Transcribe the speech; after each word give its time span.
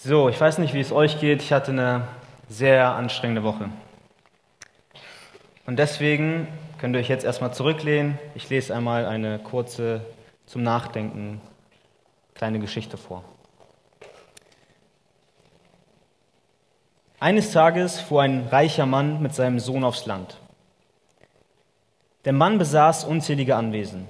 So, 0.00 0.28
ich 0.28 0.40
weiß 0.40 0.58
nicht, 0.58 0.74
wie 0.74 0.80
es 0.80 0.92
euch 0.92 1.18
geht. 1.18 1.42
Ich 1.42 1.52
hatte 1.52 1.72
eine 1.72 2.06
sehr 2.48 2.94
anstrengende 2.94 3.42
Woche. 3.42 3.68
Und 5.66 5.76
deswegen 5.76 6.46
könnt 6.78 6.94
ihr 6.94 7.00
euch 7.00 7.08
jetzt 7.08 7.24
erstmal 7.24 7.52
zurücklehnen. 7.52 8.16
Ich 8.36 8.48
lese 8.48 8.76
einmal 8.76 9.06
eine 9.06 9.40
kurze 9.40 10.02
zum 10.46 10.62
Nachdenken 10.62 11.40
kleine 12.34 12.60
Geschichte 12.60 12.96
vor. 12.96 13.24
Eines 17.18 17.50
Tages 17.50 17.98
fuhr 17.98 18.22
ein 18.22 18.46
reicher 18.46 18.86
Mann 18.86 19.20
mit 19.20 19.34
seinem 19.34 19.58
Sohn 19.58 19.82
aufs 19.82 20.06
Land. 20.06 20.38
Der 22.24 22.32
Mann 22.32 22.58
besaß 22.58 23.02
unzählige 23.02 23.56
Anwesen, 23.56 24.06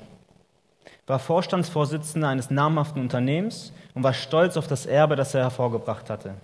war 1.08 1.18
Vorstandsvorsitzender 1.18 2.28
eines 2.28 2.50
namhaften 2.50 3.02
Unternehmens 3.02 3.72
und 3.94 4.02
war 4.02 4.12
stolz 4.12 4.56
auf 4.56 4.66
das 4.66 4.86
Erbe, 4.86 5.16
das 5.16 5.34
er 5.34 5.42
hervorgebracht 5.42 6.10
hatte. 6.10 6.34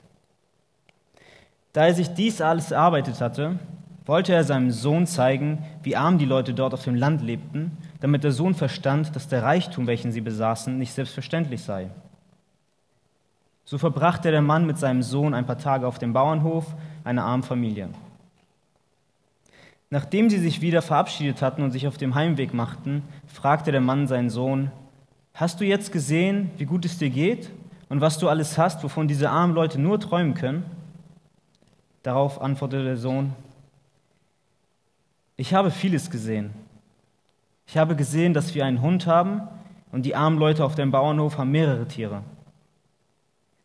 Da 1.72 1.86
er 1.86 1.94
sich 1.94 2.14
dies 2.14 2.40
alles 2.40 2.70
erarbeitet 2.70 3.20
hatte, 3.20 3.58
wollte 4.06 4.32
er 4.32 4.44
seinem 4.44 4.70
Sohn 4.70 5.06
zeigen, 5.06 5.64
wie 5.82 5.96
arm 5.96 6.18
die 6.18 6.24
Leute 6.24 6.54
dort 6.54 6.74
auf 6.74 6.84
dem 6.84 6.94
Land 6.94 7.22
lebten, 7.22 7.76
damit 8.00 8.22
der 8.22 8.32
Sohn 8.32 8.54
verstand, 8.54 9.16
dass 9.16 9.28
der 9.28 9.42
Reichtum, 9.42 9.86
welchen 9.86 10.12
sie 10.12 10.20
besaßen, 10.20 10.78
nicht 10.78 10.92
selbstverständlich 10.92 11.62
sei. 11.62 11.90
So 13.64 13.78
verbrachte 13.78 14.30
der 14.30 14.42
Mann 14.42 14.66
mit 14.66 14.78
seinem 14.78 15.02
Sohn 15.02 15.32
ein 15.32 15.46
paar 15.46 15.58
Tage 15.58 15.86
auf 15.86 15.98
dem 15.98 16.12
Bauernhof 16.12 16.66
einer 17.02 17.24
armen 17.24 17.42
Familie. 17.42 17.88
Nachdem 19.94 20.28
sie 20.28 20.38
sich 20.38 20.60
wieder 20.60 20.82
verabschiedet 20.82 21.40
hatten 21.40 21.62
und 21.62 21.70
sich 21.70 21.86
auf 21.86 21.96
dem 21.96 22.16
Heimweg 22.16 22.52
machten, 22.52 23.04
fragte 23.28 23.70
der 23.70 23.80
Mann 23.80 24.08
seinen 24.08 24.28
Sohn, 24.28 24.72
Hast 25.34 25.60
du 25.60 25.64
jetzt 25.64 25.92
gesehen, 25.92 26.50
wie 26.56 26.64
gut 26.64 26.84
es 26.84 26.98
dir 26.98 27.10
geht 27.10 27.52
und 27.88 28.00
was 28.00 28.18
du 28.18 28.28
alles 28.28 28.58
hast, 28.58 28.82
wovon 28.82 29.06
diese 29.06 29.30
armen 29.30 29.54
Leute 29.54 29.80
nur 29.80 30.00
träumen 30.00 30.34
können? 30.34 30.64
Darauf 32.02 32.42
antwortete 32.42 32.82
der 32.82 32.96
Sohn, 32.96 33.34
ich 35.36 35.54
habe 35.54 35.70
vieles 35.70 36.10
gesehen. 36.10 36.50
Ich 37.68 37.76
habe 37.76 37.94
gesehen, 37.94 38.34
dass 38.34 38.52
wir 38.52 38.64
einen 38.64 38.82
Hund 38.82 39.06
haben 39.06 39.42
und 39.92 40.02
die 40.02 40.16
armen 40.16 40.40
Leute 40.40 40.64
auf 40.64 40.74
dem 40.74 40.90
Bauernhof 40.90 41.38
haben 41.38 41.52
mehrere 41.52 41.86
Tiere. 41.86 42.24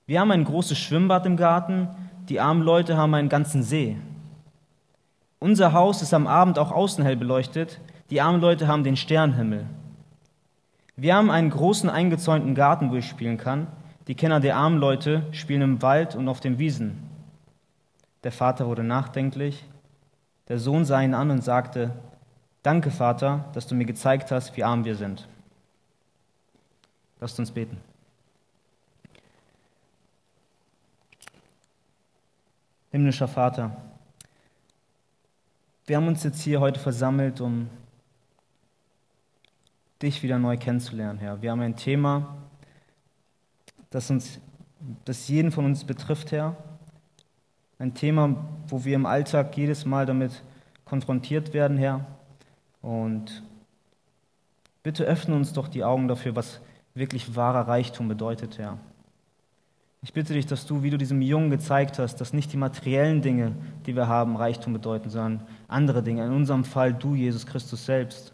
Wir 0.05 0.19
haben 0.19 0.29
ein 0.29 0.43
großes 0.43 0.77
Schwimmbad 0.77 1.25
im 1.25 1.37
Garten, 1.37 1.87
die 2.29 2.39
armen 2.39 2.61
Leute 2.61 2.97
haben 2.97 3.15
einen 3.15 3.29
ganzen 3.29 3.63
See. 3.63 3.97
Unser 5.39 5.71
Haus 5.71 6.01
ist 6.01 6.13
am 6.13 6.27
Abend 6.27 6.59
auch 6.59 6.71
außen 6.71 7.03
hell 7.03 7.15
beleuchtet, 7.15 7.79
die 8.09 8.21
armen 8.21 8.41
Leute 8.41 8.67
haben 8.67 8.83
den 8.83 8.97
Sternenhimmel. 8.97 9.65
Wir 10.97 11.15
haben 11.15 11.31
einen 11.31 11.49
großen 11.49 11.89
eingezäunten 11.89 12.55
Garten, 12.55 12.91
wo 12.91 12.95
ich 12.95 13.07
spielen 13.07 13.37
kann. 13.37 13.67
Die 14.07 14.15
Kenner 14.15 14.41
der 14.41 14.57
armen 14.57 14.79
Leute 14.79 15.23
spielen 15.31 15.61
im 15.61 15.81
Wald 15.81 16.15
und 16.15 16.27
auf 16.27 16.41
den 16.41 16.59
Wiesen. 16.59 17.09
Der 18.23 18.33
Vater 18.33 18.67
wurde 18.67 18.83
nachdenklich. 18.83 19.65
Der 20.49 20.59
Sohn 20.59 20.83
sah 20.83 21.01
ihn 21.01 21.13
an 21.13 21.31
und 21.31 21.43
sagte, 21.43 21.93
Danke, 22.63 22.91
Vater, 22.91 23.45
dass 23.53 23.67
du 23.67 23.75
mir 23.75 23.85
gezeigt 23.85 24.31
hast, 24.31 24.57
wie 24.57 24.63
arm 24.65 24.83
wir 24.83 24.95
sind. 24.95 25.27
Lasst 27.21 27.39
uns 27.39 27.51
beten. 27.51 27.77
Himmlischer 32.91 33.27
Vater, 33.27 33.77
wir 35.89 35.97
haben 35.97 36.07
uns 36.07 36.23
jetzt 36.23 36.41
hier 36.43 36.59
heute 36.59 36.79
versammelt, 36.79 37.41
um 37.41 37.67
dich 40.03 40.21
wieder 40.21 40.37
neu 40.37 40.55
kennenzulernen, 40.55 41.17
Herr. 41.17 41.41
Wir 41.41 41.49
haben 41.49 41.61
ein 41.61 41.75
Thema, 41.75 42.37
das 43.89 44.11
uns, 44.11 44.39
das 45.05 45.27
jeden 45.27 45.51
von 45.51 45.65
uns 45.65 45.83
betrifft, 45.83 46.31
Herr. 46.31 46.55
Ein 47.79 47.95
Thema, 47.95 48.35
wo 48.67 48.85
wir 48.85 48.93
im 48.93 49.07
Alltag 49.07 49.57
jedes 49.57 49.83
Mal 49.83 50.05
damit 50.05 50.43
konfrontiert 50.85 51.55
werden, 51.55 51.79
Herr. 51.79 52.05
Und 52.83 53.41
bitte 54.83 55.05
öffne 55.05 55.33
uns 55.33 55.53
doch 55.53 55.67
die 55.67 55.83
Augen 55.83 56.07
dafür, 56.07 56.35
was 56.35 56.61
wirklich 56.93 57.35
wahrer 57.35 57.67
Reichtum 57.67 58.07
bedeutet, 58.07 58.59
Herr. 58.59 58.77
Ich 60.01 60.13
bitte 60.13 60.33
dich, 60.33 60.45
dass 60.45 60.65
du, 60.65 60.81
wie 60.81 60.89
du 60.89 60.97
diesem 60.97 61.21
Jungen 61.21 61.49
gezeigt 61.49 61.99
hast, 61.99 62.21
dass 62.21 62.31
nicht 62.31 62.53
die 62.53 62.57
materiellen 62.57 63.21
Dinge, 63.21 63.51
die 63.85 63.95
wir 63.95 64.07
haben, 64.07 64.37
Reichtum 64.37 64.71
bedeuten, 64.71 65.09
sondern 65.09 65.45
andere 65.67 66.01
Dinge. 66.01 66.25
In 66.25 66.31
unserem 66.31 66.63
Fall 66.63 66.93
du, 66.93 67.15
Jesus 67.15 67.45
Christus 67.45 67.85
selbst. 67.85 68.33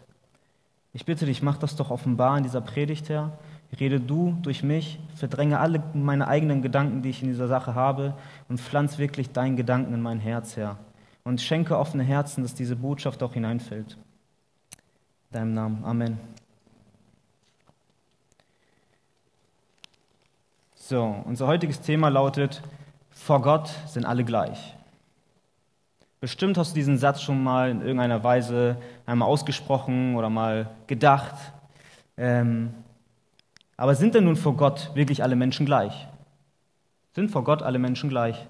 Ich 0.92 1.04
bitte 1.04 1.26
dich, 1.26 1.42
mach 1.42 1.58
das 1.58 1.76
doch 1.76 1.90
offenbar 1.90 2.38
in 2.38 2.44
dieser 2.44 2.60
Predigt, 2.60 3.08
Herr. 3.08 3.36
Rede 3.78 4.00
du 4.00 4.36
durch 4.42 4.62
mich, 4.62 4.98
verdränge 5.14 5.58
alle 5.58 5.82
meine 5.92 6.28
eigenen 6.28 6.62
Gedanken, 6.62 7.02
die 7.02 7.10
ich 7.10 7.20
in 7.20 7.28
dieser 7.28 7.48
Sache 7.48 7.74
habe, 7.74 8.14
und 8.48 8.60
pflanz 8.60 8.96
wirklich 8.96 9.32
deinen 9.32 9.56
Gedanken 9.56 9.92
in 9.92 10.00
mein 10.00 10.20
Herz, 10.20 10.56
Herr. 10.56 10.78
Und 11.24 11.42
schenke 11.42 11.76
offene 11.76 12.04
Herzen, 12.04 12.42
dass 12.42 12.54
diese 12.54 12.76
Botschaft 12.76 13.22
auch 13.22 13.34
hineinfällt. 13.34 13.98
In 15.30 15.32
deinem 15.32 15.52
Namen. 15.52 15.84
Amen. 15.84 16.18
So, 20.88 21.20
unser 21.24 21.48
heutiges 21.48 21.80
Thema 21.80 22.10
lautet: 22.10 22.62
Vor 23.10 23.42
Gott 23.42 23.68
sind 23.88 24.06
alle 24.06 24.22
gleich. 24.22 24.76
Bestimmt 26.20 26.56
hast 26.56 26.70
du 26.70 26.74
diesen 26.76 26.96
Satz 26.96 27.22
schon 27.22 27.42
mal 27.42 27.70
in 27.70 27.80
irgendeiner 27.80 28.22
Weise 28.22 28.76
einmal 29.04 29.26
ausgesprochen 29.26 30.14
oder 30.14 30.30
mal 30.30 30.70
gedacht. 30.86 31.34
Ähm, 32.16 32.72
aber 33.76 33.96
sind 33.96 34.14
denn 34.14 34.22
nun 34.22 34.36
vor 34.36 34.56
Gott 34.56 34.92
wirklich 34.94 35.24
alle 35.24 35.34
Menschen 35.34 35.66
gleich? 35.66 36.06
Sind 37.16 37.32
vor 37.32 37.42
Gott 37.42 37.64
alle 37.64 37.80
Menschen 37.80 38.08
gleich? 38.08 38.46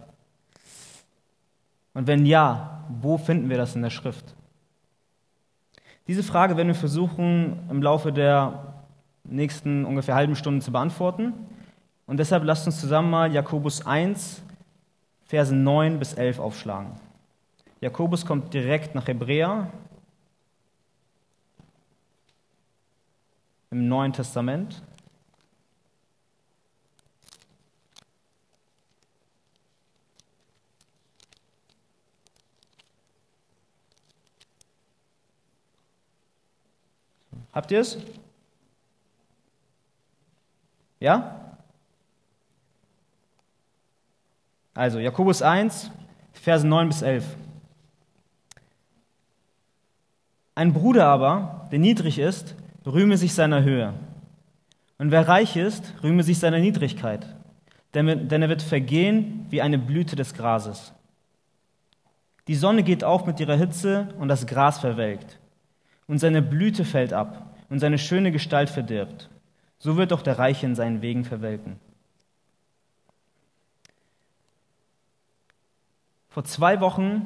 Und 1.94 2.06
wenn 2.06 2.26
ja, 2.26 2.84
wo 3.00 3.16
finden 3.16 3.48
wir 3.48 3.56
das 3.56 3.74
in 3.74 3.80
der 3.80 3.88
Schrift? 3.88 4.34
Diese 6.06 6.22
Frage 6.22 6.58
werden 6.58 6.68
wir 6.68 6.74
versuchen 6.74 7.60
im 7.70 7.80
Laufe 7.82 8.12
der 8.12 8.74
nächsten 9.24 9.86
ungefähr 9.86 10.14
halben 10.14 10.36
Stunde 10.36 10.62
zu 10.62 10.70
beantworten. 10.70 11.32
Und 12.06 12.18
deshalb 12.18 12.44
lasst 12.44 12.66
uns 12.66 12.80
zusammen 12.80 13.10
mal 13.10 13.32
Jakobus 13.32 13.84
1, 13.84 14.42
Verse 15.24 15.54
9 15.54 15.98
bis 15.98 16.14
11 16.14 16.38
aufschlagen. 16.38 16.92
Jakobus 17.80 18.24
kommt 18.24 18.54
direkt 18.54 18.94
nach 18.94 19.08
Hebräer 19.08 19.70
im 23.70 23.88
Neuen 23.88 24.12
Testament. 24.12 24.82
Habt 37.52 37.72
ihr 37.72 37.80
es? 37.80 37.98
Ja? 41.00 41.45
Also 44.76 44.98
Jakobus 44.98 45.40
1, 45.40 45.90
Verse 46.34 46.66
9 46.66 46.88
bis 46.88 47.00
11. 47.00 47.24
Ein 50.54 50.74
Bruder 50.74 51.06
aber, 51.06 51.66
der 51.72 51.78
niedrig 51.78 52.18
ist, 52.18 52.54
rühme 52.84 53.16
sich 53.16 53.32
seiner 53.32 53.62
Höhe. 53.62 53.94
Und 54.98 55.10
wer 55.10 55.26
reich 55.26 55.56
ist, 55.56 55.94
rühme 56.02 56.22
sich 56.22 56.38
seiner 56.38 56.58
Niedrigkeit, 56.58 57.26
denn 57.94 58.30
er 58.30 58.48
wird 58.50 58.62
vergehen 58.62 59.46
wie 59.48 59.62
eine 59.62 59.78
Blüte 59.78 60.14
des 60.14 60.34
Grases. 60.34 60.92
Die 62.46 62.54
Sonne 62.54 62.82
geht 62.82 63.02
auf 63.02 63.26
mit 63.26 63.40
ihrer 63.40 63.56
Hitze 63.56 64.08
und 64.18 64.28
das 64.28 64.46
Gras 64.46 64.78
verwelkt, 64.78 65.38
und 66.06 66.18
seine 66.18 66.42
Blüte 66.42 66.84
fällt 66.84 67.14
ab 67.14 67.56
und 67.70 67.80
seine 67.80 67.98
schöne 67.98 68.30
Gestalt 68.30 68.68
verdirbt. 68.68 69.30
So 69.78 69.96
wird 69.96 70.12
auch 70.12 70.22
der 70.22 70.38
Reiche 70.38 70.66
in 70.66 70.74
seinen 70.74 71.00
Wegen 71.00 71.24
verwelken. 71.24 71.80
Vor 76.36 76.44
zwei 76.44 76.82
Wochen 76.82 77.22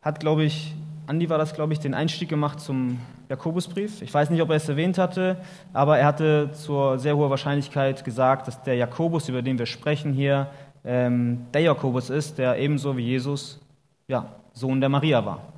hat, 0.00 0.18
glaube 0.18 0.44
ich, 0.44 0.74
Andi 1.06 1.28
war 1.28 1.36
das, 1.36 1.52
glaube 1.52 1.74
ich, 1.74 1.78
den 1.78 1.92
Einstieg 1.92 2.30
gemacht 2.30 2.58
zum 2.58 3.00
Jakobusbrief. 3.28 4.00
Ich 4.00 4.14
weiß 4.14 4.30
nicht, 4.30 4.40
ob 4.40 4.48
er 4.48 4.56
es 4.56 4.66
erwähnt 4.66 4.96
hatte, 4.96 5.36
aber 5.74 5.98
er 5.98 6.06
hatte 6.06 6.52
zur 6.54 6.98
sehr 6.98 7.14
hohen 7.14 7.28
Wahrscheinlichkeit 7.28 8.02
gesagt, 8.02 8.48
dass 8.48 8.62
der 8.62 8.76
Jakobus, 8.76 9.28
über 9.28 9.42
den 9.42 9.58
wir 9.58 9.66
sprechen 9.66 10.14
hier, 10.14 10.48
ähm, 10.86 11.44
der 11.52 11.60
Jakobus 11.60 12.08
ist, 12.08 12.38
der 12.38 12.56
ebenso 12.58 12.96
wie 12.96 13.04
Jesus 13.04 13.60
ja, 14.08 14.24
Sohn 14.54 14.80
der 14.80 14.88
Maria 14.88 15.26
war. 15.26 15.52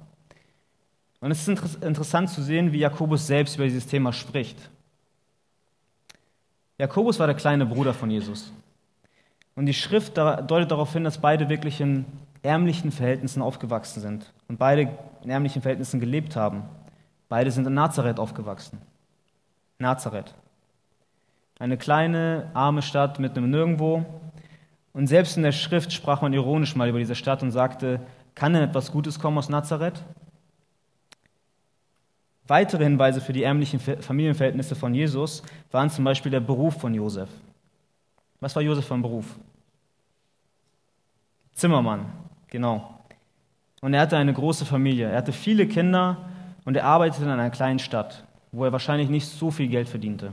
Und 1.21 1.31
es 1.31 1.47
ist 1.47 1.85
interessant 1.85 2.31
zu 2.31 2.43
sehen, 2.43 2.73
wie 2.73 2.81
Jakobus 2.81 3.29
selbst 3.29 3.55
über 3.55 3.65
dieses 3.65 3.87
Thema 3.87 4.13
spricht. 4.13 4.59
Jakobus 6.79 7.21
war 7.21 7.29
der 7.29 7.37
kleine 7.37 7.65
Bruder 7.65 7.95
von 7.95 8.11
Jesus. 8.11 8.53
Und 9.57 9.67
die 9.67 9.75
Schrift 9.75 10.17
deutet 10.17 10.71
darauf 10.71 10.93
hin, 10.93 11.03
dass 11.03 11.19
beide 11.19 11.49
wirklich 11.49 11.81
in 11.81 12.05
ärmlichen 12.43 12.93
Verhältnissen 12.93 13.43
aufgewachsen 13.43 14.01
sind 14.01 14.33
und 14.49 14.59
beide 14.59 14.97
in 15.25 15.31
ärmlichen 15.31 15.63
Verhältnissen 15.63 15.99
gelebt 15.99 16.37
haben. 16.37 16.63
Beide 17.29 17.51
sind 17.51 17.67
in 17.67 17.75
Nazareth 17.75 18.21
aufgewachsen. 18.21 18.79
Nazareth. 19.79 20.35
Eine 21.59 21.79
kleine, 21.79 22.51
arme 22.55 22.83
Stadt 22.83 23.19
mit 23.19 23.37
einem 23.37 23.51
Nirgendwo. 23.51 24.05
Und 24.93 25.07
selbst 25.07 25.37
in 25.37 25.43
der 25.43 25.53
Schrift 25.53 25.93
sprach 25.93 26.23
man 26.23 26.33
ironisch 26.33 26.77
mal 26.77 26.89
über 26.89 26.99
diese 26.99 27.15
Stadt 27.15 27.43
und 27.43 27.51
sagte, 27.51 28.01
kann 28.35 28.53
denn 28.53 28.63
etwas 28.63 28.93
Gutes 28.93 29.19
kommen 29.19 29.39
aus 29.39 29.49
Nazareth? 29.49 30.05
Weitere 32.47 32.85
Hinweise 32.85 33.21
für 33.21 33.33
die 33.33 33.43
ärmlichen 33.43 33.81
Familienverhältnisse 33.81 34.77
von 34.77 34.95
Jesus 34.95 35.43
waren 35.73 35.91
zum 35.91 36.05
Beispiel 36.05 36.31
der 36.31 36.41
Beruf 36.41 36.79
von 36.79 36.95
Josef. 36.95 37.29
Was 38.41 38.55
war 38.55 38.63
Josef 38.63 38.87
von 38.87 39.03
Beruf? 39.03 39.39
Zimmermann, 41.53 42.13
genau. 42.49 43.01
Und 43.81 43.95
er 43.95 44.01
hatte 44.01 44.17
eine 44.17 44.33
große 44.33 44.65
Familie. 44.65 45.11
Er 45.11 45.19
hatte 45.19 45.33
viele 45.33 45.67
Kinder 45.67 46.29
und 46.65 46.77
er 46.77 46.85
arbeitete 46.85 47.25
in 47.25 47.31
einer 47.31 47.51
kleinen 47.51 47.79
Stadt, 47.79 48.25
wo 48.53 48.65
er 48.65 48.73
wahrscheinlich 48.73 49.09
nicht 49.09 49.27
so 49.27 49.51
viel 49.51 49.69
Geld 49.69 49.89
verdiente. 49.89 50.33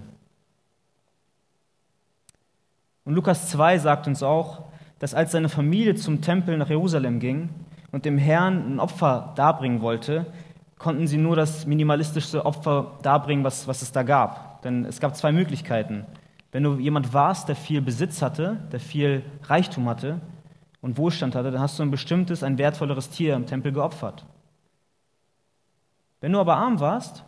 Und 3.05 3.13
Lukas 3.13 3.49
2 3.49 3.79
sagt 3.79 4.07
uns 4.07 4.23
auch, 4.23 4.63
dass 4.99 5.13
als 5.13 5.31
seine 5.31 5.49
Familie 5.49 5.95
zum 5.95 6.21
Tempel 6.21 6.57
nach 6.57 6.69
Jerusalem 6.69 7.19
ging 7.19 7.49
und 7.91 8.05
dem 8.05 8.17
Herrn 8.17 8.75
ein 8.75 8.79
Opfer 8.79 9.33
darbringen 9.35 9.81
wollte, 9.81 10.25
konnten 10.77 11.07
sie 11.07 11.17
nur 11.17 11.35
das 11.35 11.65
minimalistischste 11.65 12.45
Opfer 12.45 12.97
darbringen, 13.01 13.43
was, 13.43 13.67
was 13.67 13.81
es 13.81 13.91
da 13.91 14.03
gab. 14.03 14.61
Denn 14.63 14.85
es 14.85 14.99
gab 14.99 15.15
zwei 15.15 15.31
Möglichkeiten. 15.31 16.05
Wenn 16.53 16.63
du 16.63 16.75
jemand 16.75 17.13
warst, 17.13 17.49
der 17.49 17.55
viel 17.55 17.81
Besitz 17.81 18.21
hatte, 18.21 18.59
der 18.71 18.79
viel 18.79 19.23
Reichtum 19.45 19.89
hatte 19.89 20.21
und 20.81 20.99
Wohlstand 20.99 21.33
hatte, 21.33 21.49
dann 21.49 21.59
hast 21.59 21.79
du 21.79 21.83
ein 21.83 21.89
bestimmtes, 21.89 22.43
ein 22.43 22.59
wertvolleres 22.59 23.09
Tier 23.09 23.35
im 23.35 23.47
Tempel 23.47 23.71
geopfert. 23.71 24.27
Wenn 26.21 26.31
du 26.31 26.39
aber 26.39 26.55
arm 26.55 26.79
warst, 26.79 27.25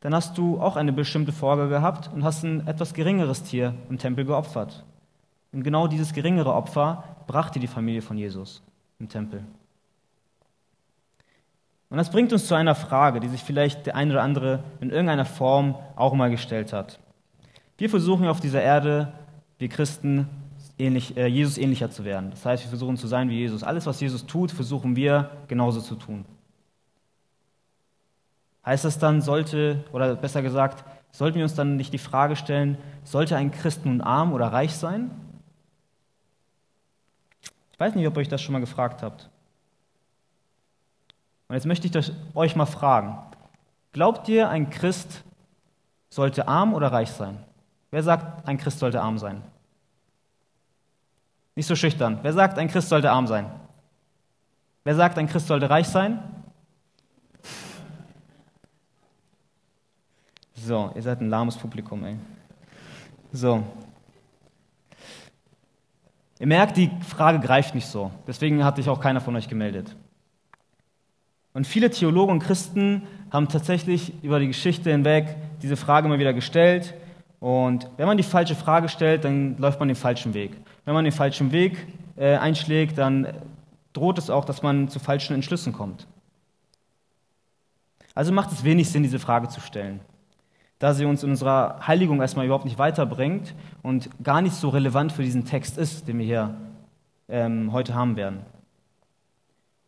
dann 0.00 0.14
hast 0.14 0.36
du 0.36 0.60
auch 0.60 0.76
eine 0.76 0.92
bestimmte 0.92 1.32
Folge 1.32 1.70
gehabt 1.70 2.10
und 2.12 2.24
hast 2.24 2.44
ein 2.44 2.66
etwas 2.66 2.92
geringeres 2.92 3.42
Tier 3.42 3.74
im 3.88 3.96
Tempel 3.96 4.26
geopfert. 4.26 4.84
Und 5.50 5.64
genau 5.64 5.88
dieses 5.88 6.12
geringere 6.12 6.52
Opfer 6.52 7.04
brachte 7.26 7.58
die 7.58 7.66
Familie 7.68 8.02
von 8.02 8.18
Jesus 8.18 8.62
im 8.98 9.08
Tempel. 9.08 9.44
Und 11.88 11.96
das 11.96 12.10
bringt 12.10 12.34
uns 12.34 12.46
zu 12.46 12.54
einer 12.54 12.74
Frage, 12.74 13.18
die 13.18 13.28
sich 13.28 13.42
vielleicht 13.42 13.86
der 13.86 13.96
eine 13.96 14.12
oder 14.12 14.22
andere 14.22 14.62
in 14.80 14.90
irgendeiner 14.90 15.24
Form 15.24 15.74
auch 15.96 16.12
mal 16.12 16.28
gestellt 16.28 16.74
hat. 16.74 17.00
Wir 17.78 17.88
versuchen 17.88 18.26
auf 18.26 18.40
dieser 18.40 18.60
Erde, 18.60 19.12
wir 19.58 19.68
Christen, 19.68 20.28
ähnlich, 20.78 21.16
äh, 21.16 21.26
Jesus 21.26 21.58
ähnlicher 21.58 21.90
zu 21.90 22.04
werden. 22.04 22.30
Das 22.30 22.44
heißt, 22.44 22.64
wir 22.64 22.68
versuchen 22.68 22.96
zu 22.96 23.06
sein 23.06 23.30
wie 23.30 23.38
Jesus. 23.38 23.62
Alles, 23.62 23.86
was 23.86 24.00
Jesus 24.00 24.26
tut, 24.26 24.50
versuchen 24.50 24.96
wir 24.96 25.30
genauso 25.46 25.80
zu 25.80 25.94
tun. 25.94 26.24
Heißt 28.66 28.84
das 28.84 28.98
dann, 28.98 29.20
sollte, 29.20 29.84
oder 29.92 30.16
besser 30.16 30.42
gesagt, 30.42 30.84
sollten 31.12 31.36
wir 31.36 31.44
uns 31.44 31.54
dann 31.54 31.76
nicht 31.76 31.92
die 31.92 31.98
Frage 31.98 32.36
stellen, 32.36 32.76
sollte 33.04 33.36
ein 33.36 33.52
Christ 33.52 33.86
nun 33.86 34.00
arm 34.00 34.32
oder 34.32 34.48
reich 34.48 34.74
sein? 34.74 35.10
Ich 37.72 37.80
weiß 37.80 37.94
nicht, 37.94 38.06
ob 38.08 38.16
ihr 38.16 38.20
euch 38.20 38.28
das 38.28 38.42
schon 38.42 38.52
mal 38.52 38.58
gefragt 38.58 39.02
habt. 39.02 39.30
Und 41.46 41.54
jetzt 41.54 41.64
möchte 41.64 41.86
ich 41.86 42.12
euch 42.34 42.56
mal 42.56 42.66
fragen, 42.66 43.16
glaubt 43.92 44.28
ihr, 44.28 44.48
ein 44.48 44.68
Christ 44.68 45.22
sollte 46.10 46.48
arm 46.48 46.74
oder 46.74 46.92
reich 46.92 47.10
sein? 47.10 47.38
Wer 47.90 48.02
sagt, 48.02 48.46
ein 48.46 48.58
Christ 48.58 48.78
sollte 48.78 49.00
arm 49.00 49.18
sein? 49.18 49.42
Nicht 51.54 51.66
so 51.66 51.74
schüchtern. 51.74 52.18
Wer 52.22 52.32
sagt, 52.32 52.58
ein 52.58 52.68
Christ 52.68 52.88
sollte 52.88 53.10
arm 53.10 53.26
sein? 53.26 53.46
Wer 54.84 54.94
sagt, 54.94 55.18
ein 55.18 55.28
Christ 55.28 55.46
sollte 55.46 55.68
reich 55.68 55.88
sein? 55.88 56.20
So, 60.54 60.92
ihr 60.94 61.02
seid 61.02 61.20
ein 61.20 61.30
lahmes 61.30 61.56
Publikum, 61.56 62.04
ey. 62.04 62.16
So, 63.32 63.64
Ihr 66.40 66.46
merkt, 66.46 66.76
die 66.76 66.90
Frage 67.06 67.40
greift 67.40 67.74
nicht 67.74 67.86
so. 67.86 68.12
Deswegen 68.26 68.64
hat 68.64 68.76
sich 68.76 68.88
auch 68.88 69.00
keiner 69.00 69.20
von 69.20 69.34
euch 69.34 69.48
gemeldet. 69.48 69.96
Und 71.52 71.66
viele 71.66 71.90
Theologen 71.90 72.34
und 72.34 72.38
Christen 72.38 73.02
haben 73.32 73.48
tatsächlich 73.48 74.12
über 74.22 74.38
die 74.38 74.46
Geschichte 74.46 74.90
hinweg 74.90 75.36
diese 75.62 75.76
Frage 75.76 76.06
immer 76.06 76.20
wieder 76.20 76.32
gestellt. 76.32 76.94
Und 77.40 77.88
wenn 77.96 78.06
man 78.06 78.16
die 78.16 78.22
falsche 78.22 78.54
Frage 78.54 78.88
stellt, 78.88 79.24
dann 79.24 79.56
läuft 79.58 79.78
man 79.78 79.88
den 79.88 79.96
falschen 79.96 80.34
Weg. 80.34 80.52
Wenn 80.84 80.94
man 80.94 81.04
den 81.04 81.12
falschen 81.12 81.52
Weg 81.52 81.86
äh, 82.16 82.36
einschlägt, 82.36 82.98
dann 82.98 83.28
droht 83.92 84.18
es 84.18 84.30
auch, 84.30 84.44
dass 84.44 84.62
man 84.62 84.88
zu 84.88 84.98
falschen 84.98 85.34
Entschlüssen 85.34 85.72
kommt. 85.72 86.06
Also 88.14 88.32
macht 88.32 88.50
es 88.50 88.64
wenig 88.64 88.90
Sinn, 88.90 89.04
diese 89.04 89.20
Frage 89.20 89.48
zu 89.48 89.60
stellen 89.60 90.00
da 90.78 90.94
sie 90.94 91.04
uns 91.04 91.22
in 91.22 91.30
unserer 91.30 91.86
Heiligung 91.86 92.20
erstmal 92.20 92.46
überhaupt 92.46 92.64
nicht 92.64 92.78
weiterbringt 92.78 93.54
und 93.82 94.08
gar 94.22 94.42
nicht 94.42 94.54
so 94.54 94.68
relevant 94.68 95.12
für 95.12 95.22
diesen 95.22 95.44
Text 95.44 95.76
ist, 95.76 96.06
den 96.06 96.18
wir 96.18 96.26
hier 96.26 96.54
ähm, 97.28 97.72
heute 97.72 97.94
haben 97.94 98.16
werden. 98.16 98.40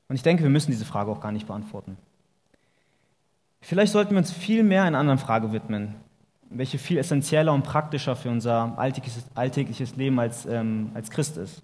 Und 0.09 0.17
ich 0.17 0.23
denke, 0.23 0.43
wir 0.43 0.51
müssen 0.51 0.73
diese 0.73 0.85
Frage 0.85 1.11
auch 1.11 1.21
gar 1.21 1.31
nicht 1.31 1.47
beantworten. 1.47 1.97
Vielleicht 3.61 3.93
sollten 3.93 4.13
wir 4.13 4.19
uns 4.19 4.33
viel 4.33 4.65
mehr 4.65 4.83
einer 4.83 4.99
anderen 4.99 5.19
Frage 5.19 5.53
widmen, 5.53 5.95
welche 6.51 6.79
viel 6.79 6.99
essentieller 6.99 7.53
und 7.53 7.63
praktischer 7.63 8.17
für 8.17 8.29
unser 8.29 8.77
alltägliches, 8.77 9.97
Leben 9.97 10.19
als, 10.19 10.47
ähm, 10.47 10.91
als 10.95 11.11
Christ 11.11 11.37
ist. 11.37 11.63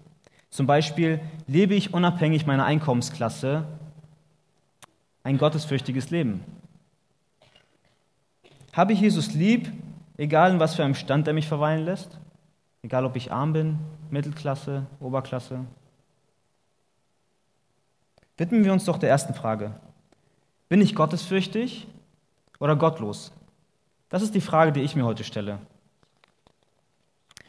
Zum 0.49 0.65
Beispiel, 0.65 1.19
lebe 1.45 1.75
ich 1.75 1.93
unabhängig 1.93 2.45
meiner 2.45 2.65
Einkommensklasse 2.65 3.65
ein 5.23 5.37
gottesfürchtiges 5.37 6.09
Leben? 6.09 6.43
Habe 8.71 8.93
ich 8.93 9.01
Jesus 9.01 9.33
lieb, 9.33 9.71
egal 10.15 10.51
in 10.51 10.59
was 10.59 10.75
für 10.75 10.85
einem 10.85 10.95
Stand 10.95 11.27
er 11.27 11.33
mich 11.33 11.47
verweilen 11.47 11.83
lässt? 11.83 12.17
Egal 12.81 13.03
ob 13.05 13.17
ich 13.17 13.31
arm 13.31 13.51
bin, 13.51 13.79
Mittelklasse, 14.09 14.85
Oberklasse? 15.01 15.65
Widmen 18.37 18.63
wir 18.63 18.71
uns 18.71 18.85
doch 18.85 18.97
der 18.97 19.09
ersten 19.09 19.33
Frage. 19.33 19.73
Bin 20.69 20.79
ich 20.79 20.95
gottesfürchtig 20.95 21.87
oder 22.59 22.75
gottlos? 22.75 23.33
Das 24.09 24.21
ist 24.21 24.35
die 24.35 24.41
Frage, 24.41 24.71
die 24.71 24.81
ich 24.81 24.95
mir 24.95 25.05
heute 25.05 25.23
stelle. 25.23 25.59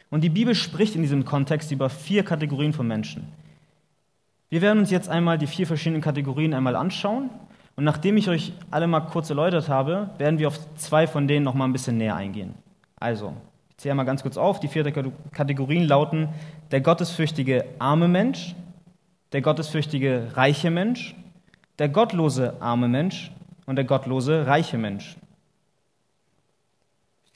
Und 0.09 0.21
die 0.21 0.29
Bibel 0.29 0.55
spricht 0.55 0.95
in 0.95 1.01
diesem 1.01 1.23
Kontext 1.23 1.71
über 1.71 1.89
vier 1.89 2.23
Kategorien 2.23 2.73
von 2.73 2.87
Menschen. 2.87 3.31
Wir 4.49 4.61
werden 4.61 4.79
uns 4.79 4.89
jetzt 4.89 5.09
einmal 5.09 5.37
die 5.37 5.47
vier 5.47 5.67
verschiedenen 5.67 6.01
Kategorien 6.01 6.53
einmal 6.53 6.75
anschauen 6.75 7.29
und 7.75 7.83
nachdem 7.85 8.17
ich 8.17 8.27
euch 8.27 8.51
alle 8.71 8.87
mal 8.87 9.01
kurz 9.01 9.29
erläutert 9.29 9.69
habe, 9.69 10.09
werden 10.17 10.39
wir 10.39 10.47
auf 10.49 10.59
zwei 10.75 11.07
von 11.07 11.27
denen 11.27 11.45
noch 11.45 11.53
mal 11.53 11.65
ein 11.65 11.71
bisschen 11.71 11.97
näher 11.97 12.15
eingehen. 12.15 12.55
Also, 12.99 13.33
ich 13.69 13.77
zähle 13.77 13.95
mal 13.95 14.03
ganz 14.03 14.21
kurz 14.21 14.35
auf. 14.35 14.59
Die 14.59 14.67
vier 14.67 14.83
Kategorien 15.31 15.87
lauten 15.87 16.27
der 16.71 16.81
gottesfürchtige 16.81 17.63
arme 17.77 18.09
Mensch, 18.09 18.53
der 19.31 19.41
gottesfürchtige 19.41 20.31
reiche 20.33 20.71
Mensch, 20.71 21.15
der 21.77 21.87
gottlose 21.87 22.55
arme 22.59 22.89
Mensch 22.89 23.31
und 23.65 23.77
der 23.77 23.85
gottlose 23.85 24.45
reiche 24.45 24.77
Mensch. 24.77 25.15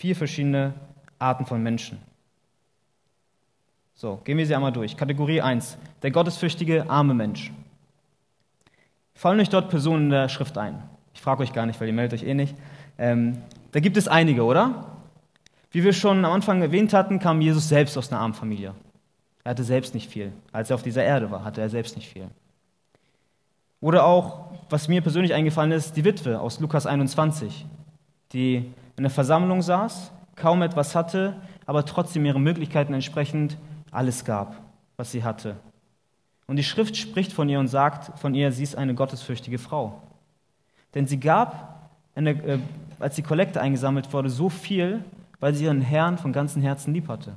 Vier 0.03 0.17
verschiedene 0.17 0.73
Arten 1.17 1.45
von 1.45 1.63
Menschen. 1.63 1.97
So, 3.93 4.19
gehen 4.25 4.37
wir 4.37 4.45
sie 4.45 4.53
einmal 4.53 4.73
durch. 4.73 4.97
Kategorie 4.97 5.39
1, 5.39 5.77
der 6.01 6.11
gottesfürchtige 6.11 6.89
arme 6.89 7.13
Mensch. 7.13 7.53
Fallen 9.13 9.39
euch 9.39 9.47
dort 9.47 9.69
Personen 9.69 10.03
in 10.03 10.09
der 10.09 10.27
Schrift 10.27 10.57
ein? 10.57 10.83
Ich 11.13 11.21
frage 11.21 11.41
euch 11.41 11.53
gar 11.53 11.65
nicht, 11.65 11.79
weil 11.79 11.87
ihr 11.87 11.93
meldet 11.93 12.19
euch 12.19 12.27
eh 12.27 12.33
nicht. 12.33 12.53
Ähm, 12.97 13.37
da 13.71 13.79
gibt 13.79 13.95
es 13.95 14.09
einige, 14.09 14.43
oder? 14.43 14.87
Wie 15.71 15.85
wir 15.85 15.93
schon 15.93 16.25
am 16.25 16.33
Anfang 16.33 16.61
erwähnt 16.61 16.91
hatten, 16.91 17.19
kam 17.19 17.39
Jesus 17.39 17.69
selbst 17.69 17.97
aus 17.97 18.11
einer 18.11 18.19
armen 18.19 18.33
Familie. 18.33 18.75
Er 19.45 19.51
hatte 19.51 19.63
selbst 19.63 19.93
nicht 19.93 20.09
viel. 20.09 20.33
Als 20.51 20.69
er 20.69 20.75
auf 20.75 20.83
dieser 20.83 21.05
Erde 21.05 21.31
war, 21.31 21.45
hatte 21.45 21.61
er 21.61 21.69
selbst 21.69 21.95
nicht 21.95 22.09
viel. 22.09 22.27
Oder 23.79 24.05
auch, 24.05 24.51
was 24.69 24.89
mir 24.89 24.99
persönlich 24.99 25.33
eingefallen 25.33 25.71
ist, 25.71 25.95
die 25.95 26.03
Witwe 26.03 26.41
aus 26.41 26.59
Lukas 26.59 26.87
21, 26.87 27.65
die 28.33 28.69
in 28.97 29.03
der 29.03 29.11
Versammlung 29.11 29.61
saß, 29.61 30.11
kaum 30.35 30.61
etwas 30.61 30.95
hatte, 30.95 31.41
aber 31.65 31.85
trotzdem 31.85 32.25
ihren 32.25 32.43
Möglichkeiten 32.43 32.93
entsprechend 32.93 33.57
alles 33.91 34.25
gab, 34.25 34.61
was 34.97 35.11
sie 35.11 35.23
hatte. 35.23 35.55
Und 36.47 36.57
die 36.57 36.63
Schrift 36.63 36.97
spricht 36.97 37.33
von 37.33 37.47
ihr 37.49 37.59
und 37.59 37.67
sagt 37.67 38.17
von 38.19 38.33
ihr, 38.35 38.51
sie 38.51 38.63
ist 38.63 38.75
eine 38.75 38.93
gottesfürchtige 38.93 39.57
Frau. 39.57 40.01
Denn 40.93 41.07
sie 41.07 41.19
gab, 41.19 41.89
eine, 42.15 42.31
äh, 42.31 42.59
als 42.99 43.15
die 43.15 43.23
Kollekte 43.23 43.61
eingesammelt 43.61 44.11
wurde, 44.13 44.29
so 44.29 44.49
viel, 44.49 45.03
weil 45.39 45.53
sie 45.53 45.65
ihren 45.65 45.81
Herrn 45.81 46.17
von 46.17 46.33
ganzem 46.33 46.61
Herzen 46.61 46.93
lieb 46.93 47.07
hatte. 47.07 47.33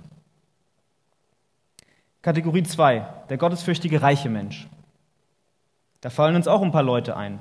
Kategorie 2.23 2.65
2, 2.65 3.07
der 3.29 3.39
gottesfürchtige 3.39 4.03
reiche 4.03 4.29
Mensch. 4.29 4.69
Da 6.01 6.11
fallen 6.11 6.37
uns 6.37 6.49
auch 6.49 6.63
ein 6.63 6.73
paar 6.73 6.83
Leute 6.83 7.17
ein. 7.17 7.39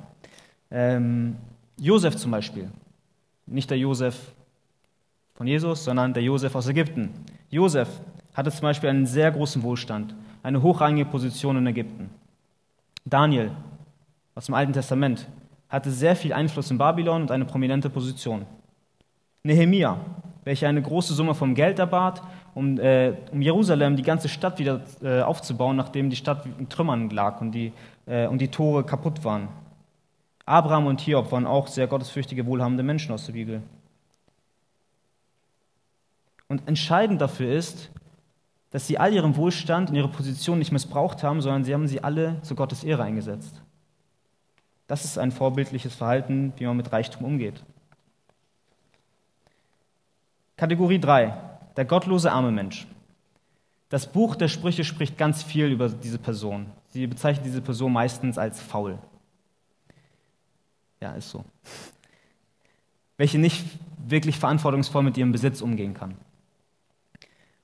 Ähm, 0.70 1.36
Josef 1.76 2.16
zum 2.16 2.30
Beispiel. 2.30 2.70
Nicht 3.46 3.70
der 3.70 3.78
Josef 3.78 4.32
von 5.34 5.46
Jesus, 5.46 5.84
sondern 5.84 6.14
der 6.14 6.22
Josef 6.22 6.54
aus 6.54 6.68
Ägypten. 6.68 7.10
Josef 7.50 7.88
hatte 8.34 8.50
zum 8.50 8.62
Beispiel 8.62 8.90
einen 8.90 9.06
sehr 9.06 9.30
großen 9.30 9.62
Wohlstand 9.62 10.14
eine 10.46 10.62
hochrangige 10.62 11.10
Position 11.10 11.56
in 11.56 11.66
Ägypten. 11.66 12.08
Daniel 13.04 13.50
aus 14.36 14.46
dem 14.46 14.54
Alten 14.54 14.72
Testament 14.72 15.26
hatte 15.68 15.90
sehr 15.90 16.14
viel 16.14 16.32
Einfluss 16.32 16.70
in 16.70 16.78
Babylon 16.78 17.22
und 17.22 17.32
eine 17.32 17.44
prominente 17.44 17.90
Position. 17.90 18.46
Nehemia, 19.42 19.98
welcher 20.44 20.68
eine 20.68 20.82
große 20.82 21.14
Summe 21.14 21.34
vom 21.34 21.56
Geld 21.56 21.80
erbat 21.80 22.22
um, 22.54 22.78
äh, 22.78 23.14
um 23.32 23.42
Jerusalem, 23.42 23.96
die 23.96 24.02
ganze 24.02 24.28
Stadt 24.28 24.60
wieder 24.60 24.82
äh, 25.02 25.20
aufzubauen, 25.20 25.76
nachdem 25.76 26.10
die 26.10 26.16
Stadt 26.16 26.46
in 26.58 26.68
Trümmern 26.68 27.10
lag 27.10 27.40
und 27.40 27.50
die, 27.50 27.72
äh, 28.06 28.28
und 28.28 28.38
die 28.40 28.48
Tore 28.48 28.84
kaputt 28.84 29.24
waren. 29.24 29.48
Abraham 30.46 30.86
und 30.86 31.00
Hiob 31.00 31.30
waren 31.32 31.46
auch 31.46 31.66
sehr 31.66 31.88
gottesfürchtige, 31.88 32.46
wohlhabende 32.46 32.84
Menschen 32.84 33.12
aus 33.12 33.26
der 33.26 33.32
Bibel. 33.32 33.62
Und 36.48 36.66
entscheidend 36.68 37.20
dafür 37.20 37.52
ist, 37.52 37.90
dass 38.70 38.86
sie 38.86 38.98
all 38.98 39.12
ihren 39.12 39.36
Wohlstand 39.36 39.90
und 39.90 39.96
ihre 39.96 40.08
Position 40.08 40.58
nicht 40.58 40.70
missbraucht 40.70 41.24
haben, 41.24 41.40
sondern 41.40 41.64
sie 41.64 41.74
haben 41.74 41.88
sie 41.88 42.02
alle 42.02 42.40
zu 42.42 42.54
Gottes 42.54 42.84
Ehre 42.84 43.02
eingesetzt. 43.02 43.60
Das 44.86 45.04
ist 45.04 45.18
ein 45.18 45.32
vorbildliches 45.32 45.94
Verhalten, 45.94 46.52
wie 46.56 46.66
man 46.66 46.76
mit 46.76 46.92
Reichtum 46.92 47.24
umgeht. 47.24 47.64
Kategorie 50.56 51.00
3. 51.00 51.36
Der 51.76 51.84
gottlose 51.84 52.30
arme 52.30 52.52
Mensch. 52.52 52.86
Das 53.88 54.06
Buch 54.06 54.36
der 54.36 54.48
Sprüche 54.48 54.84
spricht 54.84 55.18
ganz 55.18 55.42
viel 55.42 55.66
über 55.66 55.88
diese 55.88 56.18
Person. 56.18 56.66
Sie 56.88 57.06
bezeichnet 57.06 57.46
diese 57.46 57.62
Person 57.62 57.92
meistens 57.92 58.38
als 58.38 58.60
faul. 58.60 58.98
Ja, 61.00 61.12
ist 61.12 61.30
so. 61.30 61.44
Welche 63.16 63.38
nicht 63.38 63.64
wirklich 64.06 64.38
verantwortungsvoll 64.38 65.02
mit 65.02 65.16
ihrem 65.16 65.32
Besitz 65.32 65.60
umgehen 65.60 65.94
kann. 65.94 66.14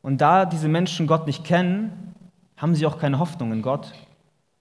Und 0.03 0.21
da 0.21 0.45
diese 0.45 0.69
Menschen 0.69 1.07
Gott 1.07 1.27
nicht 1.27 1.45
kennen, 1.45 2.15
haben 2.57 2.75
sie 2.75 2.87
auch 2.87 2.99
keine 2.99 3.19
Hoffnung 3.19 3.53
in 3.53 3.63
Gott. 3.63 3.93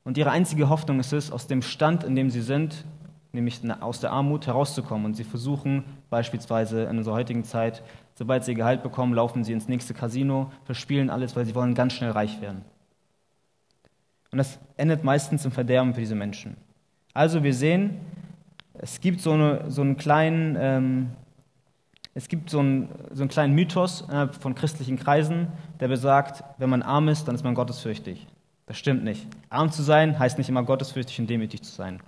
Und 0.04 0.18
ihre 0.18 0.32
einzige 0.32 0.70
Hoffnung 0.70 1.00
ist 1.00 1.13
es, 1.13 1.32
aus 1.32 1.48
dem 1.48 1.62
Stand, 1.62 2.04
in 2.04 2.16
dem 2.16 2.30
sie 2.30 2.42
sind, 2.42 2.86
nämlich 3.34 3.62
aus 3.82 4.00
der 4.00 4.12
Armut 4.12 4.48
herauszukommen. 4.48 5.06
Und 5.06 5.16
sie 5.16 5.24
versuchen 5.24 5.84
beispielsweise 6.10 6.84
in 6.84 6.98
unserer 6.98 7.16
heutigen 7.16 7.44
Zeit, 7.44 7.84
sobald 8.16 8.44
sie 8.44 8.56
Gehalt 8.56 8.84
bekommen, 8.84 9.13
laufen 9.13 9.44
sie 9.44 9.54
ins 9.54 9.68
nächste 9.68 9.94
Casino, 9.94 10.51
verspielen 10.66 11.10
alles, 11.10 11.36
weil 11.36 11.46
sie 11.46 11.56
wollen 11.56 11.75
ganz 11.75 11.94
schnell 11.94 12.12
reich 12.12 12.42
werden. 12.42 12.63
Und 14.32 14.38
das 14.38 14.60
endet 14.78 15.04
meistens 15.04 15.46
im 15.46 15.51
Verderben 15.51 15.94
für 15.94 16.00
diese 16.00 16.16
Menschen. 16.16 16.56
Also 17.13 17.44
wir 17.44 17.54
sehen, 17.54 18.00
es 18.74 19.00
gibt 19.01 19.22
so, 19.22 19.32
eine, 19.34 19.70
so 19.70 19.82
einen 19.82 19.98
kleinen 19.98 20.58
ähm, 20.60 21.12
es 22.13 22.28
gibt 22.28 22.50
so 22.50 22.60
einen, 22.60 22.90
so 23.12 23.24
einen 23.24 23.30
kleinen 23.30 23.54
Mythos 23.54 24.06
von 24.42 24.54
christlichen 24.54 24.98
Kreisen, 24.98 25.48
der 25.80 25.88
besagt, 25.88 26.44
wenn 26.58 26.70
man 26.70 26.82
arm 26.82 27.08
ist, 27.08 27.28
dann 27.28 27.36
ist 27.36 27.44
man 27.44 27.56
gottesfürchtig. 27.56 28.28
Das 28.66 28.78
stimmt 28.78 29.04
nicht. 29.04 29.28
Arm 29.50 29.72
zu 29.72 29.82
sein 29.82 30.20
heißt 30.20 30.38
nicht 30.38 30.50
immer 30.50 30.63
gottesfürchtig 30.63 31.20
und 31.20 31.30
demütig 31.30 31.63
zu 31.63 31.72
sein. 31.72 32.01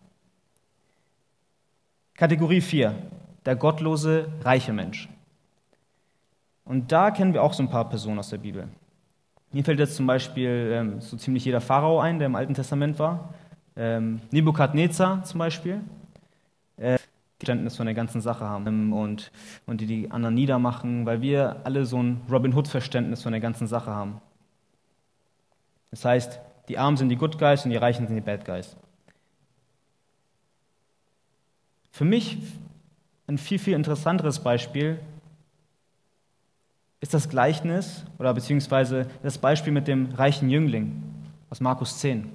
Kategorie 2.15 2.61
4, 2.61 2.95
der 3.45 3.55
gottlose, 3.55 4.27
reiche 4.41 4.73
Mensch. 4.73 5.09
Und 6.65 6.91
da 6.91 7.11
kennen 7.11 7.33
wir 7.33 7.41
auch 7.43 7.53
so 7.53 7.63
ein 7.63 7.69
paar 7.69 7.89
Personen 7.89 8.19
aus 8.19 8.29
der 8.29 8.37
Bibel. 8.37 8.67
Mir 9.51 9.63
fällt 9.63 9.79
jetzt 9.79 9.95
zum 9.95 10.07
Beispiel 10.07 10.71
ähm, 10.73 11.01
so 11.01 11.17
ziemlich 11.17 11.45
jeder 11.45 11.61
Pharao 11.61 11.99
ein, 11.99 12.19
der 12.19 12.27
im 12.27 12.35
Alten 12.35 12.53
Testament 12.53 12.99
war. 12.99 13.33
Ähm, 13.75 14.21
Nebukadnezar 14.31 15.23
zum 15.23 15.39
Beispiel. 15.39 15.81
Verständnis 17.43 17.75
von 17.75 17.85
der 17.85 17.93
ganzen 17.93 18.21
Sache 18.21 18.45
haben 18.45 18.93
und, 18.93 19.29
und 19.65 19.81
die 19.81 19.85
die 19.85 20.11
anderen 20.11 20.33
niedermachen, 20.33 21.05
weil 21.05 21.21
wir 21.21 21.57
alle 21.65 21.85
so 21.85 22.01
ein 22.01 22.21
Robin 22.31 22.53
Hood-Verständnis 22.53 23.21
von 23.21 23.33
der 23.33 23.41
ganzen 23.41 23.67
Sache 23.67 23.91
haben. 23.91 24.21
Das 25.91 26.05
heißt, 26.05 26.39
die 26.69 26.77
Armen 26.77 26.95
sind 26.95 27.09
die 27.09 27.17
Good 27.17 27.37
Guys 27.37 27.65
und 27.65 27.71
die 27.71 27.77
Reichen 27.77 28.07
sind 28.07 28.15
die 28.15 28.21
Bad 28.21 28.45
Guys. 28.45 28.77
Für 31.91 32.05
mich 32.05 32.37
ein 33.27 33.37
viel, 33.37 33.59
viel 33.59 33.73
interessanteres 33.73 34.39
Beispiel 34.39 35.01
ist 37.01 37.13
das 37.13 37.27
Gleichnis 37.27 38.05
oder 38.19 38.33
beziehungsweise 38.33 39.07
das 39.21 39.37
Beispiel 39.37 39.73
mit 39.73 39.89
dem 39.89 40.13
reichen 40.13 40.49
Jüngling 40.49 41.03
aus 41.49 41.59
Markus 41.59 41.99
10. 41.99 42.31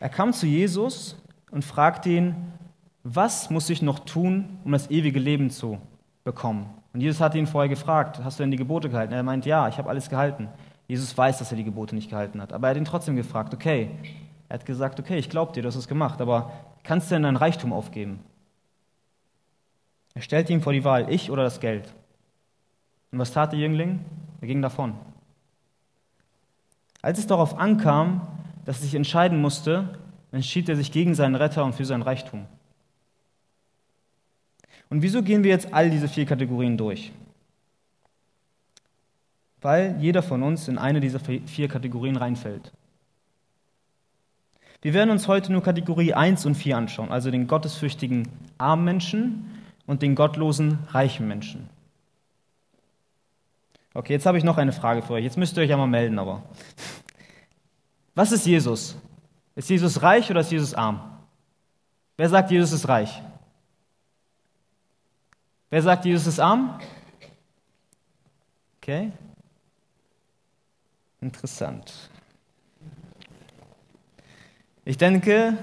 Er 0.00 0.08
kam 0.08 0.32
zu 0.32 0.46
Jesus 0.46 1.16
und 1.50 1.64
fragte 1.64 2.10
ihn, 2.10 2.34
was 3.04 3.50
muss 3.50 3.70
ich 3.70 3.82
noch 3.82 4.00
tun, 4.00 4.58
um 4.64 4.72
das 4.72 4.90
ewige 4.90 5.18
Leben 5.18 5.50
zu 5.50 5.78
bekommen? 6.24 6.66
Und 6.92 7.00
Jesus 7.00 7.20
hatte 7.20 7.38
ihn 7.38 7.46
vorher 7.46 7.68
gefragt, 7.68 8.20
hast 8.22 8.38
du 8.38 8.42
denn 8.42 8.50
die 8.50 8.56
Gebote 8.56 8.88
gehalten? 8.88 9.12
Er 9.12 9.22
meint, 9.22 9.46
ja, 9.46 9.68
ich 9.68 9.78
habe 9.78 9.88
alles 9.88 10.08
gehalten. 10.08 10.48
Jesus 10.88 11.16
weiß, 11.16 11.38
dass 11.38 11.50
er 11.50 11.56
die 11.56 11.64
Gebote 11.64 11.94
nicht 11.94 12.10
gehalten 12.10 12.40
hat, 12.40 12.52
aber 12.52 12.66
er 12.66 12.70
hat 12.70 12.76
ihn 12.76 12.84
trotzdem 12.84 13.16
gefragt, 13.16 13.54
okay. 13.54 13.90
Er 14.48 14.54
hat 14.54 14.66
gesagt, 14.66 14.98
okay, 14.98 15.18
ich 15.18 15.28
glaube 15.28 15.52
dir, 15.52 15.62
du 15.62 15.68
hast 15.68 15.76
es 15.76 15.88
gemacht, 15.88 16.20
aber 16.20 16.50
kannst 16.82 17.10
du 17.10 17.14
denn 17.14 17.24
dein 17.24 17.36
Reichtum 17.36 17.72
aufgeben? 17.72 18.20
Er 20.14 20.22
stellte 20.22 20.52
ihm 20.52 20.62
vor 20.62 20.72
die 20.72 20.84
Wahl, 20.84 21.12
ich 21.12 21.30
oder 21.30 21.42
das 21.42 21.60
Geld. 21.60 21.94
Und 23.12 23.18
was 23.18 23.32
tat 23.32 23.52
der 23.52 23.58
Jüngling? 23.58 24.04
Er 24.40 24.48
ging 24.48 24.62
davon. 24.62 24.94
Als 27.02 27.18
es 27.18 27.26
darauf 27.26 27.58
ankam, 27.58 28.26
dass 28.64 28.78
er 28.78 28.84
sich 28.84 28.94
entscheiden 28.94 29.40
musste, 29.40 29.98
entschied 30.32 30.68
er 30.68 30.76
sich 30.76 30.92
gegen 30.92 31.14
seinen 31.14 31.34
Retter 31.34 31.64
und 31.64 31.74
für 31.74 31.84
sein 31.84 32.02
Reichtum. 32.02 32.46
Und 34.90 35.02
wieso 35.02 35.22
gehen 35.22 35.44
wir 35.44 35.50
jetzt 35.50 35.72
all 35.72 35.90
diese 35.90 36.08
vier 36.08 36.26
Kategorien 36.26 36.76
durch? 36.76 37.12
Weil 39.60 39.96
jeder 40.00 40.22
von 40.22 40.42
uns 40.42 40.68
in 40.68 40.78
eine 40.78 41.00
dieser 41.00 41.20
vier 41.20 41.68
Kategorien 41.68 42.16
reinfällt. 42.16 42.72
Wir 44.80 44.94
werden 44.94 45.10
uns 45.10 45.26
heute 45.26 45.52
nur 45.52 45.62
Kategorie 45.62 46.14
1 46.14 46.46
und 46.46 46.54
4 46.54 46.76
anschauen, 46.76 47.10
also 47.10 47.32
den 47.32 47.48
gottesfürchtigen 47.48 48.28
armen 48.58 48.84
Menschen 48.84 49.64
und 49.86 50.02
den 50.02 50.14
gottlosen 50.14 50.78
reichen 50.90 51.26
Menschen. 51.26 51.68
Okay, 53.92 54.12
jetzt 54.12 54.26
habe 54.26 54.38
ich 54.38 54.44
noch 54.44 54.58
eine 54.58 54.72
Frage 54.72 55.02
für 55.02 55.14
euch. 55.14 55.24
Jetzt 55.24 55.36
müsst 55.36 55.56
ihr 55.56 55.64
euch 55.64 55.70
ja 55.70 55.76
mal 55.76 55.88
melden, 55.88 56.20
aber. 56.20 56.44
Was 58.14 58.30
ist 58.30 58.46
Jesus? 58.46 58.96
Ist 59.58 59.70
Jesus 59.70 60.02
reich 60.02 60.30
oder 60.30 60.38
ist 60.38 60.52
Jesus 60.52 60.72
arm? 60.72 61.00
Wer 62.16 62.28
sagt, 62.28 62.52
Jesus 62.52 62.70
ist 62.70 62.86
reich? 62.86 63.20
Wer 65.68 65.82
sagt, 65.82 66.04
Jesus 66.04 66.28
ist 66.28 66.38
arm? 66.38 66.78
Okay. 68.76 69.10
Interessant. 71.20 71.92
Ich 74.84 74.96
denke, 74.96 75.58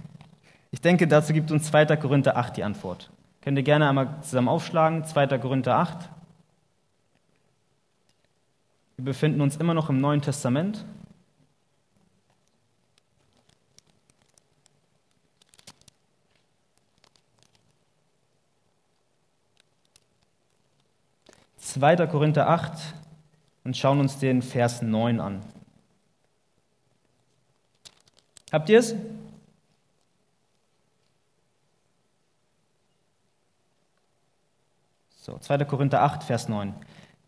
ich 0.70 0.82
denke, 0.82 1.08
dazu 1.08 1.32
gibt 1.32 1.50
uns 1.50 1.68
2. 1.68 1.96
Korinther 1.96 2.36
8 2.36 2.58
die 2.58 2.64
Antwort. 2.64 3.10
Könnt 3.40 3.56
ihr 3.56 3.64
gerne 3.64 3.88
einmal 3.88 4.20
zusammen 4.20 4.48
aufschlagen, 4.48 5.06
2. 5.06 5.38
Korinther 5.38 5.78
8. 5.78 6.10
Wir 8.98 9.06
befinden 9.06 9.40
uns 9.40 9.56
immer 9.56 9.72
noch 9.72 9.88
im 9.88 10.02
Neuen 10.02 10.20
Testament. 10.20 10.84
2. 21.82 22.06
Korinther 22.06 22.48
8 22.48 22.94
und 23.64 23.76
schauen 23.76 23.98
uns 23.98 24.16
den 24.20 24.40
Vers 24.40 24.82
9 24.82 25.18
an. 25.18 25.40
Habt 28.52 28.68
ihr 28.68 28.78
es? 28.78 28.94
So, 35.16 35.36
2. 35.36 35.64
Korinther 35.64 36.04
8, 36.04 36.22
Vers 36.22 36.48
9. 36.48 36.72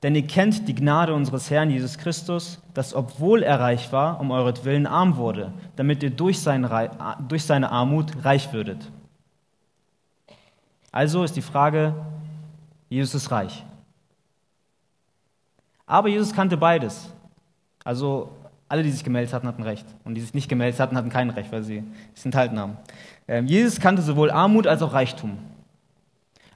Denn 0.04 0.14
ihr 0.14 0.24
kennt 0.24 0.68
die 0.68 0.74
Gnade 0.76 1.14
unseres 1.14 1.50
Herrn 1.50 1.70
Jesus 1.70 1.98
Christus, 1.98 2.60
dass 2.74 2.94
obwohl 2.94 3.42
er 3.42 3.58
reich 3.58 3.90
war, 3.90 4.20
um 4.20 4.30
euretwillen 4.30 4.86
arm 4.86 5.16
wurde, 5.16 5.52
damit 5.74 6.00
ihr 6.04 6.10
durch, 6.10 6.44
durch 7.28 7.44
seine 7.44 7.72
Armut 7.72 8.24
reich 8.24 8.52
würdet. 8.52 8.88
Also 10.92 11.24
ist 11.24 11.34
die 11.34 11.42
Frage, 11.42 11.92
Jesus 12.88 13.16
ist 13.16 13.32
reich. 13.32 13.64
Aber 15.86 16.08
Jesus 16.08 16.32
kannte 16.32 16.56
beides. 16.56 17.12
Also 17.84 18.30
alle, 18.68 18.82
die 18.82 18.90
sich 18.90 19.04
gemeldet 19.04 19.32
hatten, 19.32 19.46
hatten 19.46 19.62
Recht. 19.62 19.86
Und 20.04 20.14
die 20.14 20.20
sich 20.20 20.34
nicht 20.34 20.48
gemeldet 20.48 20.80
hatten, 20.80 20.96
hatten 20.96 21.10
kein 21.10 21.30
Recht, 21.30 21.52
weil 21.52 21.62
sie 21.62 21.84
es 22.14 22.24
enthalten 22.24 22.58
haben. 22.58 22.78
Ähm, 23.28 23.46
Jesus 23.46 23.78
kannte 23.80 24.02
sowohl 24.02 24.30
Armut 24.30 24.66
als 24.66 24.82
auch 24.82 24.92
Reichtum. 24.92 25.38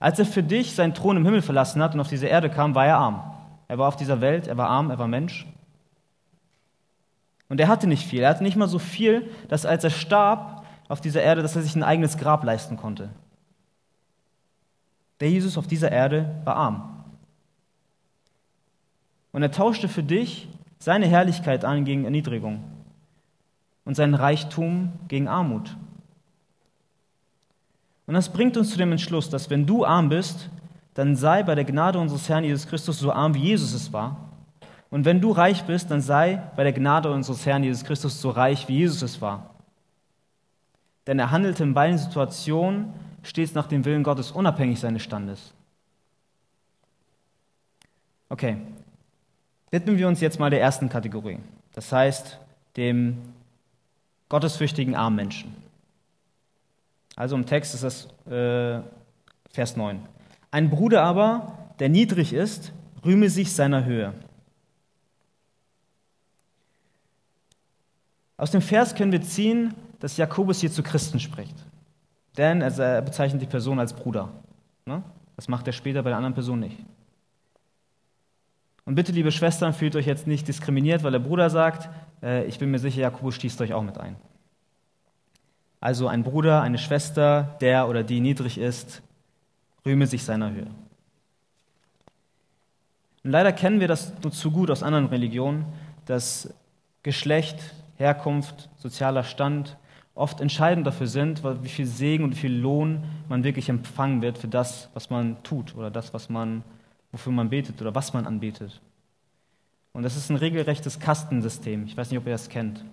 Als 0.00 0.18
er 0.18 0.26
für 0.26 0.42
dich 0.42 0.74
seinen 0.74 0.94
Thron 0.94 1.16
im 1.16 1.24
Himmel 1.24 1.42
verlassen 1.42 1.82
hat 1.82 1.94
und 1.94 2.00
auf 2.00 2.08
diese 2.08 2.26
Erde 2.26 2.50
kam, 2.50 2.74
war 2.74 2.86
er 2.86 2.98
arm. 2.98 3.22
Er 3.66 3.78
war 3.78 3.88
auf 3.88 3.96
dieser 3.96 4.20
Welt, 4.20 4.46
er 4.46 4.56
war 4.56 4.68
arm, 4.68 4.90
er 4.90 4.98
war 4.98 5.08
Mensch. 5.08 5.46
Und 7.48 7.60
er 7.60 7.68
hatte 7.68 7.86
nicht 7.86 8.06
viel. 8.06 8.20
Er 8.20 8.30
hatte 8.30 8.42
nicht 8.42 8.56
mal 8.56 8.68
so 8.68 8.78
viel, 8.78 9.30
dass 9.48 9.66
als 9.66 9.84
er 9.84 9.90
starb 9.90 10.64
auf 10.88 11.00
dieser 11.00 11.22
Erde, 11.22 11.42
dass 11.42 11.56
er 11.56 11.62
sich 11.62 11.76
ein 11.76 11.82
eigenes 11.82 12.16
Grab 12.16 12.44
leisten 12.44 12.76
konnte. 12.76 13.10
Der 15.20 15.30
Jesus 15.30 15.58
auf 15.58 15.66
dieser 15.66 15.90
Erde 15.90 16.36
war 16.44 16.56
arm. 16.56 16.97
Und 19.38 19.42
er 19.42 19.52
tauschte 19.52 19.86
für 19.86 20.02
dich 20.02 20.48
seine 20.80 21.06
Herrlichkeit 21.06 21.64
an 21.64 21.84
gegen 21.84 22.02
Erniedrigung 22.04 22.64
und 23.84 23.94
seinen 23.94 24.14
Reichtum 24.14 24.94
gegen 25.06 25.28
Armut. 25.28 25.76
Und 28.08 28.14
das 28.14 28.32
bringt 28.32 28.56
uns 28.56 28.72
zu 28.72 28.78
dem 28.78 28.90
Entschluss, 28.90 29.30
dass 29.30 29.48
wenn 29.48 29.64
du 29.64 29.84
arm 29.84 30.08
bist, 30.08 30.50
dann 30.94 31.14
sei 31.14 31.44
bei 31.44 31.54
der 31.54 31.62
Gnade 31.62 32.00
unseres 32.00 32.28
Herrn 32.28 32.42
Jesus 32.42 32.66
Christus 32.66 32.98
so 32.98 33.12
arm, 33.12 33.32
wie 33.34 33.44
Jesus 33.44 33.74
es 33.74 33.92
war. 33.92 34.28
Und 34.90 35.04
wenn 35.04 35.20
du 35.20 35.30
reich 35.30 35.62
bist, 35.62 35.88
dann 35.92 36.00
sei 36.00 36.42
bei 36.56 36.64
der 36.64 36.72
Gnade 36.72 37.08
unseres 37.08 37.46
Herrn 37.46 37.62
Jesus 37.62 37.84
Christus 37.84 38.20
so 38.20 38.30
reich, 38.30 38.66
wie 38.66 38.78
Jesus 38.78 39.02
es 39.02 39.22
war. 39.22 39.54
Denn 41.06 41.20
er 41.20 41.30
handelte 41.30 41.62
in 41.62 41.74
beiden 41.74 41.96
Situationen 41.96 42.92
stets 43.22 43.54
nach 43.54 43.68
dem 43.68 43.84
Willen 43.84 44.02
Gottes, 44.02 44.32
unabhängig 44.32 44.80
seines 44.80 45.04
Standes. 45.04 45.54
Okay, 48.30 48.58
widmen 49.70 49.98
wir 49.98 50.08
uns 50.08 50.20
jetzt 50.20 50.38
mal 50.38 50.50
der 50.50 50.60
ersten 50.60 50.88
Kategorie, 50.88 51.38
das 51.74 51.92
heißt 51.92 52.38
dem 52.76 53.18
gottesfürchtigen 54.28 54.94
armen 54.94 55.16
Menschen. 55.16 55.56
Also 57.16 57.34
im 57.34 57.46
Text 57.46 57.74
ist 57.74 57.82
das 57.82 58.06
äh, 58.30 58.80
Vers 59.50 59.76
9. 59.76 60.00
Ein 60.50 60.70
Bruder 60.70 61.02
aber, 61.02 61.58
der 61.78 61.88
niedrig 61.88 62.32
ist, 62.32 62.72
rühme 63.04 63.28
sich 63.30 63.52
seiner 63.52 63.84
Höhe. 63.84 64.14
Aus 68.36 68.52
dem 68.52 68.62
Vers 68.62 68.94
können 68.94 69.10
wir 69.10 69.22
ziehen, 69.22 69.74
dass 69.98 70.16
Jakobus 70.16 70.60
hier 70.60 70.70
zu 70.70 70.82
Christen 70.82 71.18
spricht. 71.18 71.56
Denn 72.36 72.62
er 72.62 73.02
bezeichnet 73.02 73.42
die 73.42 73.46
Person 73.46 73.80
als 73.80 73.92
Bruder. 73.92 74.28
Ne? 74.86 75.02
Das 75.34 75.48
macht 75.48 75.66
er 75.66 75.72
später 75.72 76.04
bei 76.04 76.10
der 76.10 76.16
anderen 76.18 76.34
Person 76.34 76.60
nicht. 76.60 76.78
Und 78.88 78.94
bitte, 78.94 79.12
liebe 79.12 79.30
Schwestern, 79.30 79.74
fühlt 79.74 79.96
euch 79.96 80.06
jetzt 80.06 80.26
nicht 80.26 80.48
diskriminiert, 80.48 81.02
weil 81.02 81.12
der 81.12 81.18
Bruder 81.18 81.50
sagt, 81.50 81.90
äh, 82.22 82.46
ich 82.46 82.58
bin 82.58 82.70
mir 82.70 82.78
sicher, 82.78 83.02
Jakobus 83.02 83.34
stießt 83.34 83.60
euch 83.60 83.74
auch 83.74 83.82
mit 83.82 83.98
ein. 83.98 84.16
Also 85.78 86.08
ein 86.08 86.22
Bruder, 86.22 86.62
eine 86.62 86.78
Schwester, 86.78 87.58
der 87.60 87.86
oder 87.86 88.02
die 88.02 88.20
niedrig 88.20 88.56
ist, 88.56 89.02
rühme 89.84 90.06
sich 90.06 90.24
seiner 90.24 90.52
Höhe. 90.52 90.68
Und 93.24 93.30
leider 93.30 93.52
kennen 93.52 93.78
wir 93.78 93.88
das 93.88 94.14
nur 94.22 94.32
zu 94.32 94.50
gut 94.50 94.70
aus 94.70 94.82
anderen 94.82 95.08
Religionen, 95.08 95.66
dass 96.06 96.54
Geschlecht, 97.02 97.74
Herkunft, 97.98 98.70
sozialer 98.78 99.22
Stand 99.22 99.76
oft 100.14 100.40
entscheidend 100.40 100.86
dafür 100.86 101.08
sind, 101.08 101.42
wie 101.62 101.68
viel 101.68 101.84
Segen 101.84 102.24
und 102.24 102.30
wie 102.30 102.40
viel 102.40 102.56
Lohn 102.56 103.04
man 103.28 103.44
wirklich 103.44 103.68
empfangen 103.68 104.22
wird 104.22 104.38
für 104.38 104.48
das, 104.48 104.88
was 104.94 105.10
man 105.10 105.42
tut 105.42 105.76
oder 105.76 105.90
das, 105.90 106.14
was 106.14 106.30
man, 106.30 106.64
wofür 107.12 107.32
man 107.32 107.50
betet 107.50 107.80
oder 107.80 107.94
was 107.94 108.12
man 108.12 108.26
anbetet. 108.26 108.80
Und 109.92 110.02
das 110.02 110.16
ist 110.16 110.30
ein 110.30 110.36
regelrechtes 110.36 111.00
Kastensystem. 111.00 111.86
Ich 111.86 111.96
weiß 111.96 112.10
nicht, 112.10 112.18
ob 112.18 112.26
ihr 112.26 112.32
das 112.32 112.48
kennt 112.48 112.84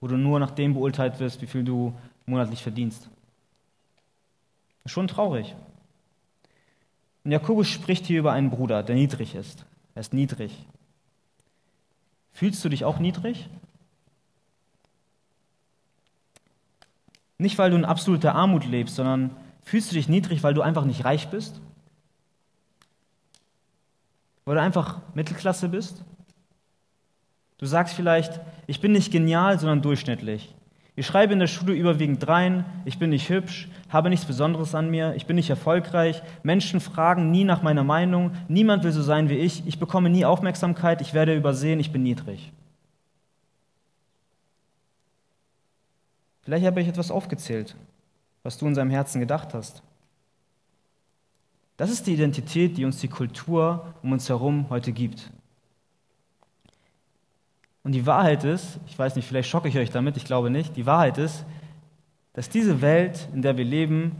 wo 0.00 0.06
du 0.06 0.16
nur 0.16 0.38
nach 0.38 0.50
dem 0.50 0.74
beurteilt 0.74 1.18
wirst, 1.20 1.42
wie 1.42 1.46
viel 1.46 1.64
du 1.64 1.94
monatlich 2.26 2.62
verdienst. 2.62 3.08
Schon 4.86 5.08
traurig. 5.08 5.54
Und 7.24 7.32
Jakobus 7.32 7.68
spricht 7.68 8.06
hier 8.06 8.20
über 8.20 8.32
einen 8.32 8.50
Bruder, 8.50 8.82
der 8.82 8.94
niedrig 8.94 9.34
ist. 9.34 9.66
Er 9.94 10.00
ist 10.00 10.14
niedrig. 10.14 10.66
Fühlst 12.32 12.64
du 12.64 12.68
dich 12.68 12.84
auch 12.84 12.98
niedrig? 12.98 13.48
Nicht, 17.38 17.58
weil 17.58 17.70
du 17.70 17.76
in 17.76 17.84
absoluter 17.84 18.34
Armut 18.34 18.64
lebst, 18.64 18.96
sondern 18.96 19.30
fühlst 19.62 19.90
du 19.90 19.94
dich 19.94 20.08
niedrig, 20.08 20.42
weil 20.42 20.54
du 20.54 20.62
einfach 20.62 20.84
nicht 20.84 21.04
reich 21.04 21.28
bist? 21.28 21.60
Weil 24.48 24.54
du 24.54 24.62
einfach 24.62 25.02
Mittelklasse 25.12 25.68
bist? 25.68 26.02
Du 27.58 27.66
sagst 27.66 27.92
vielleicht, 27.94 28.40
ich 28.66 28.80
bin 28.80 28.92
nicht 28.92 29.12
genial, 29.12 29.58
sondern 29.58 29.82
durchschnittlich. 29.82 30.54
Ich 30.96 31.06
schreibe 31.06 31.34
in 31.34 31.38
der 31.38 31.48
Schule 31.48 31.74
überwiegend 31.74 32.26
dreien, 32.26 32.64
ich 32.86 32.98
bin 32.98 33.10
nicht 33.10 33.28
hübsch, 33.28 33.68
habe 33.90 34.08
nichts 34.08 34.24
Besonderes 34.24 34.74
an 34.74 34.88
mir, 34.88 35.14
ich 35.16 35.26
bin 35.26 35.36
nicht 35.36 35.50
erfolgreich, 35.50 36.22
Menschen 36.42 36.80
fragen 36.80 37.30
nie 37.30 37.44
nach 37.44 37.60
meiner 37.60 37.84
Meinung, 37.84 38.30
niemand 38.48 38.84
will 38.84 38.92
so 38.92 39.02
sein 39.02 39.28
wie 39.28 39.36
ich, 39.36 39.66
ich 39.66 39.78
bekomme 39.78 40.08
nie 40.08 40.24
Aufmerksamkeit, 40.24 41.02
ich 41.02 41.12
werde 41.12 41.36
übersehen, 41.36 41.78
ich 41.78 41.92
bin 41.92 42.02
niedrig. 42.02 42.50
Vielleicht 46.40 46.64
habe 46.64 46.80
ich 46.80 46.88
etwas 46.88 47.10
aufgezählt, 47.10 47.76
was 48.42 48.56
du 48.56 48.66
in 48.66 48.74
seinem 48.74 48.90
Herzen 48.90 49.20
gedacht 49.20 49.52
hast. 49.52 49.82
Das 51.78 51.90
ist 51.90 52.08
die 52.08 52.12
Identität, 52.12 52.76
die 52.76 52.84
uns 52.84 52.98
die 52.98 53.08
Kultur 53.08 53.94
um 54.02 54.12
uns 54.12 54.28
herum 54.28 54.66
heute 54.68 54.92
gibt. 54.92 55.30
Und 57.84 57.92
die 57.92 58.04
Wahrheit 58.04 58.42
ist, 58.44 58.80
ich 58.88 58.98
weiß 58.98 59.14
nicht, 59.16 59.26
vielleicht 59.26 59.48
schocke 59.48 59.68
ich 59.68 59.78
euch 59.78 59.90
damit, 59.90 60.16
ich 60.16 60.24
glaube 60.24 60.50
nicht, 60.50 60.76
die 60.76 60.86
Wahrheit 60.86 61.18
ist, 61.18 61.46
dass 62.32 62.48
diese 62.50 62.82
Welt, 62.82 63.28
in 63.32 63.42
der 63.42 63.56
wir 63.56 63.64
leben, 63.64 64.12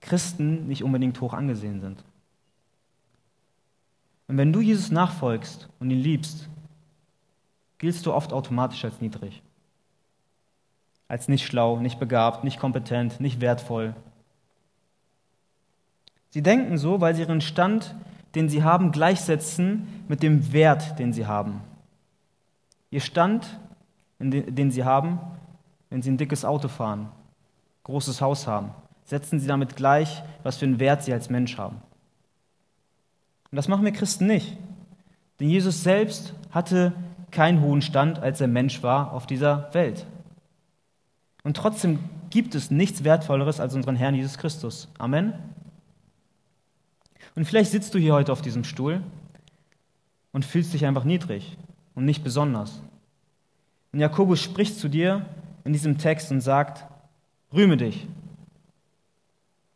Christen 0.00 0.66
nicht 0.66 0.82
unbedingt 0.82 1.20
hoch 1.20 1.34
angesehen 1.34 1.80
sind. 1.82 2.02
Und 4.26 4.38
wenn 4.38 4.52
du 4.52 4.60
Jesus 4.60 4.90
nachfolgst 4.90 5.68
und 5.80 5.90
ihn 5.90 6.00
liebst, 6.00 6.48
giltst 7.76 8.06
du 8.06 8.14
oft 8.14 8.32
automatisch 8.32 8.82
als 8.86 9.02
niedrig. 9.02 9.42
Als 11.08 11.28
nicht 11.28 11.46
schlau, 11.46 11.78
nicht 11.78 12.00
begabt, 12.00 12.42
nicht 12.42 12.58
kompetent, 12.58 13.20
nicht 13.20 13.42
wertvoll. 13.42 13.94
Sie 16.34 16.42
denken 16.42 16.78
so, 16.78 17.00
weil 17.00 17.14
sie 17.14 17.22
ihren 17.22 17.40
Stand, 17.40 17.94
den 18.34 18.48
sie 18.48 18.64
haben, 18.64 18.90
gleichsetzen 18.90 19.86
mit 20.08 20.20
dem 20.20 20.52
Wert, 20.52 20.98
den 20.98 21.12
sie 21.12 21.28
haben. 21.28 21.60
Ihr 22.90 22.98
Stand, 22.98 23.60
den 24.18 24.72
Sie 24.72 24.82
haben, 24.82 25.20
wenn 25.90 26.02
Sie 26.02 26.10
ein 26.10 26.16
dickes 26.16 26.44
Auto 26.44 26.66
fahren, 26.66 27.08
großes 27.84 28.20
Haus 28.20 28.48
haben, 28.48 28.70
setzen 29.04 29.38
Sie 29.38 29.46
damit 29.46 29.76
gleich, 29.76 30.24
was 30.42 30.56
für 30.56 30.64
einen 30.64 30.80
Wert 30.80 31.04
Sie 31.04 31.12
als 31.12 31.30
Mensch 31.30 31.56
haben. 31.56 31.76
Und 33.52 33.54
das 33.54 33.68
machen 33.68 33.84
wir 33.84 33.92
Christen 33.92 34.26
nicht. 34.26 34.56
Denn 35.38 35.50
Jesus 35.50 35.84
selbst 35.84 36.34
hatte 36.50 36.94
keinen 37.30 37.60
hohen 37.60 37.80
Stand, 37.80 38.18
als 38.18 38.40
er 38.40 38.48
Mensch 38.48 38.82
war 38.82 39.12
auf 39.12 39.28
dieser 39.28 39.72
Welt. 39.72 40.04
Und 41.44 41.56
trotzdem 41.56 42.00
gibt 42.30 42.56
es 42.56 42.72
nichts 42.72 43.04
Wertvolleres 43.04 43.60
als 43.60 43.76
unseren 43.76 43.94
Herrn 43.94 44.16
Jesus 44.16 44.36
Christus. 44.36 44.88
Amen. 44.98 45.34
Und 47.34 47.44
vielleicht 47.46 47.70
sitzt 47.70 47.94
du 47.94 47.98
hier 47.98 48.14
heute 48.14 48.32
auf 48.32 48.42
diesem 48.42 48.64
Stuhl 48.64 49.02
und 50.32 50.44
fühlst 50.44 50.72
dich 50.72 50.86
einfach 50.86 51.04
niedrig 51.04 51.56
und 51.94 52.04
nicht 52.04 52.22
besonders. 52.22 52.82
Und 53.92 54.00
Jakobus 54.00 54.40
spricht 54.40 54.78
zu 54.78 54.88
dir 54.88 55.26
in 55.64 55.72
diesem 55.72 55.98
Text 55.98 56.30
und 56.30 56.40
sagt, 56.40 56.84
rühme 57.52 57.76
dich. 57.76 58.06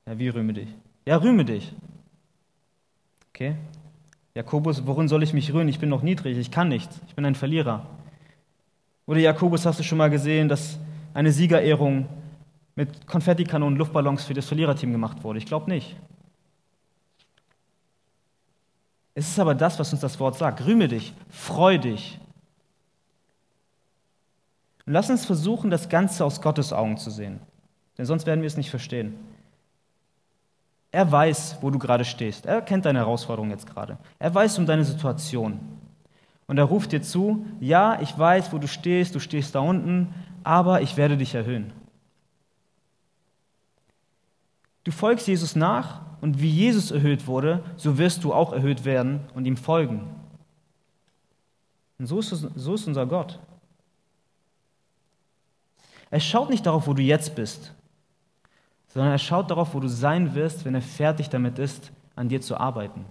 Ja, 0.07 0.19
wie 0.19 0.29
rühme 0.29 0.53
dich? 0.53 0.69
Ja, 1.07 1.17
rühme 1.17 1.45
dich. 1.45 1.73
Okay? 3.31 3.57
Jakobus, 4.35 4.87
worin 4.87 5.09
soll 5.09 5.23
ich 5.23 5.33
mich 5.33 5.53
rühmen? 5.53 5.69
Ich 5.69 5.79
bin 5.79 5.89
noch 5.89 6.03
niedrig, 6.03 6.39
ich 6.39 6.51
kann 6.51 6.69
nichts, 6.69 7.01
ich 7.09 7.15
bin 7.15 7.25
ein 7.25 7.35
Verlierer. 7.35 7.87
Oder 9.07 9.21
Jakobus, 9.21 9.65
hast 9.67 9.79
du 9.79 9.83
schon 9.83 9.99
mal 9.99 10.11
gesehen, 10.11 10.49
dass 10.49 10.79
eine 11.15 11.33
Siegerehrung 11.33 12.09
mit 12.77 13.07
Konfettikanonen 13.07 13.75
und 13.75 13.79
Luftballons 13.79 14.25
für 14.25 14.35
das 14.35 14.47
Verliererteam 14.47 14.93
gemacht 14.93 15.25
wurde? 15.25 15.39
Ich 15.39 15.47
glaube 15.47 15.71
nicht. 15.71 15.97
Es 19.19 19.31
ist 19.31 19.41
aber 19.41 19.57
das, 19.57 19.81
was 19.81 19.93
uns 19.93 20.01
das 20.01 20.21
Wort 20.21 20.37
sagt. 20.37 20.65
Rühme 20.65 20.87
dich, 20.87 21.13
freu 21.29 21.77
dich. 21.77 22.21
Und 24.87 24.93
lass 24.93 25.11
uns 25.11 25.27
versuchen, 25.27 25.71
das 25.71 25.89
Ganze 25.89 26.25
aus 26.25 26.41
Gottes 26.41 26.73
Augen 26.73 26.99
zu 26.99 27.11
sehen. 27.11 27.41
Denn 27.99 28.07
sonst 28.07 28.27
werden 28.27 28.43
wir 28.43 28.47
es 28.47 28.57
nicht 28.57 28.71
verstehen. 28.71 29.17
Er 30.93 31.11
weiß, 31.11 31.59
wo 31.63 31.71
du 31.71 31.81
gerade 31.81 32.05
stehst. 32.05 32.47
Er 32.47 32.63
kennt 32.63 32.87
deine 32.87 33.01
Herausforderung 33.01 33.51
jetzt 33.51 33.67
gerade. 33.67 33.99
Er 34.21 34.33
weiß 34.33 34.57
um 34.61 34.67
deine 34.67 34.85
Situation. 34.85 35.59
Und 36.47 36.59
er 36.59 36.65
ruft 36.67 36.93
dir 36.93 37.03
zu, 37.03 37.45
ja, 37.59 38.01
ich 38.01 38.17
weiß, 38.17 38.53
wo 38.53 38.59
du 38.59 38.69
stehst, 38.69 39.17
du 39.17 39.19
stehst 39.19 39.53
da 39.53 39.59
unten, 39.59 40.15
aber 40.45 40.81
ich 40.81 40.97
werde 40.97 41.17
dich 41.17 41.35
erhöhen. 41.35 41.73
Du 44.89 44.93
folgst 44.93 45.29
Jesus 45.29 45.55
nach 45.55 46.01
und 46.23 46.41
wie 46.41 46.49
Jesus 46.49 46.93
erhöht 46.93 47.27
wurde, 47.27 47.63
so 47.77 47.99
wirst 47.99 48.25
du 48.25 48.33
auch 48.33 48.55
erhöht 48.55 48.87
werden 48.87 49.21
und 49.35 49.45
ihm 49.45 49.59
folgen. 49.59 50.09
Und 51.99 52.07
so 52.07 52.21
ist, 52.21 52.31
so 52.31 52.73
ist 52.73 52.87
unser 52.87 53.05
Gott. 53.05 53.39
Er 56.11 56.21
schaut 56.21 56.49
nicht 56.49 56.65
darauf, 56.65 56.87
wo 56.87 56.95
du 56.95 57.03
jetzt 57.03 57.35
bist, 57.35 57.75
sondern 58.87 59.13
er 59.13 59.19
schaut 59.19 59.51
darauf, 59.51 59.75
wo 59.75 59.81
du 59.81 59.89
sein 59.89 60.35
wirst, 60.35 60.65
wenn 60.65 60.75
er 60.75 60.81
fertig 60.81 61.29
damit 61.29 61.59
ist, 61.59 61.93
an 62.17 62.31
dir 62.31 62.41
zu 62.41 62.57
arbeiten. 62.57 63.05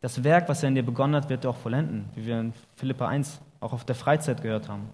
Das 0.00 0.22
Werk, 0.22 0.48
was 0.48 0.62
er 0.62 0.68
in 0.68 0.76
dir 0.76 0.86
begonnen 0.86 1.16
hat, 1.16 1.28
wird 1.28 1.42
er 1.42 1.50
auch 1.50 1.56
vollenden, 1.56 2.08
wie 2.14 2.26
wir 2.26 2.38
in 2.38 2.52
Philippa 2.76 3.08
1 3.08 3.40
auch 3.58 3.72
auf 3.72 3.84
der 3.84 3.96
Freizeit 3.96 4.42
gehört 4.42 4.68
haben. 4.68 4.90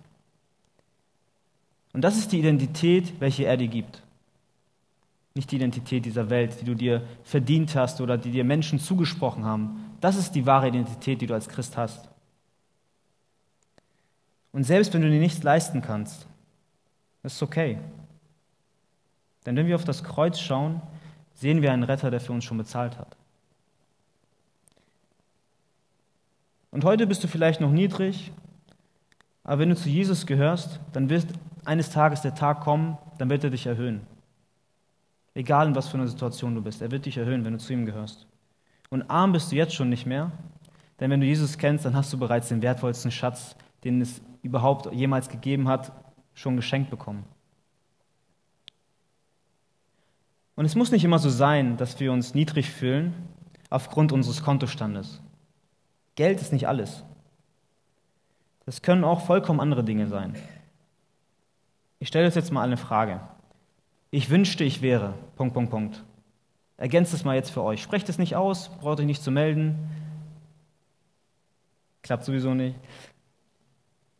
Und 1.99 2.03
das 2.03 2.17
ist 2.17 2.31
die 2.31 2.39
Identität, 2.39 3.21
welche 3.21 3.45
er 3.45 3.57
dir 3.57 3.67
gibt. 3.67 4.05
Nicht 5.35 5.51
die 5.51 5.57
Identität 5.57 6.05
dieser 6.05 6.31
Welt, 6.31 6.61
die 6.61 6.65
du 6.65 6.77
dir 6.77 7.03
verdient 7.25 7.75
hast 7.75 8.01
oder 8.01 8.17
die 8.17 8.31
dir 8.31 8.45
Menschen 8.45 8.79
zugesprochen 8.79 9.45
haben. 9.45 9.97
Das 10.01 10.15
ist 10.15 10.37
die 10.37 10.47
wahre 10.47 10.69
Identität, 10.69 11.21
die 11.21 11.27
du 11.27 11.35
als 11.35 11.49
Christ 11.49 11.77
hast. 11.77 12.09
Und 14.53 14.63
selbst 14.63 14.95
wenn 14.95 15.03
du 15.03 15.11
dir 15.11 15.19
nichts 15.19 15.43
leisten 15.43 15.83
kannst, 15.83 16.29
ist 17.25 17.43
okay. 17.43 17.79
Denn 19.45 19.57
wenn 19.57 19.67
wir 19.67 19.75
auf 19.75 19.85
das 19.85 20.05
Kreuz 20.05 20.39
schauen, 20.39 20.81
sehen 21.35 21.63
wir 21.63 21.73
einen 21.73 21.83
Retter, 21.83 22.13
der 22.13 22.21
für 22.21 22.33
uns 22.33 22.45
schon 22.45 22.59
bezahlt 22.59 22.97
hat. 22.97 23.17
Und 26.71 26.85
heute 26.85 27.09
bist 27.09 27.25
du 27.25 27.27
vielleicht 27.27 27.61
noch 27.61 27.73
niedrig, 27.73 28.31
aber 29.43 29.59
wenn 29.59 29.71
du 29.71 29.75
zu 29.75 29.89
Jesus 29.89 30.27
gehörst, 30.27 30.79
dann 30.93 31.11
wird 31.11 31.27
eines 31.65 31.91
Tages 31.91 32.23
der 32.23 32.35
Tag 32.35 32.61
kommen, 32.61 32.99
dann 33.19 33.31
wird 33.31 33.45
er 33.45 33.51
dich 33.51 33.67
erhöhen. 33.67 34.03
Egal 35.35 35.69
in 35.69 35.75
was 35.75 35.89
für 35.89 35.99
einer 35.99 36.09
Situation 36.09 36.55
du 36.55 36.63
bist, 36.63 36.83
er 36.83 36.91
wird 36.91 37.07
dich 37.07 37.17
erhöhen, 37.17 37.45
wenn 37.45 37.53
du 37.53 37.59
zu 37.59 37.73
ihm 37.73 37.87
gehörst. 37.87 38.27
Und 38.91 39.11
arm 39.11 39.33
bist 39.33 39.53
du 39.53 39.57
jetzt 39.57 39.75
schon 39.75 39.89
nicht 39.89 40.07
mehr, 40.07 40.33
denn 41.01 41.11
wenn 41.11 41.21
du 41.21 41.27
Jesus 41.27 41.59
kennst, 41.59 41.85
dann 41.85 41.95
hast 41.95 42.13
du 42.13 42.19
bereits 42.19 42.49
den 42.49 42.63
wertvollsten 42.63 43.11
Schatz, 43.11 43.57
den 43.85 44.01
es 44.01 44.21
überhaupt 44.43 44.93
jemals 44.93 45.29
gegeben 45.29 45.69
hat, 45.69 45.93
schon 46.35 46.57
geschenkt 46.57 46.91
bekommen. 46.91 47.25
Und 50.57 50.65
es 50.65 50.75
muss 50.75 50.91
nicht 50.91 51.05
immer 51.05 51.21
so 51.21 51.31
sein, 51.31 51.77
dass 51.77 52.01
wir 52.01 52.13
uns 52.13 52.35
niedrig 52.35 52.71
fühlen 52.71 53.15
aufgrund 53.71 54.11
unseres 54.11 54.43
Kontostandes. 54.43 55.23
Geld 56.17 56.41
ist 56.41 56.53
nicht 56.53 56.67
alles. 56.67 57.05
Das 58.67 58.83
können 58.83 59.05
auch 59.05 59.21
vollkommen 59.25 59.61
andere 59.61 59.85
Dinge 59.85 60.09
sein. 60.09 60.35
Ich 61.99 62.09
stelle 62.09 62.29
jetzt 62.29 62.53
mal 62.53 62.63
eine 62.63 62.77
Frage. 62.77 63.21
Ich 64.11 64.31
wünschte, 64.31 64.65
ich 64.65 64.83
wäre. 64.83 65.15
Punkt, 65.37 65.55
Punkt, 65.55 65.71
Punkt. 65.71 66.05
Ergänzt 66.77 67.13
es 67.13 67.25
mal 67.25 67.35
jetzt 67.35 67.51
für 67.51 67.63
euch. 67.63 67.83
Sprecht 67.83 68.09
es 68.09 68.19
nicht 68.19 68.37
aus, 68.37 68.71
braucht 68.81 69.01
euch 69.01 69.07
nicht 69.07 69.23
zu 69.23 69.31
melden. 69.31 69.91
Klappt 72.03 72.25
sowieso 72.25 72.55
nicht. 72.55 72.77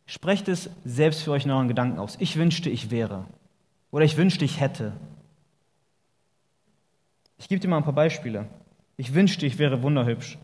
Sprecht 0.05 0.47
es 0.47 0.69
selbst 0.83 1.23
für 1.23 1.31
euch 1.31 1.45
in 1.45 1.51
euren 1.51 1.67
Gedanken 1.67 1.99
aus. 1.99 2.17
Ich 2.19 2.35
wünschte, 2.35 2.69
ich 2.69 2.91
wäre. 2.91 3.25
Oder 3.91 4.05
ich 4.05 4.17
wünschte, 4.17 4.43
ich 4.43 4.59
hätte. 4.59 4.93
Ich 7.37 7.47
gebe 7.47 7.61
dir 7.61 7.69
mal 7.69 7.77
ein 7.77 7.83
paar 7.83 7.93
Beispiele. 7.93 8.47
Ich 8.97 9.13
wünschte, 9.13 9.45
ich 9.45 9.57
wäre 9.57 9.81
wunderhübsch. 9.81 10.37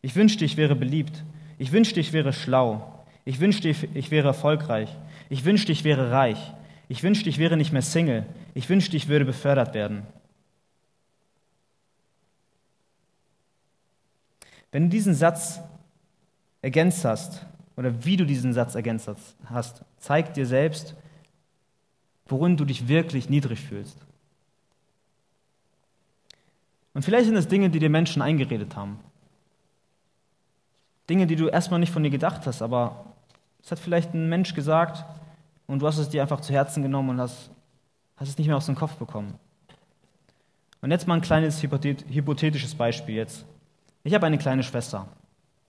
Ich 0.00 0.14
wünschte, 0.14 0.44
ich 0.44 0.56
wäre 0.56 0.76
beliebt. 0.76 1.24
Ich 1.58 1.72
wünschte, 1.72 2.00
ich 2.00 2.12
wäre 2.12 2.32
schlau. 2.32 2.91
Ich 3.24 3.40
wünschte, 3.40 3.68
ich 3.68 4.10
wäre 4.10 4.28
erfolgreich. 4.28 4.96
Ich 5.28 5.44
wünschte, 5.44 5.72
ich 5.72 5.84
wäre 5.84 6.10
reich. 6.10 6.52
Ich 6.88 7.02
wünschte, 7.02 7.28
ich 7.28 7.38
wäre 7.38 7.56
nicht 7.56 7.72
mehr 7.72 7.82
Single. 7.82 8.26
Ich 8.54 8.68
wünschte, 8.68 8.96
ich 8.96 9.08
würde 9.08 9.24
befördert 9.24 9.74
werden. 9.74 10.06
Wenn 14.72 14.84
du 14.84 14.88
diesen 14.88 15.14
Satz 15.14 15.60
ergänzt 16.62 17.04
hast, 17.04 17.46
oder 17.76 18.04
wie 18.04 18.16
du 18.16 18.26
diesen 18.26 18.52
Satz 18.52 18.74
ergänzt 18.74 19.08
hast, 19.46 19.84
zeigt 19.98 20.36
dir 20.36 20.46
selbst, 20.46 20.94
worin 22.26 22.56
du 22.56 22.64
dich 22.64 22.88
wirklich 22.88 23.28
niedrig 23.28 23.60
fühlst. 23.60 23.98
Und 26.94 27.02
vielleicht 27.04 27.26
sind 27.26 27.36
es 27.36 27.48
Dinge, 27.48 27.70
die 27.70 27.78
dir 27.78 27.90
Menschen 27.90 28.22
eingeredet 28.22 28.76
haben. 28.76 28.98
Dinge, 31.08 31.26
die 31.26 31.36
du 31.36 31.48
erstmal 31.48 31.80
nicht 31.80 31.92
von 31.92 32.02
dir 32.02 32.10
gedacht 32.10 32.46
hast, 32.46 32.62
aber 32.62 33.11
es 33.62 33.70
hat 33.70 33.78
vielleicht 33.78 34.14
ein 34.14 34.28
Mensch 34.28 34.54
gesagt 34.54 35.04
und 35.66 35.80
du 35.80 35.86
hast 35.86 35.98
es 35.98 36.08
dir 36.08 36.22
einfach 36.22 36.40
zu 36.40 36.52
Herzen 36.52 36.82
genommen 36.82 37.10
und 37.10 37.20
hast, 37.20 37.50
hast 38.16 38.28
es 38.28 38.38
nicht 38.38 38.48
mehr 38.48 38.56
aus 38.56 38.66
dem 38.66 38.74
Kopf 38.74 38.96
bekommen. 38.96 39.34
Und 40.80 40.90
jetzt 40.90 41.06
mal 41.06 41.14
ein 41.14 41.20
kleines 41.20 41.62
hypothetisches 41.62 42.74
Beispiel 42.74 43.14
jetzt. 43.14 43.46
Ich 44.02 44.14
habe 44.14 44.26
eine 44.26 44.38
kleine 44.38 44.64
Schwester 44.64 45.06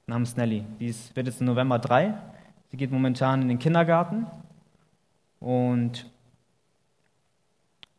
namens 0.08 0.36
Nelly. 0.36 0.66
Die 0.80 0.88
ist, 0.88 1.16
wird 1.16 1.28
jetzt 1.28 1.40
im 1.40 1.46
November 1.46 1.78
drei. 1.78 2.16
Sie 2.72 2.78
geht 2.78 2.92
momentan 2.92 3.44
in 3.44 3.48
den 3.48 3.60
Kindergarten 3.60 4.26
und 5.40 6.10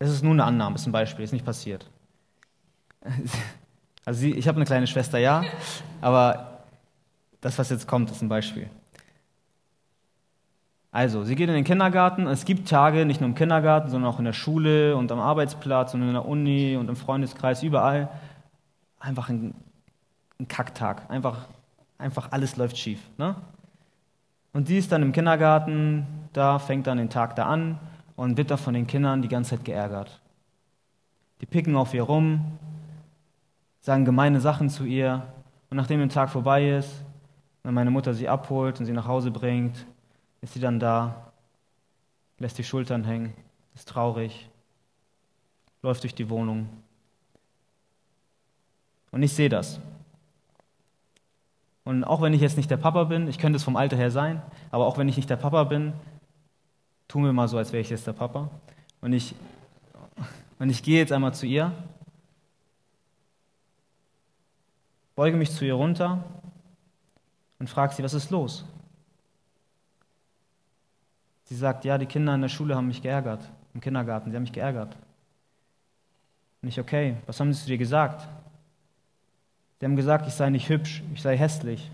es 0.00 0.10
ist 0.10 0.24
nur 0.24 0.32
eine 0.32 0.44
Annahme, 0.44 0.74
ist 0.74 0.86
ein 0.86 0.92
Beispiel, 0.92 1.24
ist 1.24 1.32
nicht 1.32 1.44
passiert. 1.44 1.88
Also 4.06 4.20
sie, 4.20 4.32
ich 4.32 4.46
habe 4.46 4.56
eine 4.56 4.66
kleine 4.66 4.86
Schwester, 4.86 5.16
ja, 5.16 5.42
aber 6.02 6.64
das, 7.40 7.58
was 7.58 7.70
jetzt 7.70 7.86
kommt, 7.86 8.10
ist 8.10 8.20
ein 8.20 8.28
Beispiel. 8.28 8.68
Also, 10.94 11.24
sie 11.24 11.34
geht 11.34 11.48
in 11.48 11.54
den 11.54 11.64
Kindergarten. 11.64 12.26
Es 12.26 12.44
gibt 12.44 12.68
Tage, 12.68 13.04
nicht 13.04 13.20
nur 13.20 13.28
im 13.28 13.34
Kindergarten, 13.34 13.90
sondern 13.90 14.10
auch 14.10 14.18
in 14.20 14.24
der 14.24 14.32
Schule 14.32 14.96
und 14.96 15.10
am 15.10 15.18
Arbeitsplatz 15.18 15.92
und 15.92 16.02
in 16.02 16.12
der 16.12 16.24
Uni 16.24 16.76
und 16.76 16.88
im 16.88 16.96
Freundeskreis, 16.96 17.62
überall. 17.62 18.08
Einfach 19.00 19.28
ein, 19.28 19.54
ein 20.38 20.48
Kacktag. 20.48 21.10
Einfach 21.10 21.48
einfach 21.98 22.32
alles 22.32 22.56
läuft 22.56 22.76
schief. 22.76 23.00
Ne? 23.18 23.34
Und 24.52 24.68
die 24.68 24.78
ist 24.78 24.92
dann 24.92 25.02
im 25.02 25.12
Kindergarten, 25.12 26.06
da 26.32 26.58
fängt 26.58 26.86
dann 26.86 26.98
den 26.98 27.10
Tag 27.10 27.34
da 27.36 27.46
an 27.46 27.78
und 28.16 28.36
wird 28.36 28.50
dann 28.50 28.58
von 28.58 28.74
den 28.74 28.86
Kindern 28.86 29.22
die 29.22 29.28
ganze 29.28 29.56
Zeit 29.56 29.64
geärgert. 29.64 30.20
Die 31.40 31.46
picken 31.46 31.76
auf 31.76 31.94
ihr 31.94 32.02
rum, 32.02 32.58
sagen 33.80 34.04
gemeine 34.04 34.40
Sachen 34.40 34.68
zu 34.68 34.84
ihr 34.84 35.22
und 35.70 35.76
nachdem 35.76 36.00
der 36.00 36.08
Tag 36.08 36.30
vorbei 36.30 36.70
ist, 36.70 37.04
wenn 37.62 37.74
meine 37.74 37.90
Mutter 37.90 38.14
sie 38.14 38.28
abholt 38.28 38.78
und 38.78 38.86
sie 38.86 38.92
nach 38.92 39.08
Hause 39.08 39.30
bringt, 39.30 39.86
ist 40.44 40.52
sie 40.52 40.60
dann 40.60 40.78
da, 40.78 41.32
lässt 42.38 42.58
die 42.58 42.64
Schultern 42.64 43.02
hängen, 43.04 43.32
ist 43.74 43.88
traurig, 43.88 44.50
läuft 45.80 46.02
durch 46.02 46.14
die 46.14 46.28
Wohnung. 46.28 46.68
Und 49.10 49.22
ich 49.22 49.32
sehe 49.32 49.48
das. 49.48 49.80
Und 51.84 52.04
auch 52.04 52.20
wenn 52.20 52.34
ich 52.34 52.42
jetzt 52.42 52.58
nicht 52.58 52.70
der 52.70 52.76
Papa 52.76 53.04
bin, 53.04 53.26
ich 53.26 53.38
könnte 53.38 53.56
es 53.56 53.64
vom 53.64 53.76
Alter 53.76 53.96
her 53.96 54.10
sein, 54.10 54.42
aber 54.70 54.86
auch 54.86 54.98
wenn 54.98 55.08
ich 55.08 55.16
nicht 55.16 55.30
der 55.30 55.36
Papa 55.36 55.64
bin, 55.64 55.94
tun 57.08 57.24
wir 57.24 57.32
mal 57.32 57.48
so, 57.48 57.56
als 57.56 57.72
wäre 57.72 57.80
ich 57.80 57.88
jetzt 57.88 58.06
der 58.06 58.12
Papa. 58.12 58.50
Und 59.00 59.14
ich, 59.14 59.34
und 60.58 60.68
ich 60.68 60.82
gehe 60.82 60.98
jetzt 60.98 61.12
einmal 61.12 61.32
zu 61.32 61.46
ihr, 61.46 61.72
beuge 65.16 65.38
mich 65.38 65.52
zu 65.52 65.64
ihr 65.64 65.74
runter 65.74 66.22
und 67.58 67.70
frage 67.70 67.94
sie, 67.94 68.02
was 68.02 68.12
ist 68.12 68.30
los? 68.30 68.66
Sie 71.44 71.56
sagt, 71.56 71.84
ja, 71.84 71.98
die 71.98 72.06
Kinder 72.06 72.34
in 72.34 72.42
der 72.42 72.48
Schule 72.48 72.74
haben 72.74 72.88
mich 72.88 73.02
geärgert, 73.02 73.48
im 73.74 73.80
Kindergarten, 73.80 74.30
sie 74.30 74.36
haben 74.36 74.44
mich 74.44 74.52
geärgert. 74.52 74.96
Und 76.62 76.68
ich, 76.68 76.80
okay, 76.80 77.16
was 77.26 77.38
haben 77.38 77.52
sie 77.52 77.60
zu 77.60 77.66
dir 77.66 77.78
gesagt? 77.78 78.26
Sie 79.78 79.86
haben 79.86 79.96
gesagt, 79.96 80.26
ich 80.26 80.34
sei 80.34 80.48
nicht 80.48 80.68
hübsch, 80.68 81.02
ich 81.12 81.20
sei 81.20 81.36
hässlich. 81.36 81.90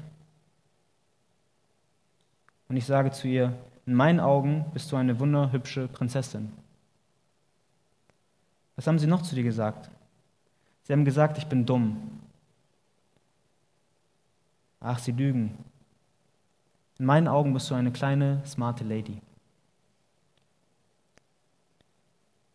Und 2.69 2.77
ich 2.77 2.87
sage 2.87 3.11
zu 3.11 3.27
ihr, 3.27 3.53
in 3.87 3.95
meinen 3.95 4.21
Augen 4.21 4.65
bist 4.73 4.93
du 4.93 4.97
eine 4.97 5.19
wunderhübsche 5.19 5.89
Prinzessin. 5.89 6.53
Was 8.77 8.87
haben 8.87 9.01
sie 9.01 9.09
noch 9.09 9.23
zu 9.23 9.35
dir 9.35 9.43
gesagt? 9.43 9.91
Sie 10.85 10.93
haben 10.93 11.05
gesagt, 11.05 11.37
ich 11.39 11.47
bin 11.47 11.67
dumm. 11.67 12.21
Ach, 14.79 15.01
sie 15.01 15.13
lügen. 15.13 15.59
In 16.99 17.07
meinen 17.07 17.27
Augen 17.27 17.53
bist 17.53 17.69
du 17.71 17.75
eine 17.75 17.91
kleine, 17.91 18.41
smarte 18.47 18.85
Lady. 18.85 19.21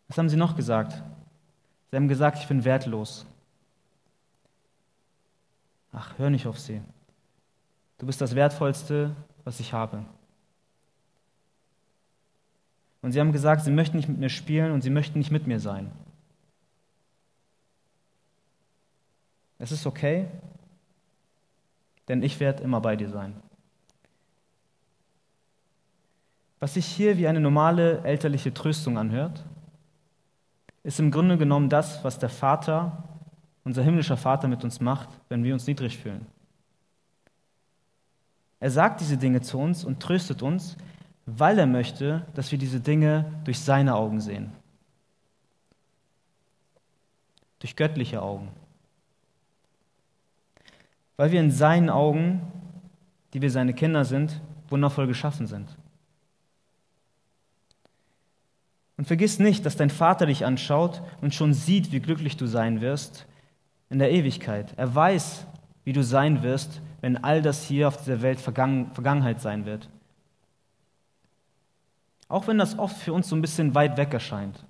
Was 0.08 0.18
haben 0.18 0.28
sie 0.28 0.36
noch 0.36 0.56
gesagt? 0.56 1.02
Sie 1.90 1.96
haben 1.96 2.08
gesagt, 2.08 2.38
ich 2.38 2.48
bin 2.48 2.64
wertlos. 2.64 3.26
Ach, 5.92 6.18
hör 6.18 6.30
nicht 6.30 6.46
auf 6.46 6.58
sie. 6.58 6.82
Du 7.98 8.06
bist 8.06 8.20
das 8.20 8.34
Wertvollste, 8.34 9.14
was 9.44 9.60
ich 9.60 9.72
habe. 9.72 10.04
Und 13.02 13.12
sie 13.12 13.20
haben 13.20 13.32
gesagt, 13.32 13.62
sie 13.62 13.70
möchten 13.70 13.96
nicht 13.96 14.08
mit 14.08 14.18
mir 14.18 14.28
spielen 14.28 14.72
und 14.72 14.82
sie 14.82 14.90
möchten 14.90 15.18
nicht 15.18 15.30
mit 15.30 15.46
mir 15.46 15.60
sein. 15.60 15.90
Es 19.58 19.72
ist 19.72 19.86
okay, 19.86 20.28
denn 22.08 22.22
ich 22.22 22.40
werde 22.40 22.62
immer 22.62 22.80
bei 22.80 22.96
dir 22.96 23.08
sein. 23.08 23.34
Was 26.60 26.74
sich 26.74 26.86
hier 26.86 27.16
wie 27.16 27.28
eine 27.28 27.40
normale 27.40 28.02
elterliche 28.02 28.52
Tröstung 28.52 28.98
anhört, 28.98 29.44
ist 30.86 31.00
im 31.00 31.10
Grunde 31.10 31.36
genommen 31.36 31.68
das, 31.68 32.04
was 32.04 32.20
der 32.20 32.28
Vater 32.28 33.02
unser 33.64 33.82
himmlischer 33.82 34.16
Vater 34.16 34.46
mit 34.46 34.62
uns 34.62 34.80
macht, 34.80 35.08
wenn 35.28 35.42
wir 35.42 35.52
uns 35.52 35.66
niedrig 35.66 35.98
fühlen. 35.98 36.24
Er 38.60 38.70
sagt 38.70 39.00
diese 39.00 39.16
Dinge 39.16 39.40
zu 39.40 39.58
uns 39.58 39.84
und 39.84 39.98
tröstet 39.98 40.42
uns, 40.42 40.76
weil 41.26 41.58
er 41.58 41.66
möchte, 41.66 42.24
dass 42.34 42.52
wir 42.52 42.58
diese 42.58 42.78
Dinge 42.78 43.24
durch 43.42 43.58
seine 43.58 43.96
Augen 43.96 44.20
sehen. 44.20 44.52
Durch 47.58 47.74
göttliche 47.74 48.22
Augen. 48.22 48.50
Weil 51.16 51.32
wir 51.32 51.40
in 51.40 51.50
seinen 51.50 51.90
Augen, 51.90 52.40
die 53.34 53.42
wir 53.42 53.50
seine 53.50 53.74
Kinder 53.74 54.04
sind, 54.04 54.40
wundervoll 54.68 55.08
geschaffen 55.08 55.48
sind. 55.48 55.76
Und 58.96 59.06
vergiss 59.06 59.38
nicht, 59.38 59.66
dass 59.66 59.76
dein 59.76 59.90
Vater 59.90 60.26
dich 60.26 60.44
anschaut 60.44 61.02
und 61.20 61.34
schon 61.34 61.52
sieht, 61.52 61.92
wie 61.92 62.00
glücklich 62.00 62.36
du 62.36 62.46
sein 62.46 62.80
wirst, 62.80 63.26
in 63.90 63.98
der 63.98 64.10
Ewigkeit. 64.10 64.72
Er 64.76 64.94
weiß, 64.94 65.46
wie 65.84 65.92
du 65.92 66.02
sein 66.02 66.42
wirst, 66.42 66.80
wenn 67.02 67.22
all 67.22 67.42
das 67.42 67.64
hier 67.64 67.88
auf 67.88 67.98
dieser 67.98 68.22
Welt 68.22 68.40
Vergangen 68.40 68.90
Vergangenheit 68.92 69.40
sein 69.40 69.66
wird. 69.66 69.88
Auch 72.28 72.48
wenn 72.48 72.58
das 72.58 72.78
oft 72.78 72.96
für 72.96 73.12
uns 73.12 73.28
so 73.28 73.36
ein 73.36 73.42
bisschen 73.42 73.74
weit 73.74 73.96
weg 73.96 74.12
erscheint. 74.12 74.64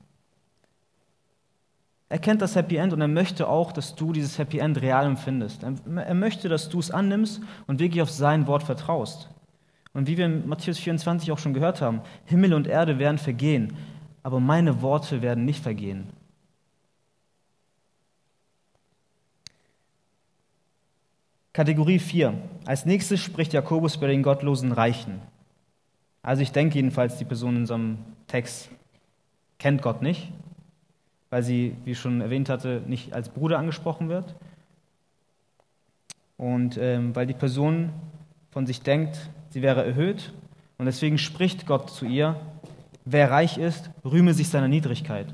Er 2.09 2.19
kennt 2.19 2.43
das 2.43 2.55
Happy 2.55 2.77
End 2.77 2.93
und 2.93 3.01
er 3.01 3.09
möchte 3.09 3.49
auch, 3.49 3.73
dass 3.73 3.95
du 3.95 4.13
dieses 4.13 4.39
Happy 4.39 4.59
End 4.59 4.81
real 4.81 5.07
empfindest. 5.07 5.65
Er 5.65 6.15
möchte, 6.15 6.49
dass 6.49 6.69
du 6.69 6.79
es 6.79 6.91
annimmst 6.91 7.41
und 7.67 7.81
wirklich 7.81 8.03
auf 8.03 8.11
sein 8.11 8.47
Wort 8.47 8.63
vertraust. 8.63 9.29
Und 9.93 10.07
wie 10.07 10.19
wir 10.19 10.27
in 10.27 10.47
Matthäus 10.47 10.79
24 10.79 11.33
auch 11.33 11.39
schon 11.39 11.55
gehört 11.55 11.81
haben, 11.81 12.03
Himmel 12.27 12.53
und 12.53 12.67
Erde 12.67 12.99
werden 12.99 13.19
vergehen, 13.19 13.77
aber 14.27 14.41
meine 14.41 14.83
Worte 14.83 15.23
werden 15.23 15.45
nicht 15.45 15.63
vergehen. 15.63 16.09
Kategorie 21.53 22.01
4. 22.01 22.35
Als 22.65 22.87
nächstes 22.87 23.21
spricht 23.21 23.53
Jakobus 23.53 23.99
bei 23.99 24.09
den 24.09 24.25
gottlosen 24.25 24.73
Reichen. 24.73 25.21
Also 26.23 26.43
ich 26.43 26.51
denke 26.51 26.75
jedenfalls, 26.75 27.19
die 27.19 27.25
Person 27.25 27.55
in 27.55 27.61
unserem 27.61 27.99
Text 28.27 28.69
kennt 29.61 29.81
Gott 29.81 30.03
nicht, 30.03 30.33
weil 31.31 31.45
sie, 31.45 31.77
wie 31.85 31.93
ich 31.93 32.01
schon 32.01 32.21
erwähnt 32.21 32.49
hatte, 32.49 32.83
nicht 32.85 33.13
als 33.13 33.29
Bruder 33.29 33.61
angesprochen 33.61 34.09
wird. 34.09 34.35
Und 36.37 36.79
ähm, 36.79 37.15
weil 37.15 37.29
die 37.29 37.33
Person 37.33 37.91
von 38.51 38.67
sich 38.67 38.83
denkt, 38.83 39.31
sie 39.51 39.63
wäre 39.63 39.87
erhöht. 39.87 40.33
Und 40.79 40.87
deswegen 40.87 41.17
spricht 41.17 41.65
Gott 41.69 41.91
zu 41.91 42.07
ihr, 42.07 42.35
wer 43.07 43.31
reich 43.31 43.57
ist, 43.57 43.91
rühme 44.05 44.35
sich 44.35 44.49
seiner 44.49 44.69
Niedrigkeit. 44.69 45.33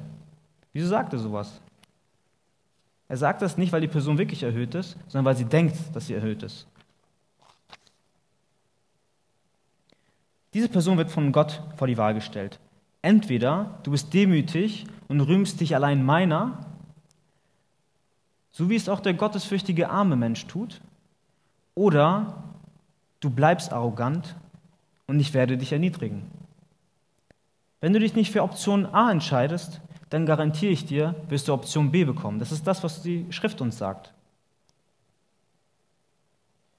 Wieso 0.73 0.87
sagt 0.87 1.13
er 1.13 1.19
sowas? 1.19 1.61
Er 3.09 3.17
sagt 3.17 3.43
das 3.43 3.59
nicht, 3.59 3.73
weil 3.73 3.81
die 3.81 3.89
Person 3.89 4.19
wirklich 4.19 4.43
erhöht 4.43 4.75
ist, 4.75 4.97
sondern 5.09 5.25
weil 5.25 5.37
sie 5.37 5.45
denkt, 5.45 5.77
dass 5.95 6.07
sie 6.07 6.15
erhöht 6.15 6.43
ist. 6.43 6.69
Diese 10.55 10.69
Person 10.69 10.99
wird 10.99 11.11
von 11.11 11.33
Gott 11.33 11.63
vor 11.77 11.87
die 11.87 11.97
Wahl 11.97 12.15
gestellt. 12.15 12.61
Entweder 13.01 13.79
du 13.83 13.91
bist 13.91 14.13
demütig 14.15 14.87
und 15.09 15.21
rühmst 15.21 15.61
dich 15.61 15.75
allein 15.75 16.05
meiner, 16.05 16.67
so 18.51 18.69
wie 18.69 18.77
es 18.77 18.89
auch 18.89 19.01
der 19.01 19.15
gottesfürchtige 19.15 19.89
arme 19.89 20.17
Mensch 20.17 20.47
tut, 20.47 20.81
oder 21.75 22.45
du 23.21 23.31
bleibst 23.31 23.73
arrogant 23.73 24.37
und 25.07 25.19
ich 25.21 25.33
werde 25.33 25.57
dich 25.57 25.73
erniedrigen. 25.73 26.31
Wenn 27.83 27.93
du 27.93 28.01
dich 28.01 28.15
nicht 28.15 28.33
für 28.33 28.43
Option 28.43 28.87
A 28.87 29.13
entscheidest, 29.13 29.83
dann 30.09 30.25
garantiere 30.25 30.73
ich 30.73 30.87
dir, 30.87 31.15
wirst 31.29 31.49
du 31.49 31.53
Option 31.53 31.91
B 31.91 32.05
bekommen. 32.05 32.39
Das 32.39 32.51
ist 32.51 32.67
das, 32.67 32.83
was 32.83 33.03
die 33.03 33.27
Schrift 33.31 33.61
uns 33.61 33.77
sagt. 33.77 34.15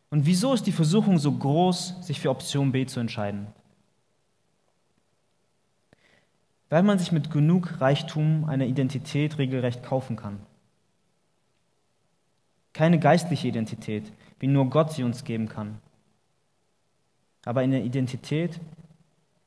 Und 0.10 0.26
wieso 0.26 0.54
ist 0.56 0.66
die 0.66 0.72
Versuchung 0.72 1.20
so 1.20 1.32
groß, 1.32 1.98
sich 2.02 2.20
für 2.20 2.32
Option 2.32 2.72
B 2.72 2.88
zu 2.88 3.00
entscheiden? 3.00 3.46
weil 6.74 6.82
man 6.82 6.98
sich 6.98 7.12
mit 7.12 7.30
genug 7.30 7.80
Reichtum 7.82 8.46
eine 8.46 8.66
Identität 8.66 9.38
regelrecht 9.38 9.84
kaufen 9.84 10.16
kann. 10.16 10.40
Keine 12.74 12.98
geistliche 12.98 13.48
Identität, 13.48 14.12
wie 14.40 14.48
nur 14.48 14.72
Gott 14.72 14.92
sie 14.92 15.04
uns 15.04 15.24
geben 15.24 15.48
kann, 15.48 15.78
aber 17.46 17.62
eine 17.62 17.84
Identität, 17.84 18.60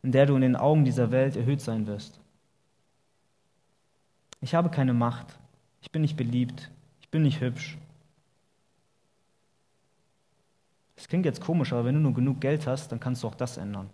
in 0.07 0.13
der 0.13 0.25
du 0.25 0.37
in 0.37 0.43
den 0.43 0.55
Augen 0.55 0.85
dieser 0.85 1.11
Welt 1.11 1.35
erhöht 1.35 1.61
sein 1.61 1.89
wirst. 1.89 2.21
Ich 4.41 4.55
habe 4.55 4.71
keine 4.71 4.95
Macht, 4.95 5.37
ich 5.81 5.91
bin 5.91 6.01
nicht 6.01 6.17
beliebt, 6.17 6.71
ich 7.01 7.09
bin 7.09 7.23
nicht 7.23 7.41
hübsch. 7.41 7.77
Das 10.95 11.09
klingt 11.09 11.27
jetzt 11.27 11.41
komisch, 11.41 11.73
aber 11.73 11.85
wenn 11.85 11.97
du 11.97 12.01
nur 12.01 12.15
genug 12.15 12.41
Geld 12.41 12.69
hast, 12.69 12.93
dann 12.93 13.01
kannst 13.01 13.25
du 13.25 13.27
auch 13.27 13.35
das 13.35 13.57
ändern. 13.57 13.91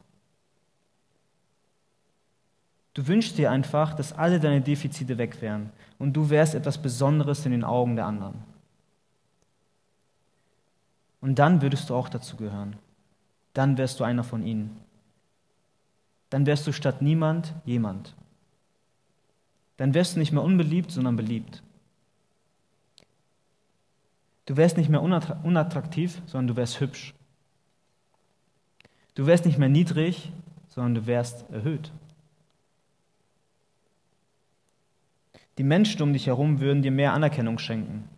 Du 2.92 3.07
wünschst 3.07 3.38
dir 3.38 3.51
einfach, 3.51 3.94
dass 3.94 4.12
alle 4.12 4.38
deine 4.38 4.61
Defizite 4.61 5.16
weg 5.16 5.40
wären 5.40 5.70
und 5.98 6.12
du 6.12 6.29
wärst 6.29 6.55
etwas 6.55 6.77
Besonderes 6.77 7.46
in 7.46 7.53
den 7.53 7.64
Augen 7.64 7.96
der 7.96 8.05
anderen. 8.05 8.35
Und 11.22 11.38
dann 11.38 11.62
würdest 11.62 11.88
du 11.88 11.94
auch 11.94 12.11
dazu 12.11 12.37
gehören. 12.37 12.77
Dann 13.55 13.79
wärst 13.79 13.98
du 13.98 14.05
einer 14.05 14.25
von 14.25 14.44
ihnen. 14.44 14.91
Dann 16.32 16.46
wärst 16.46 16.66
du 16.66 16.72
statt 16.72 17.02
niemand 17.02 17.52
jemand. 17.66 18.14
Dann 19.76 19.92
wärst 19.92 20.14
du 20.14 20.18
nicht 20.18 20.32
mehr 20.32 20.42
unbeliebt, 20.42 20.90
sondern 20.90 21.14
beliebt. 21.14 21.62
Du 24.46 24.56
wärst 24.56 24.78
nicht 24.78 24.88
mehr 24.88 25.02
unattraktiv, 25.02 26.22
sondern 26.24 26.46
du 26.46 26.56
wärst 26.56 26.80
hübsch. 26.80 27.12
Du 29.14 29.26
wärst 29.26 29.44
nicht 29.44 29.58
mehr 29.58 29.68
niedrig, 29.68 30.32
sondern 30.68 30.94
du 30.94 31.06
wärst 31.06 31.44
erhöht. 31.50 31.92
Die 35.58 35.64
Menschen 35.64 36.00
um 36.00 36.14
dich 36.14 36.28
herum 36.28 36.60
würden 36.60 36.80
dir 36.80 36.92
mehr 36.92 37.12
Anerkennung 37.12 37.58
schenken. 37.58 38.08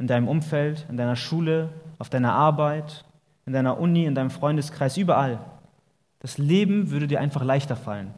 In 0.00 0.08
deinem 0.08 0.26
Umfeld, 0.26 0.86
in 0.88 0.96
deiner 0.96 1.14
Schule, 1.14 1.68
auf 2.00 2.10
deiner 2.10 2.32
Arbeit, 2.32 3.04
in 3.46 3.52
deiner 3.52 3.78
Uni, 3.78 4.06
in 4.06 4.16
deinem 4.16 4.30
Freundeskreis, 4.30 4.96
überall. 4.96 5.38
Das 6.20 6.38
Leben 6.38 6.90
würde 6.90 7.06
dir 7.06 7.20
einfach 7.20 7.44
leichter 7.44 7.76
fallen. 7.76 8.12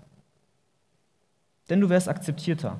Denn 1.68 1.80
du 1.80 1.88
wärst 1.88 2.08
akzeptierter. 2.08 2.76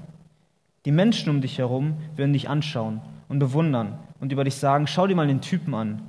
Die 0.85 0.93
Menschen 0.93 1.31
um 1.31 1.41
dich 1.41 1.59
herum 1.59 1.99
würden 2.17 2.33
dich 2.33 2.49
anschauen 2.49 3.03
und 3.29 3.39
bewundern 3.39 3.99
und 4.19 4.33
über 4.33 4.45
dich 4.45 4.57
sagen, 4.57 4.87
schau 4.87 5.07
dir 5.07 5.15
mal 5.15 5.27
den 5.27 5.43
Typen 5.43 5.75
an. 5.75 6.03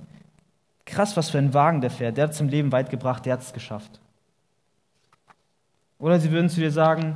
Krass, 0.85 1.15
was 1.17 1.29
für 1.29 1.37
ein 1.37 1.53
Wagen 1.53 1.81
der 1.81 1.91
fährt. 1.91 2.17
Der 2.17 2.27
hat 2.27 2.39
im 2.39 2.49
Leben 2.49 2.71
weit 2.71 2.89
gebracht, 2.89 3.25
der 3.25 3.33
hat 3.33 3.41
es 3.41 3.53
geschafft. 3.53 3.99
Oder 5.99 6.19
sie 6.19 6.31
würden 6.31 6.49
zu 6.49 6.59
dir 6.59 6.71
sagen, 6.71 7.15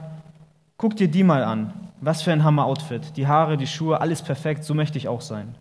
guck 0.78 0.96
dir 0.96 1.08
die 1.08 1.24
mal 1.24 1.44
an. 1.44 1.74
Was 2.02 2.22
für 2.22 2.32
ein 2.32 2.44
Hammer-Outfit. 2.44 3.18
Die 3.18 3.26
Haare, 3.26 3.58
die 3.58 3.68
Schuhe, 3.68 4.00
alles 4.00 4.22
perfekt. 4.22 4.64
So 4.64 4.74
möchte 4.74 4.98
ich 4.98 5.08
auch 5.08 5.22
sein. 5.22 5.56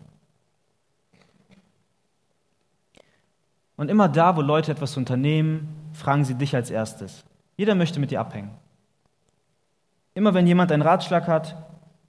Und 3.77 3.89
immer 3.89 4.07
da, 4.07 4.37
wo 4.37 4.41
Leute 4.41 4.71
etwas 4.71 4.95
unternehmen, 4.95 5.74
fragen 5.95 6.25
sie 6.25 6.35
dich 6.35 6.55
als 6.55 6.69
erstes. 6.69 7.23
Jeder 7.57 7.75
möchte 7.75 7.99
mit 7.99 8.11
dir 8.11 8.19
abhängen. 8.19 8.51
Immer 10.13 10.33
wenn 10.33 10.47
jemand 10.47 10.71
einen 10.71 10.81
Ratschlag 10.81 11.27
hat 11.27 11.55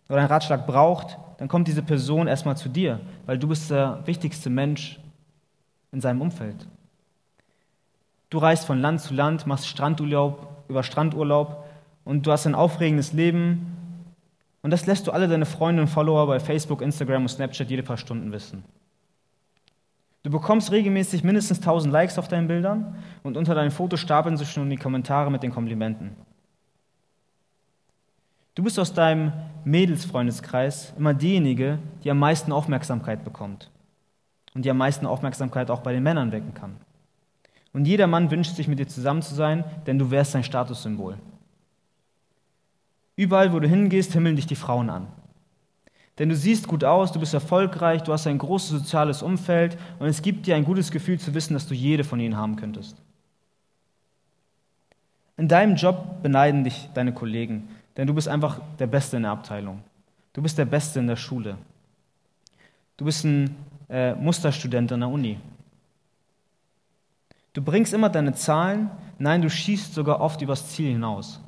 oder 0.09 0.19
einen 0.19 0.29
Ratschlag 0.29 0.67
braucht, 0.67 1.19
dann 1.39 1.49
kommt 1.49 1.69
diese 1.69 1.83
Person 1.83 2.27
erstmal 2.29 2.57
zu 2.57 2.69
dir, 2.69 3.01
weil 3.27 3.39
du 3.39 3.49
bist 3.49 3.71
der 3.71 4.01
wichtigste 4.07 4.51
Mensch 4.51 5.01
in 5.93 6.01
seinem 6.01 6.21
Umfeld. 6.21 6.67
Du 8.31 8.39
reist 8.39 8.65
von 8.65 8.81
Land 8.81 9.01
zu 9.01 9.15
Land, 9.15 9.47
machst 9.47 9.69
Strandurlaub 9.69 10.65
über 10.69 10.83
Strandurlaub 10.83 11.65
und 12.05 12.27
du 12.27 12.33
hast 12.33 12.47
ein 12.47 12.55
aufregendes 12.55 13.13
Leben 13.13 13.77
und 14.63 14.71
das 14.71 14.87
lässt 14.87 15.07
du 15.07 15.13
alle 15.13 15.29
deine 15.29 15.47
Freunde 15.47 15.83
und 15.83 15.89
Follower 15.89 16.27
bei 16.27 16.41
Facebook, 16.41 16.83
Instagram 16.83 17.23
und 17.23 17.29
Snapchat 17.29 17.71
jede 17.71 17.85
paar 17.85 17.97
Stunden 17.97 18.33
wissen. 18.33 18.65
Du 20.27 20.33
bekommst 20.33 20.73
regelmäßig 20.73 21.23
mindestens 21.23 21.59
1000 21.59 21.93
Likes 21.93 22.19
auf 22.19 22.27
deinen 22.27 22.49
Bildern 22.49 22.97
und 23.23 23.37
unter 23.37 23.55
deinen 23.55 23.71
Fotos 23.71 24.01
stapeln 24.01 24.37
sich 24.37 24.51
schon 24.51 24.69
die 24.69 24.77
Kommentare 24.77 25.31
mit 25.31 25.45
den 25.45 25.53
Komplimenten. 25.53 26.17
Du 28.57 28.65
bist 28.65 28.77
aus 28.81 28.93
deinem 28.93 29.33
Mädelsfreundeskreis 29.65 30.95
immer 30.99 31.15
diejenige, 31.15 31.79
die 32.03 32.11
am 32.11 32.19
meisten 32.19 32.51
Aufmerksamkeit 32.51 33.23
bekommt 33.23 33.71
und 34.53 34.65
die 34.65 34.71
am 34.73 34.79
meisten 34.79 35.07
Aufmerksamkeit 35.07 35.71
auch 35.71 35.83
bei 35.83 35.93
den 35.93 36.03
Männern 36.03 36.33
wecken 36.33 36.55
kann. 36.55 36.75
Und 37.73 37.85
jeder 37.85 38.09
Mann 38.09 38.29
wünscht 38.33 38.57
sich 38.57 38.67
mit 38.67 38.81
dir 38.81 38.89
zusammen 38.89 39.23
zu 39.23 39.33
sein, 39.33 39.63
denn 39.87 39.97
du 39.97 40.11
wärst 40.11 40.33
sein 40.33 40.43
Statussymbol. 40.43 41.19
Überall, 43.15 43.53
wo 43.53 43.61
du 43.61 43.69
hingehst, 43.69 44.13
himmeln 44.13 44.35
dich 44.35 44.47
die 44.49 44.57
Frauen 44.57 44.91
an. 44.91 45.07
Denn 46.19 46.31
du 46.31 46.37
siehst 46.37 46.67
gut 46.67 46.83
aus, 46.83 47.13
du 47.13 47.21
bist 47.21 47.35
erfolgreich, 47.35 48.03
du 48.03 48.13
hast 48.13 48.27
ein 48.27 48.39
großes 48.39 48.71
soziales 48.71 49.23
Umfeld 49.23 49.77
und 49.99 50.07
es 50.07 50.23
gibt 50.23 50.47
dir 50.47 50.57
ein 50.57 50.65
gutes 50.65 50.91
Gefühl 50.91 51.19
zu 51.19 51.35
wissen, 51.35 51.55
dass 51.55 51.67
du 51.67 51.75
jede 51.75 52.05
von 52.05 52.21
ihnen 52.21 52.37
haben 52.37 52.57
könntest. 52.57 52.97
In 55.37 55.49
deinem 55.49 55.77
Job 55.77 56.23
beneiden 56.23 56.65
dich 56.65 56.89
deine 56.95 57.13
Kollegen, 57.13 57.69
denn 57.97 58.07
du 58.07 58.15
bist 58.15 58.29
einfach 58.29 58.61
der 58.79 58.87
Beste 58.87 59.19
in 59.19 59.25
der 59.25 59.33
Abteilung. 59.33 59.83
Du 60.33 60.41
bist 60.41 60.57
der 60.57 60.65
Beste 60.65 61.01
in 61.01 61.07
der 61.07 61.17
Schule. 61.17 61.59
Du 62.97 63.05
bist 63.05 63.25
ein 63.25 63.55
äh, 63.91 64.15
Musterstudent 64.15 64.93
an 64.93 65.01
der 65.01 65.11
Uni. 65.11 65.39
Du 67.53 67.61
bringst 67.61 67.93
immer 67.93 68.09
deine 68.09 68.33
Zahlen, 68.33 68.91
nein, 69.19 69.43
du 69.43 69.51
schießt 69.51 69.93
sogar 69.93 70.21
oft 70.21 70.41
übers 70.41 70.71
Ziel 70.71 70.93
hinaus 70.93 71.41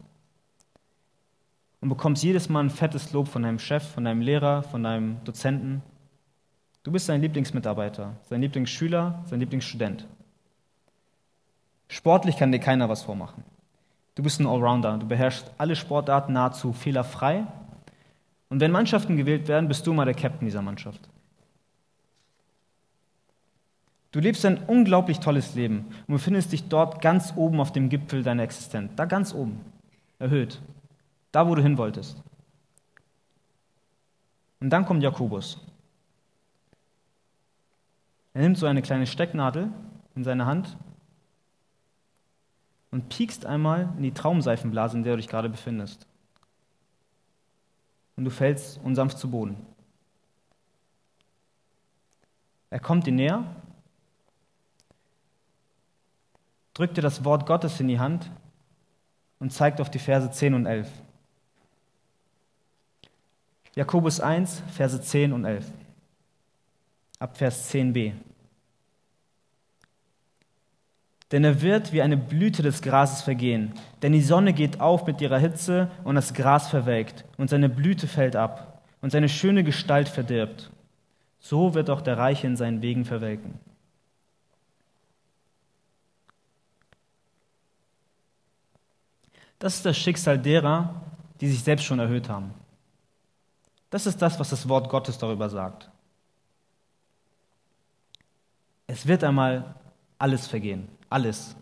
und 1.81 1.89
bekommst 1.89 2.23
jedes 2.23 2.49
Mal 2.49 2.65
ein 2.65 2.71
fettes 2.71 3.13
Lob 3.13 3.29
von 3.29 3.43
deinem 3.43 3.59
Chef, 3.59 3.83
von 3.83 4.05
deinem 4.05 4.21
Lehrer, 4.21 4.63
von 4.63 4.83
deinem 4.83 5.23
Dozenten. 5.25 5.83
Du 6.83 6.93
bist 6.93 7.07
sein 7.07 7.21
Lieblingsmitarbeiter, 7.21 8.17
sein 8.29 8.41
Lieblingsschüler, 8.41 9.23
sein 9.27 9.41
Lieblingsstudent. 9.41 10.07
Sportlich 11.89 12.37
kann 12.37 12.53
dir 12.53 12.59
keiner 12.59 12.89
was 12.89 13.03
vormachen. 13.03 13.45
Du 14.15 14.23
bist 14.23 14.41
ein 14.41 14.47
Allrounder, 14.47 14.99
du 14.99 15.07
beherrschst 15.07 15.53
alle 15.59 15.77
Sportarten 15.77 16.33
nahezu 16.33 16.73
fehlerfrei. 16.73 17.47
Und 18.49 18.61
wenn 18.61 18.73
Mannschaften 18.73 19.17
gewählt 19.17 19.47
werden, 19.49 19.69
bist 19.69 19.87
du 19.87 19.93
mal 19.93 20.05
der 20.05 20.15
Captain 20.15 20.47
dieser 20.47 20.63
Mannschaft. 20.63 21.09
Du 24.11 24.21
lebst 24.21 24.45
ein 24.47 24.59
unglaublich 24.67 25.21
tolles 25.21 25.55
Leben 25.55 25.87
und 26.07 26.15
befindest 26.15 26.53
dich 26.53 26.69
dort 26.69 27.03
ganz 27.03 27.35
oben 27.37 27.61
auf 27.61 27.73
dem 27.73 27.91
Gipfel 27.91 28.23
deiner 28.23 28.43
Existenz, 28.43 28.93
da 28.97 29.05
ganz 29.05 29.35
oben, 29.35 29.61
erhöht. 30.19 30.61
Da, 31.33 31.47
wo 31.47 31.55
du 31.55 31.63
hin 31.63 31.79
wolltest. 31.79 32.23
Und 34.61 34.71
dann 34.71 34.87
kommt 34.87 35.03
Jakobus. 35.03 35.61
Er 38.35 38.43
nimmt 38.43 38.59
so 38.59 38.67
eine 38.67 38.83
kleine 38.83 39.07
Stecknadel 39.07 39.71
in 40.15 40.25
seine 40.25 40.47
Hand 40.47 40.77
und 42.91 43.09
piekst 43.09 43.47
einmal 43.47 43.93
in 43.97 44.03
die 44.03 44.13
Traumseifenblase, 44.13 44.97
in 44.97 45.03
der 45.03 45.15
du 45.15 45.17
dich 45.19 45.29
gerade 45.29 45.49
befindest. 45.49 46.07
Und 48.17 48.25
du 48.25 48.31
fällst 48.31 48.81
unsanft 48.83 49.19
zu 49.19 49.31
Boden. 49.31 49.57
Er 52.71 52.81
kommt 52.81 53.07
dir 53.07 53.13
näher, 53.13 53.45
drückt 56.75 56.97
dir 56.97 57.03
das 57.03 57.25
Wort 57.25 57.47
Gottes 57.47 57.81
in 57.81 57.89
die 57.89 57.99
Hand 57.99 58.31
und 59.39 59.53
zeigt 59.53 59.81
auf 59.81 59.91
die 59.91 59.99
Verse 59.99 60.31
10 60.31 60.55
und 60.55 60.67
11. 60.67 60.91
Jakobus 63.79 64.19
1, 64.19 64.65
Verse 64.75 65.01
10 65.01 65.33
und 65.33 65.45
11. 65.45 65.65
Ab 67.21 67.39
Vers 67.39 67.73
10b. 67.73 68.13
Denn 71.31 71.45
er 71.45 71.63
wird 71.63 71.93
wie 71.93 72.03
eine 72.03 72.17
Blüte 72.17 72.65
des 72.65 72.83
Grases 72.83 73.23
vergehen, 73.23 73.73
denn 74.03 74.13
die 74.13 74.21
Sonne 74.21 74.53
geht 74.53 74.81
auf 74.81 75.07
mit 75.07 75.21
ihrer 75.21 75.39
Hitze 75.39 75.93
und 76.03 76.17
das 76.17 76.35
Gras 76.35 76.67
verwelkt 76.67 77.25
und 77.37 77.51
seine 77.51 77.69
Blüte 77.69 78.09
fällt 78.09 78.35
ab 78.35 78.83
und 79.01 79.11
seine 79.11 79.29
schöne 79.29 79.63
Gestalt 79.63 80.09
verdirbt. 80.09 80.73
So 81.39 81.75
wird 81.75 81.89
auch 81.89 82.01
der 82.01 82.19
Reiche 82.19 82.49
in 82.49 82.57
seinen 82.57 82.83
Wegen 82.83 83.05
verwelken. 83.05 83.61
Das 89.61 89.77
ist 89.77 89.87
das 89.87 89.97
Schicksal 89.97 90.37
derer, 90.37 91.01
die 91.41 91.47
sich 91.47 91.63
selbst 91.63 91.85
schon 91.85 92.01
erhöht 92.01 92.29
haben. 92.29 92.58
Das 93.91 94.07
ist 94.07 94.21
das, 94.21 94.39
was 94.39 94.51
das 94.51 94.69
Wort 94.69 94.89
Gottes 94.89 95.19
darüber 95.19 95.49
sagt. 95.49 95.91
Es 98.87 99.07
wird 99.07 99.25
einmal 99.25 99.75
alles 100.19 100.47
vergehen, 100.47 100.89
alles. 101.09 101.55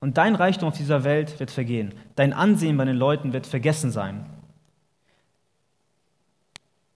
Und 0.00 0.18
dein 0.18 0.34
Reichtum 0.34 0.68
auf 0.68 0.76
dieser 0.76 1.04
Welt 1.04 1.38
wird 1.38 1.50
vergehen. 1.50 1.94
Dein 2.16 2.32
Ansehen 2.32 2.76
bei 2.76 2.84
den 2.84 2.96
Leuten 2.96 3.32
wird 3.32 3.46
vergessen 3.46 3.90
sein. 3.90 4.26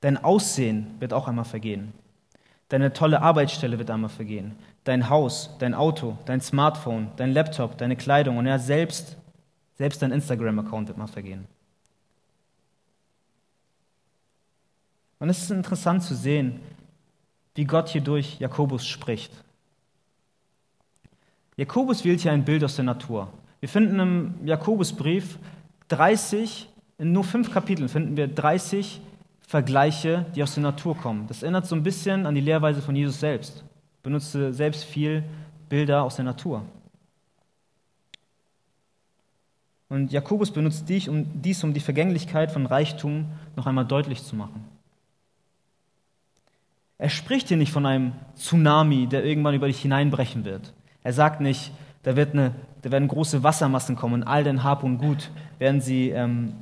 Dein 0.00 0.22
Aussehen 0.22 0.94
wird 0.98 1.12
auch 1.12 1.28
einmal 1.28 1.44
vergehen. 1.44 1.92
Deine 2.68 2.92
tolle 2.92 3.22
Arbeitsstelle 3.22 3.78
wird 3.78 3.90
einmal 3.90 4.10
vergehen. 4.10 4.56
Dein 4.84 5.08
Haus, 5.08 5.50
dein 5.58 5.74
Auto, 5.74 6.18
dein 6.26 6.40
Smartphone, 6.40 7.12
dein 7.16 7.32
Laptop, 7.32 7.78
deine 7.78 7.96
Kleidung 7.96 8.38
und 8.38 8.46
ja, 8.46 8.58
selbst, 8.58 9.16
selbst 9.74 10.02
dein 10.02 10.12
Instagram-Account 10.12 10.88
wird 10.88 10.98
mal 10.98 11.06
vergehen. 11.06 11.46
Und 15.18 15.28
es 15.28 15.42
ist 15.42 15.50
interessant 15.50 16.02
zu 16.02 16.14
sehen, 16.14 16.60
wie 17.54 17.64
Gott 17.64 17.88
hier 17.88 18.02
durch 18.02 18.38
Jakobus 18.38 18.86
spricht. 18.86 19.32
Jakobus 21.56 22.04
wählt 22.04 22.20
hier 22.20 22.32
ein 22.32 22.44
Bild 22.44 22.62
aus 22.62 22.76
der 22.76 22.84
Natur. 22.84 23.32
Wir 23.60 23.68
finden 23.68 23.98
im 23.98 24.34
Jakobusbrief 24.44 25.38
30, 25.88 26.68
in 26.98 27.12
nur 27.12 27.24
fünf 27.24 27.50
Kapiteln 27.50 27.88
finden 27.88 28.16
wir 28.16 28.28
30 28.28 29.00
Vergleiche, 29.40 30.26
die 30.34 30.42
aus 30.42 30.54
der 30.54 30.64
Natur 30.64 30.96
kommen. 30.96 31.26
Das 31.28 31.42
erinnert 31.42 31.66
so 31.66 31.74
ein 31.74 31.82
bisschen 31.82 32.26
an 32.26 32.34
die 32.34 32.40
Lehrweise 32.40 32.82
von 32.82 32.94
Jesus 32.94 33.20
selbst. 33.20 33.64
Benutzte 34.02 34.52
selbst 34.52 34.84
viel 34.84 35.24
Bilder 35.68 36.02
aus 36.02 36.16
der 36.16 36.24
Natur. 36.24 36.62
Und 39.88 40.12
Jakobus 40.12 40.50
benutzt 40.50 40.88
dies 40.88 41.08
um, 41.08 41.40
dies, 41.40 41.62
um 41.62 41.72
die 41.72 41.80
Vergänglichkeit 41.80 42.50
von 42.50 42.66
Reichtum 42.66 43.26
noch 43.54 43.66
einmal 43.66 43.86
deutlich 43.86 44.22
zu 44.22 44.34
machen. 44.34 44.75
Er 46.98 47.08
spricht 47.08 47.48
hier 47.48 47.56
nicht 47.56 47.72
von 47.72 47.86
einem 47.86 48.12
Tsunami, 48.36 49.06
der 49.06 49.24
irgendwann 49.24 49.54
über 49.54 49.66
dich 49.66 49.80
hineinbrechen 49.80 50.44
wird. 50.44 50.72
Er 51.02 51.12
sagt 51.12 51.40
nicht, 51.40 51.72
da, 52.02 52.16
wird 52.16 52.32
eine, 52.32 52.54
da 52.82 52.90
werden 52.90 53.08
große 53.08 53.42
Wassermassen 53.42 53.96
kommen 53.96 54.14
und 54.14 54.22
all 54.24 54.44
dein 54.44 54.64
Hab 54.64 54.82
und 54.82 54.98
Gut 54.98 55.30
werden 55.58 55.80
sie 55.80 56.10
ähm, 56.10 56.54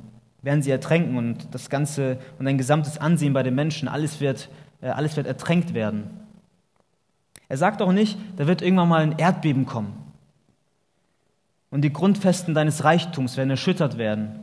werden 0.45 0.61
sie 0.61 0.71
ertränken 0.71 1.17
und 1.17 1.53
das 1.53 1.69
Ganze 1.69 2.19
und 2.39 2.47
ein 2.47 2.57
gesamtes 2.57 2.99
Ansehen 2.99 3.33
bei 3.33 3.43
den 3.43 3.55
Menschen, 3.55 3.87
alles 3.87 4.21
wird, 4.21 4.49
äh, 4.79 4.87
alles 4.89 5.17
wird 5.17 5.27
ertränkt 5.27 5.73
werden. 5.73 6.09
Er 7.49 7.57
sagt 7.57 7.81
auch 7.81 7.91
nicht, 7.91 8.17
da 8.37 8.47
wird 8.47 8.61
irgendwann 8.61 8.87
mal 8.87 9.01
ein 9.01 9.17
Erdbeben 9.17 9.65
kommen 9.65 9.93
und 11.71 11.81
die 11.81 11.91
Grundfesten 11.91 12.53
deines 12.53 12.83
Reichtums 12.83 13.37
werden 13.37 13.49
erschüttert 13.49 13.97
werden. 13.97 14.39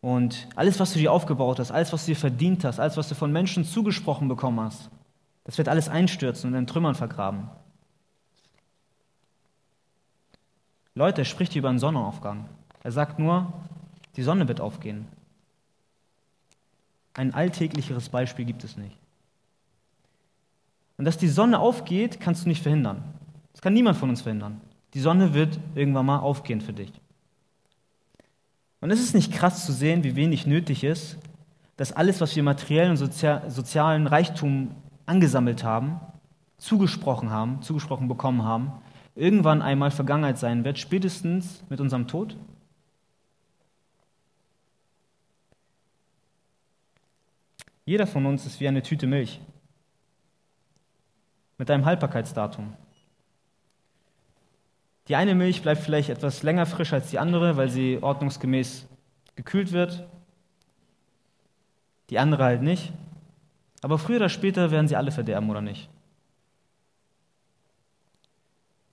Und 0.00 0.48
alles, 0.54 0.78
was 0.78 0.92
du 0.92 0.98
dir 0.98 1.12
aufgebaut 1.12 1.58
hast, 1.58 1.70
alles, 1.70 1.92
was 1.92 2.04
du 2.04 2.12
dir 2.12 2.18
verdient 2.18 2.64
hast, 2.64 2.78
alles, 2.78 2.96
was 2.96 3.08
du 3.08 3.14
von 3.14 3.32
Menschen 3.32 3.64
zugesprochen 3.64 4.28
bekommen 4.28 4.60
hast, 4.60 4.90
das 5.46 5.58
wird 5.58 5.68
alles 5.68 5.88
einstürzen 5.88 6.50
und 6.50 6.58
in 6.58 6.66
Trümmern 6.66 6.96
vergraben. 6.96 7.48
Leute, 10.96 11.20
er 11.20 11.24
spricht 11.24 11.52
hier 11.52 11.60
über 11.60 11.68
einen 11.68 11.78
Sonnenaufgang. 11.78 12.48
Er 12.82 12.90
sagt 12.90 13.20
nur, 13.20 13.52
die 14.16 14.24
Sonne 14.24 14.48
wird 14.48 14.60
aufgehen. 14.60 15.06
Ein 17.14 17.32
alltäglicheres 17.32 18.08
Beispiel 18.08 18.44
gibt 18.44 18.64
es 18.64 18.76
nicht. 18.76 18.98
Und 20.98 21.04
dass 21.04 21.16
die 21.16 21.28
Sonne 21.28 21.60
aufgeht, 21.60 22.18
kannst 22.18 22.44
du 22.44 22.48
nicht 22.48 22.62
verhindern. 22.62 23.04
Das 23.52 23.62
kann 23.62 23.72
niemand 23.72 23.98
von 23.98 24.08
uns 24.10 24.22
verhindern. 24.22 24.60
Die 24.94 25.00
Sonne 25.00 25.32
wird 25.32 25.60
irgendwann 25.76 26.06
mal 26.06 26.18
aufgehen 26.18 26.60
für 26.60 26.72
dich. 26.72 26.92
Und 28.80 28.90
es 28.90 28.98
ist 28.98 29.14
nicht 29.14 29.32
krass 29.32 29.64
zu 29.64 29.72
sehen, 29.72 30.02
wie 30.02 30.16
wenig 30.16 30.44
nötig 30.44 30.82
ist, 30.82 31.18
dass 31.76 31.92
alles, 31.92 32.20
was 32.20 32.34
wir 32.34 32.42
materiellen 32.42 32.90
und 32.90 32.96
sozialen 32.96 34.08
Reichtum 34.08 34.74
angesammelt 35.06 35.64
haben, 35.64 36.00
zugesprochen 36.58 37.30
haben, 37.30 37.62
zugesprochen 37.62 38.08
bekommen 38.08 38.42
haben, 38.42 38.72
irgendwann 39.14 39.62
einmal 39.62 39.90
Vergangenheit 39.90 40.38
sein 40.38 40.64
wird, 40.64 40.78
spätestens 40.78 41.64
mit 41.68 41.80
unserem 41.80 42.06
Tod? 42.06 42.36
Jeder 47.84 48.06
von 48.06 48.26
uns 48.26 48.44
ist 48.44 48.58
wie 48.60 48.68
eine 48.68 48.82
Tüte 48.82 49.06
Milch 49.06 49.40
mit 51.56 51.70
einem 51.70 51.84
Haltbarkeitsdatum. 51.84 52.74
Die 55.08 55.14
eine 55.14 55.36
Milch 55.36 55.62
bleibt 55.62 55.82
vielleicht 55.82 56.10
etwas 56.10 56.42
länger 56.42 56.66
frisch 56.66 56.92
als 56.92 57.10
die 57.10 57.18
andere, 57.20 57.56
weil 57.56 57.70
sie 57.70 58.02
ordnungsgemäß 58.02 58.88
gekühlt 59.36 59.70
wird. 59.70 60.06
Die 62.10 62.18
andere 62.18 62.42
halt 62.42 62.62
nicht. 62.62 62.92
Aber 63.86 63.98
früher 63.98 64.16
oder 64.16 64.28
später 64.28 64.72
werden 64.72 64.88
sie 64.88 64.96
alle 64.96 65.12
verderben, 65.12 65.48
oder 65.48 65.60
nicht? 65.60 65.88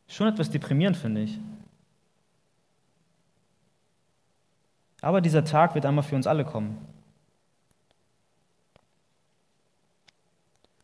Schon 0.08 0.27
etwas 0.27 0.51
deprimierend, 0.51 0.95
finde 0.95 1.21
ich. 1.21 1.39
Aber 5.01 5.19
dieser 5.19 5.43
Tag 5.45 5.73
wird 5.73 5.88
einmal 5.88 6.03
für 6.03 6.15
uns 6.15 6.27
alle 6.27 6.45
kommen. 6.45 6.77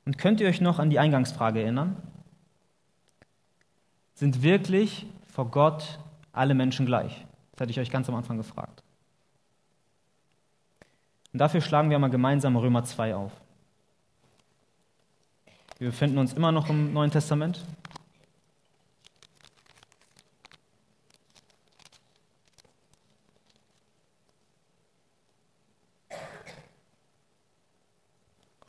Und 0.06 0.18
könnt 0.18 0.42
ihr 0.42 0.48
euch 0.48 0.60
noch 0.60 0.80
an 0.80 0.90
die 0.90 0.98
Eingangsfrage 0.98 1.62
erinnern? 1.62 1.96
Sind 4.16 4.42
wirklich 4.42 5.06
vor 5.28 5.52
Gott 5.52 6.00
alle 6.32 6.56
Menschen 6.56 6.88
gleich? 6.88 7.28
Das 7.52 7.62
hatte 7.62 7.72
ich 7.74 7.80
euch 7.80 7.92
ganz 7.92 8.10
am 8.10 8.16
Anfang 8.16 8.38
gefragt. 8.38 8.82
Und 11.32 11.38
dafür 11.38 11.62
schlagen 11.62 11.92
wir 11.92 12.00
mal 12.00 12.10
gemeinsam 12.10 12.56
Römer 12.56 12.84
2 12.84 13.14
auf. 13.14 13.40
Wir 15.80 15.92
befinden 15.92 16.18
uns 16.18 16.34
immer 16.34 16.52
noch 16.52 16.70
im 16.70 16.92
Neuen 16.92 17.10
Testament. 17.10 17.64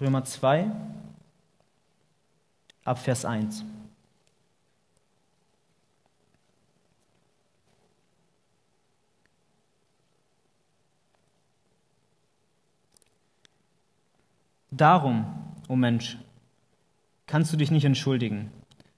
Römer 0.01 0.25
2, 0.25 0.71
ab 2.85 2.99
Vers 3.01 3.25
1. 3.25 3.65
Darum, 14.71 15.25
o 15.69 15.73
oh 15.73 15.77
Mensch, 15.77 16.17
kannst 17.31 17.53
du 17.53 17.57
dich 17.57 17.71
nicht 17.71 17.85
entschuldigen, 17.85 18.51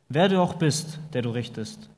wer 0.09 0.31
du 0.31 0.41
auch 0.41 0.55
bist, 0.55 0.99
der 1.13 1.21
du 1.21 1.29
richtest. 1.31 1.91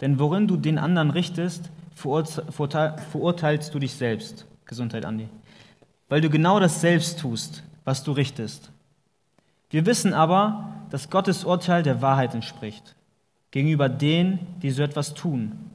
Denn 0.00 0.20
worin 0.20 0.46
du 0.46 0.56
den 0.56 0.78
anderen 0.78 1.10
richtest, 1.10 1.70
verurteilst 1.96 3.74
du 3.74 3.78
dich 3.80 3.94
selbst. 3.94 4.46
Gesundheit, 4.64 5.04
Andi. 5.04 5.28
Weil 6.08 6.20
du 6.20 6.30
genau 6.30 6.60
das 6.60 6.80
selbst 6.80 7.18
tust, 7.18 7.64
was 7.84 8.04
du 8.04 8.12
richtest. 8.12 8.70
Wir 9.70 9.84
wissen 9.84 10.14
aber, 10.14 10.72
dass 10.90 11.10
Gottes 11.10 11.44
Urteil 11.44 11.82
der 11.82 12.00
Wahrheit 12.00 12.32
entspricht, 12.34 12.94
gegenüber 13.50 13.88
denen, 13.88 14.38
die 14.62 14.70
so 14.70 14.84
etwas 14.84 15.14
tun. 15.14 15.70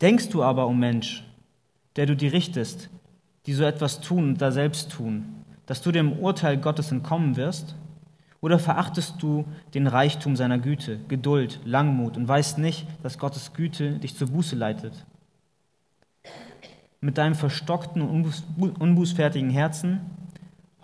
Denkst 0.00 0.28
du 0.28 0.44
aber, 0.44 0.66
o 0.66 0.70
oh 0.70 0.74
Mensch, 0.74 1.24
der 1.96 2.06
du 2.06 2.14
die 2.14 2.28
richtest, 2.28 2.88
die 3.46 3.54
so 3.54 3.64
etwas 3.64 4.00
tun 4.00 4.28
und 4.28 4.40
da 4.40 4.52
selbst 4.52 4.92
tun, 4.92 5.44
dass 5.66 5.82
du 5.82 5.90
dem 5.90 6.12
Urteil 6.12 6.56
Gottes 6.56 6.92
entkommen 6.92 7.36
wirst? 7.36 7.74
Oder 8.40 8.58
verachtest 8.58 9.20
du 9.20 9.44
den 9.74 9.86
Reichtum 9.86 10.36
seiner 10.36 10.58
Güte, 10.58 11.00
Geduld, 11.08 11.60
Langmut 11.64 12.16
und 12.16 12.28
weißt 12.28 12.58
nicht, 12.58 12.86
dass 13.02 13.18
Gottes 13.18 13.52
Güte 13.52 13.98
dich 13.98 14.16
zur 14.16 14.28
Buße 14.28 14.54
leitet? 14.54 15.04
Mit 17.00 17.18
deinem 17.18 17.34
verstockten 17.34 18.02
und 18.02 18.32
unbußfertigen 18.78 19.50
Herzen 19.50 20.00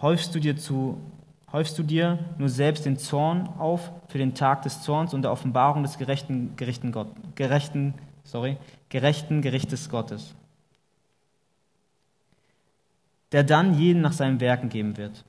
häufst 0.00 0.34
du 0.34 0.40
dir 0.40 0.56
zu 0.56 0.98
häufst 1.54 1.78
du 1.78 1.84
dir 1.84 2.18
nur 2.36 2.48
selbst 2.48 2.84
den 2.84 2.98
Zorn 2.98 3.48
auf 3.58 3.92
für 4.08 4.18
den 4.18 4.34
Tag 4.34 4.62
des 4.62 4.82
Zorns 4.82 5.14
und 5.14 5.22
der 5.22 5.30
Offenbarung 5.30 5.84
des 5.84 5.98
gerechten, 5.98 6.56
gerechten, 6.56 6.90
Gott, 6.90 7.06
gerechten, 7.36 7.94
sorry, 8.24 8.56
gerechten 8.88 9.40
Gerichtes 9.40 9.88
Gottes, 9.88 10.34
der 13.30 13.44
dann 13.44 13.78
jeden 13.78 14.02
nach 14.02 14.12
seinen 14.12 14.40
Werken 14.40 14.68
geben 14.68 14.96
wird. 14.96 15.24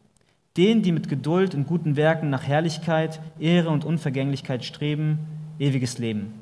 Denen, 0.58 0.82
die 0.82 0.92
mit 0.92 1.10
Geduld 1.10 1.54
und 1.54 1.68
guten 1.68 1.96
Werken 1.98 2.30
nach 2.30 2.44
Herrlichkeit, 2.44 3.20
Ehre 3.40 3.70
und 3.70 3.84
Unvergänglichkeit 3.84 4.64
streben, 4.64 5.20
ewiges 5.60 5.98
Leben. 5.98 6.34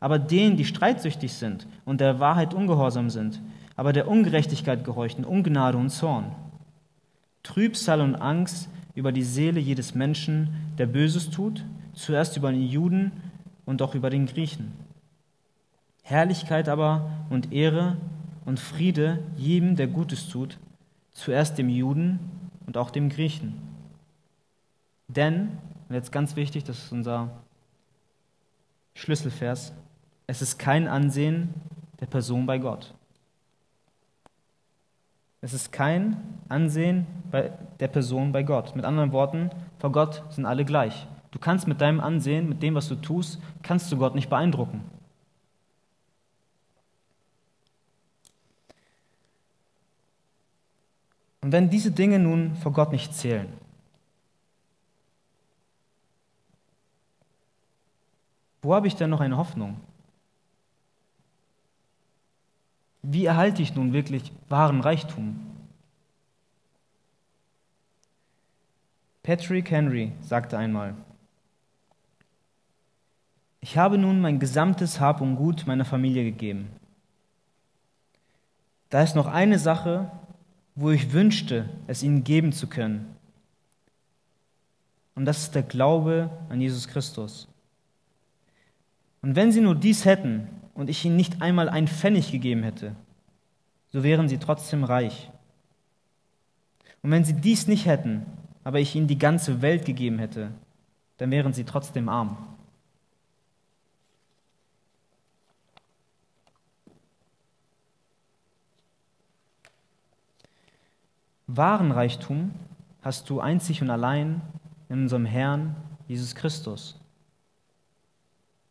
Aber 0.00 0.18
denen, 0.18 0.56
die 0.56 0.64
streitsüchtig 0.64 1.32
sind 1.32 1.66
und 1.84 2.00
der 2.00 2.20
Wahrheit 2.20 2.54
ungehorsam 2.54 3.10
sind, 3.10 3.40
aber 3.74 3.92
der 3.92 4.08
Ungerechtigkeit 4.08 4.84
gehorchen, 4.84 5.24
Ungnade 5.24 5.78
und 5.78 5.90
Zorn, 5.90 6.32
Trübsal 7.42 8.00
und 8.00 8.14
Angst 8.14 8.68
über 8.94 9.12
die 9.12 9.22
Seele 9.22 9.60
jedes 9.60 9.94
Menschen, 9.94 10.50
der 10.78 10.86
Böses 10.86 11.30
tut, 11.30 11.64
zuerst 11.94 12.36
über 12.36 12.52
den 12.52 12.66
Juden 12.66 13.12
und 13.64 13.82
auch 13.82 13.94
über 13.94 14.10
den 14.10 14.26
Griechen. 14.26 14.72
Herrlichkeit 16.02 16.68
aber 16.68 17.10
und 17.30 17.52
Ehre 17.52 17.96
und 18.44 18.60
Friede 18.60 19.18
jedem, 19.36 19.76
der 19.76 19.88
Gutes 19.88 20.28
tut, 20.28 20.58
zuerst 21.12 21.58
dem 21.58 21.68
Juden 21.68 22.18
und 22.68 22.76
auch 22.76 22.90
dem 22.90 23.08
Griechen. 23.08 23.54
Denn, 25.08 25.58
und 25.88 25.94
jetzt 25.94 26.12
ganz 26.12 26.36
wichtig, 26.36 26.64
das 26.64 26.78
ist 26.84 26.92
unser 26.92 27.30
Schlüsselvers, 28.94 29.72
es 30.26 30.42
ist 30.42 30.58
kein 30.58 30.86
Ansehen 30.86 31.54
der 31.98 32.06
Person 32.06 32.44
bei 32.44 32.58
Gott. 32.58 32.92
Es 35.40 35.54
ist 35.54 35.72
kein 35.72 36.22
Ansehen 36.50 37.06
der 37.32 37.88
Person 37.88 38.32
bei 38.32 38.42
Gott. 38.42 38.76
Mit 38.76 38.84
anderen 38.84 39.12
Worten, 39.12 39.50
vor 39.78 39.90
Gott 39.90 40.22
sind 40.28 40.44
alle 40.44 40.66
gleich. 40.66 41.06
Du 41.30 41.38
kannst 41.38 41.68
mit 41.68 41.80
deinem 41.80 42.00
Ansehen, 42.00 42.50
mit 42.50 42.62
dem, 42.62 42.74
was 42.74 42.88
du 42.88 42.96
tust, 42.96 43.40
kannst 43.62 43.90
du 43.90 43.96
Gott 43.96 44.14
nicht 44.14 44.28
beeindrucken. 44.28 44.82
Und 51.48 51.52
wenn 51.52 51.70
diese 51.70 51.90
Dinge 51.90 52.18
nun 52.18 52.56
vor 52.56 52.74
Gott 52.74 52.92
nicht 52.92 53.14
zählen, 53.14 53.50
wo 58.60 58.74
habe 58.74 58.86
ich 58.86 58.96
denn 58.96 59.08
noch 59.08 59.22
eine 59.22 59.38
Hoffnung? 59.38 59.80
Wie 63.00 63.24
erhalte 63.24 63.62
ich 63.62 63.74
nun 63.74 63.94
wirklich 63.94 64.30
wahren 64.50 64.82
Reichtum? 64.82 65.40
Patrick 69.22 69.70
Henry 69.70 70.12
sagte 70.20 70.58
einmal, 70.58 70.96
ich 73.62 73.78
habe 73.78 73.96
nun 73.96 74.20
mein 74.20 74.38
gesamtes 74.38 75.00
Hab 75.00 75.22
und 75.22 75.36
Gut 75.36 75.66
meiner 75.66 75.86
Familie 75.86 76.24
gegeben. 76.24 76.68
Da 78.90 79.02
ist 79.02 79.16
noch 79.16 79.28
eine 79.28 79.58
Sache, 79.58 80.12
wo 80.80 80.90
ich 80.92 81.12
wünschte, 81.12 81.68
es 81.88 82.04
ihnen 82.04 82.22
geben 82.22 82.52
zu 82.52 82.68
können. 82.68 83.16
Und 85.16 85.24
das 85.24 85.42
ist 85.42 85.56
der 85.56 85.64
Glaube 85.64 86.30
an 86.48 86.60
Jesus 86.60 86.86
Christus. 86.86 87.48
Und 89.20 89.34
wenn 89.34 89.50
sie 89.50 89.60
nur 89.60 89.74
dies 89.74 90.04
hätten, 90.04 90.46
und 90.74 90.88
ich 90.88 91.04
ihnen 91.04 91.16
nicht 91.16 91.42
einmal 91.42 91.68
einen 91.68 91.88
Pfennig 91.88 92.30
gegeben 92.30 92.62
hätte, 92.62 92.94
so 93.88 94.04
wären 94.04 94.28
sie 94.28 94.38
trotzdem 94.38 94.84
reich. 94.84 95.32
Und 97.02 97.10
wenn 97.10 97.24
sie 97.24 97.32
dies 97.34 97.66
nicht 97.66 97.86
hätten, 97.86 98.26
aber 98.62 98.78
ich 98.78 98.94
ihnen 98.94 99.08
die 99.08 99.18
ganze 99.18 99.60
Welt 99.60 99.84
gegeben 99.84 100.20
hätte, 100.20 100.52
dann 101.16 101.32
wären 101.32 101.52
sie 101.52 101.64
trotzdem 101.64 102.08
arm. 102.08 102.36
Wahren 111.48 111.92
Reichtum 111.92 112.52
hast 113.00 113.28
du 113.30 113.40
einzig 113.40 113.80
und 113.80 113.88
allein 113.88 114.42
in 114.90 115.02
unserem 115.02 115.24
Herrn 115.24 115.74
Jesus 116.06 116.34
Christus. 116.34 117.00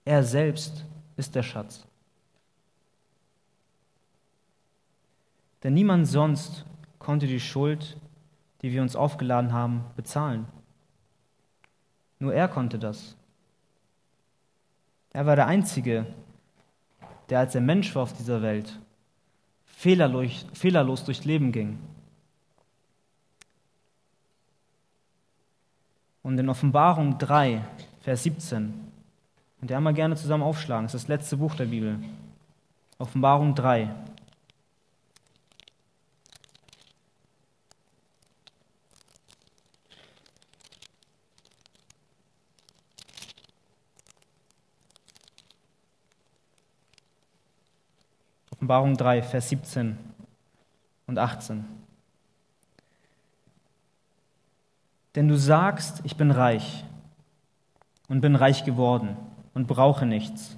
Er 0.05 0.23
selbst 0.23 0.85
ist 1.17 1.33
der 1.33 1.41
Schatz. 1.41 1.85
Denn 5.63 5.73
niemand 5.73 6.07
sonst 6.07 6.65
konnte 6.99 7.25
die 7.25 7.39
Schuld, 7.39 7.97
die 8.61 8.71
wir 8.71 8.83
uns 8.83 8.95
aufgeladen 8.95 9.53
haben, 9.53 9.83
bezahlen. 9.95 10.47
Nur 12.19 12.33
er 12.33 12.47
konnte 12.47 12.77
das. 12.77 13.15
Er 15.13 15.25
war 15.25 15.35
der 15.35 15.47
Einzige, 15.47 16.05
der 17.29 17.39
als 17.39 17.55
er 17.55 17.61
Mensch 17.61 17.95
war 17.95 18.03
auf 18.03 18.13
dieser 18.13 18.43
Welt 18.43 18.79
fehlerlos, 19.65 20.45
fehlerlos 20.53 21.03
durchs 21.05 21.25
Leben 21.25 21.51
ging. 21.51 21.79
Und 26.27 26.37
in 26.37 26.49
Offenbarung 26.49 27.17
3, 27.19 27.63
Vers 28.01 28.23
17, 28.23 28.73
und 29.61 29.69
der 29.69 29.77
einmal 29.77 29.93
gerne 29.93 30.17
zusammen 30.17 30.43
aufschlagen, 30.43 30.85
das 30.85 30.93
ist 30.93 31.03
das 31.03 31.07
letzte 31.07 31.37
Buch 31.37 31.55
der 31.55 31.67
Bibel. 31.67 31.99
Offenbarung 32.97 33.55
3, 33.55 33.89
Offenbarung 48.51 48.97
3, 48.97 49.23
Vers 49.23 49.47
17 49.47 49.97
und 51.05 51.19
18. 51.19 51.86
Denn 55.17 55.27
du 55.27 55.35
sagst, 55.35 55.99
ich 56.05 56.15
bin 56.15 56.31
reich 56.31 56.85
und 58.07 58.21
bin 58.21 58.37
reich 58.37 58.63
geworden 58.63 59.17
und 59.53 59.67
brauche 59.67 60.05
nichts 60.05 60.57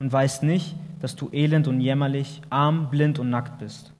und 0.00 0.12
weißt 0.12 0.42
nicht, 0.42 0.74
dass 1.00 1.14
du 1.14 1.28
elend 1.32 1.68
und 1.68 1.80
jämmerlich, 1.80 2.42
arm, 2.50 2.90
blind 2.90 3.20
und 3.20 3.30
nackt 3.30 3.60
bist. 3.60 3.92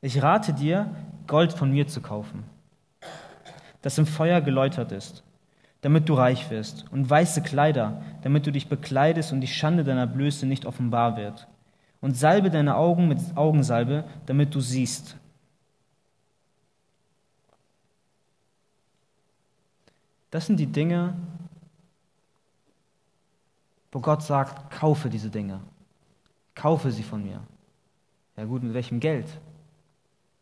Ich 0.00 0.22
rate 0.22 0.52
dir, 0.52 0.94
Gold 1.26 1.52
von 1.52 1.72
mir 1.72 1.88
zu 1.88 2.00
kaufen, 2.00 2.44
das 3.80 3.98
im 3.98 4.06
Feuer 4.06 4.40
geläutert 4.40 4.92
ist 4.92 5.24
damit 5.82 6.08
du 6.08 6.14
reich 6.14 6.48
wirst, 6.48 6.86
und 6.92 7.10
weiße 7.10 7.42
Kleider, 7.42 8.02
damit 8.22 8.46
du 8.46 8.52
dich 8.52 8.68
bekleidest 8.68 9.32
und 9.32 9.40
die 9.40 9.48
Schande 9.48 9.84
deiner 9.84 10.06
Blöße 10.06 10.46
nicht 10.46 10.64
offenbar 10.64 11.16
wird. 11.16 11.48
Und 12.00 12.16
salbe 12.16 12.50
deine 12.50 12.76
Augen 12.76 13.08
mit 13.08 13.18
Augensalbe, 13.34 14.04
damit 14.26 14.54
du 14.54 14.60
siehst. 14.60 15.16
Das 20.32 20.46
sind 20.46 20.56
die 20.56 20.66
Dinge, 20.66 21.14
wo 23.92 24.00
Gott 24.00 24.22
sagt, 24.22 24.70
kaufe 24.70 25.10
diese 25.10 25.28
Dinge. 25.28 25.60
Kaufe 26.54 26.90
sie 26.90 27.02
von 27.02 27.22
mir. 27.22 27.42
Ja 28.38 28.46
gut, 28.46 28.62
mit 28.62 28.72
welchem 28.72 28.98
Geld? 28.98 29.26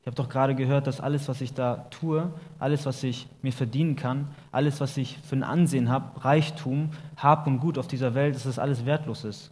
Ich 0.01 0.07
habe 0.07 0.15
doch 0.15 0.29
gerade 0.29 0.55
gehört, 0.55 0.87
dass 0.87 1.01
alles, 1.01 1.29
was 1.29 1.41
ich 1.41 1.55
da 1.55 1.89
tue, 1.91 2.33
alles, 2.61 2.87
was 2.87 3.03
ich 3.03 3.27
mir 3.43 3.53
verdienen 3.53 3.97
kann, 3.97 4.33
alles, 4.53 4.81
was 4.81 4.97
ich 4.97 5.19
für 5.19 5.35
ein 5.35 5.43
Ansehen 5.43 5.89
habe, 5.89 6.25
Reichtum, 6.25 6.91
Hab 7.17 7.49
und 7.49 7.59
Gut 7.59 7.77
auf 7.77 7.89
dieser 7.89 8.15
Welt, 8.15 8.37
dass 8.37 8.45
das 8.45 8.61
alles 8.61 8.87
wertlos 8.87 9.25
ist. 9.25 9.51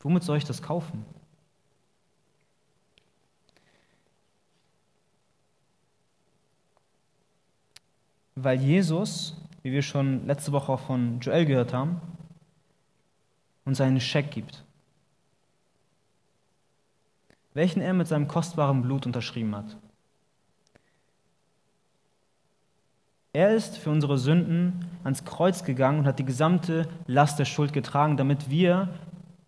Womit 0.00 0.22
soll 0.22 0.38
ich 0.38 0.44
das 0.44 0.62
kaufen? 0.62 1.04
Weil 8.34 8.58
Jesus, 8.62 9.36
wie 9.66 9.72
wir 9.72 9.82
schon 9.82 10.26
letzte 10.26 10.52
Woche 10.52 10.72
auch 10.72 10.80
von 10.80 11.20
Joel 11.20 11.44
gehört 11.44 11.72
haben, 11.72 12.00
uns 13.64 13.80
einen 13.80 14.00
Scheck 14.00 14.30
gibt 14.30 14.62
welchen 17.56 17.80
er 17.80 17.94
mit 17.94 18.06
seinem 18.06 18.28
kostbaren 18.28 18.82
Blut 18.82 19.06
unterschrieben 19.06 19.56
hat. 19.56 19.78
Er 23.32 23.54
ist 23.54 23.78
für 23.78 23.88
unsere 23.88 24.18
Sünden 24.18 24.84
ans 25.04 25.24
Kreuz 25.24 25.64
gegangen 25.64 26.00
und 26.00 26.06
hat 26.06 26.18
die 26.18 26.26
gesamte 26.26 26.86
Last 27.06 27.38
der 27.38 27.46
Schuld 27.46 27.72
getragen, 27.72 28.18
damit 28.18 28.50
wir 28.50 28.90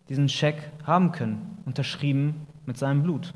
diesen 0.09 0.27
Scheck 0.27 0.71
haben 0.85 1.11
können, 1.11 1.59
unterschrieben 1.65 2.47
mit 2.65 2.77
seinem 2.77 3.03
Blut. 3.03 3.33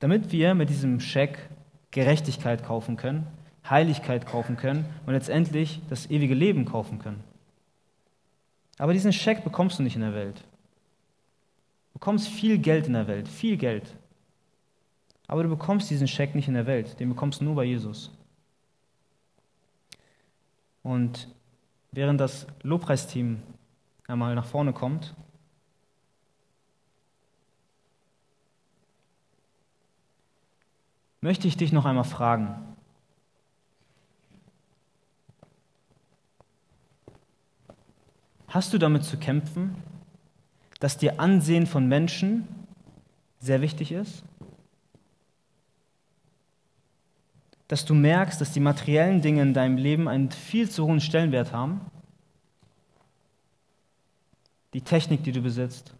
damit 0.00 0.32
wir 0.32 0.54
mit 0.54 0.68
diesem 0.68 0.98
Scheck 0.98 1.48
Gerechtigkeit 1.92 2.64
kaufen 2.64 2.96
können, 2.96 3.26
Heiligkeit 3.68 4.26
kaufen 4.26 4.56
können 4.56 4.84
und 5.06 5.12
letztendlich 5.12 5.80
das 5.88 6.10
ewige 6.10 6.34
Leben 6.34 6.64
kaufen 6.64 6.98
können. 6.98 7.22
Aber 8.78 8.92
diesen 8.92 9.12
Scheck 9.12 9.44
bekommst 9.44 9.78
du 9.78 9.82
nicht 9.82 9.94
in 9.94 10.02
der 10.02 10.14
Welt. 10.14 10.40
Du 11.92 11.98
bekommst 11.98 12.28
viel 12.28 12.58
Geld 12.58 12.86
in 12.86 12.94
der 12.94 13.06
Welt, 13.06 13.28
viel 13.28 13.56
Geld. 13.56 13.96
Aber 15.28 15.42
du 15.42 15.48
bekommst 15.48 15.88
diesen 15.90 16.08
Scheck 16.08 16.34
nicht 16.34 16.48
in 16.48 16.54
der 16.54 16.66
Welt, 16.66 16.98
den 16.98 17.08
bekommst 17.08 17.40
du 17.40 17.44
nur 17.44 17.54
bei 17.54 17.64
Jesus. 17.64 18.10
Und 20.82 21.28
während 21.92 22.20
das 22.20 22.46
Lobpreisteam 22.62 23.42
einmal 24.08 24.34
nach 24.34 24.46
vorne 24.46 24.72
kommt, 24.72 25.14
möchte 31.20 31.46
ich 31.46 31.56
dich 31.56 31.72
noch 31.72 31.84
einmal 31.84 32.04
fragen. 32.04 32.71
Hast 38.52 38.74
du 38.74 38.76
damit 38.76 39.02
zu 39.02 39.16
kämpfen, 39.16 39.74
dass 40.78 40.98
dir 40.98 41.18
Ansehen 41.18 41.66
von 41.66 41.88
Menschen 41.88 42.46
sehr 43.40 43.62
wichtig 43.62 43.92
ist? 43.92 44.22
Dass 47.66 47.86
du 47.86 47.94
merkst, 47.94 48.38
dass 48.42 48.52
die 48.52 48.60
materiellen 48.60 49.22
Dinge 49.22 49.40
in 49.40 49.54
deinem 49.54 49.78
Leben 49.78 50.06
einen 50.06 50.30
viel 50.30 50.68
zu 50.68 50.84
hohen 50.84 51.00
Stellenwert 51.00 51.54
haben? 51.54 51.80
Die 54.74 54.82
Technik, 54.82 55.24
die 55.24 55.32
du 55.32 55.40
besitzt, 55.40 55.94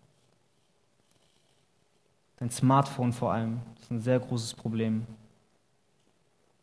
dein 2.36 2.50
Smartphone 2.50 3.14
vor 3.14 3.32
allem, 3.32 3.62
ist 3.80 3.90
ein 3.90 4.02
sehr 4.02 4.20
großes 4.20 4.52
Problem. 4.52 5.06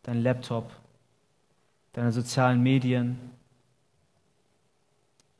Dein 0.03 0.21
Laptop, 0.21 0.71
deine 1.93 2.11
sozialen 2.11 2.61
Medien, 2.61 3.38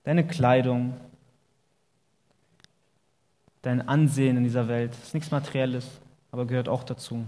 deine 0.10 0.26
Kleidung, 0.26 1.00
dein 3.62 3.88
Ansehen 3.88 4.38
in 4.38 4.44
dieser 4.44 4.68
Welt. 4.68 4.94
Das 4.94 5.04
ist 5.04 5.14
nichts 5.14 5.30
Materielles, 5.30 5.88
aber 6.32 6.48
gehört 6.48 6.68
auch 6.68 6.84
dazu. 6.84 7.28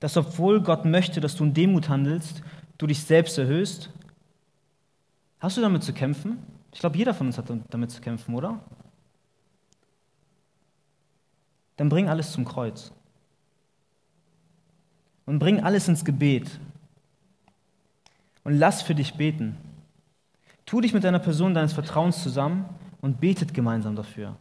Dass 0.00 0.18
obwohl 0.18 0.60
Gott 0.60 0.84
möchte, 0.84 1.22
dass 1.22 1.34
du 1.34 1.44
in 1.44 1.54
Demut 1.54 1.88
handelst, 1.88 2.42
du 2.76 2.86
dich 2.86 3.02
selbst 3.02 3.38
erhöhst. 3.38 3.88
Hast 5.40 5.56
du 5.56 5.62
damit 5.62 5.82
zu 5.82 5.94
kämpfen? 5.94 6.36
Ich 6.74 6.80
glaube, 6.80 6.98
jeder 6.98 7.14
von 7.14 7.28
uns 7.28 7.38
hat 7.38 7.50
damit 7.70 7.90
zu 7.90 8.02
kämpfen, 8.02 8.34
oder? 8.34 8.60
Dann 11.78 11.88
bring 11.88 12.10
alles 12.10 12.32
zum 12.32 12.44
Kreuz. 12.44 12.92
Und 15.24 15.38
bring 15.38 15.62
alles 15.62 15.88
ins 15.88 16.04
Gebet 16.04 16.60
und 18.46 18.56
lass 18.60 18.80
für 18.80 18.94
dich 18.94 19.14
beten. 19.14 19.56
Tu 20.66 20.80
dich 20.80 20.94
mit 20.94 21.04
einer 21.04 21.18
Person 21.18 21.52
deines 21.52 21.72
Vertrauens 21.72 22.22
zusammen 22.22 22.66
und 23.00 23.18
betet 23.20 23.54
gemeinsam 23.54 23.96
dafür. 23.96 24.36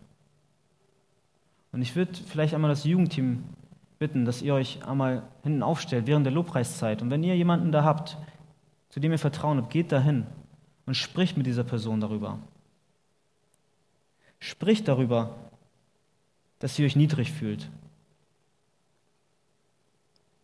Und 1.72 1.82
ich 1.82 1.95
würde 1.95 2.14
vielleicht 2.14 2.53
einmal 2.53 2.70
das 2.70 2.84
Jugendteam 2.84 3.43
bitten, 3.97 4.24
dass 4.24 4.43
ihr 4.43 4.53
euch 4.53 4.86
einmal 4.86 5.24
hinten 5.41 5.64
aufstellt 5.64 6.06
während 6.06 6.24
der 6.24 6.34
Lobpreiszeit. 6.34 7.01
Und 7.01 7.10
wenn 7.10 7.24
ihr 7.24 7.36
jemanden 7.36 7.72
da 7.72 7.84
habt, 7.84 8.20
zu 8.89 8.99
dem 8.99 9.12
ihr 9.12 9.18
Vertrauen 9.18 9.58
habt, 9.58 9.72
geht 9.72 9.91
dahin 9.91 10.28
und 10.86 10.95
spricht 10.95 11.36
mit 11.36 11.47
dieser 11.47 11.64
Person 11.64 11.99
darüber. 11.99 12.38
Spricht 14.38 14.88
darüber, 14.88 15.36
dass 16.60 16.78
ihr 16.78 16.86
euch 16.86 16.95
niedrig 16.95 17.32
fühlt, 17.32 17.72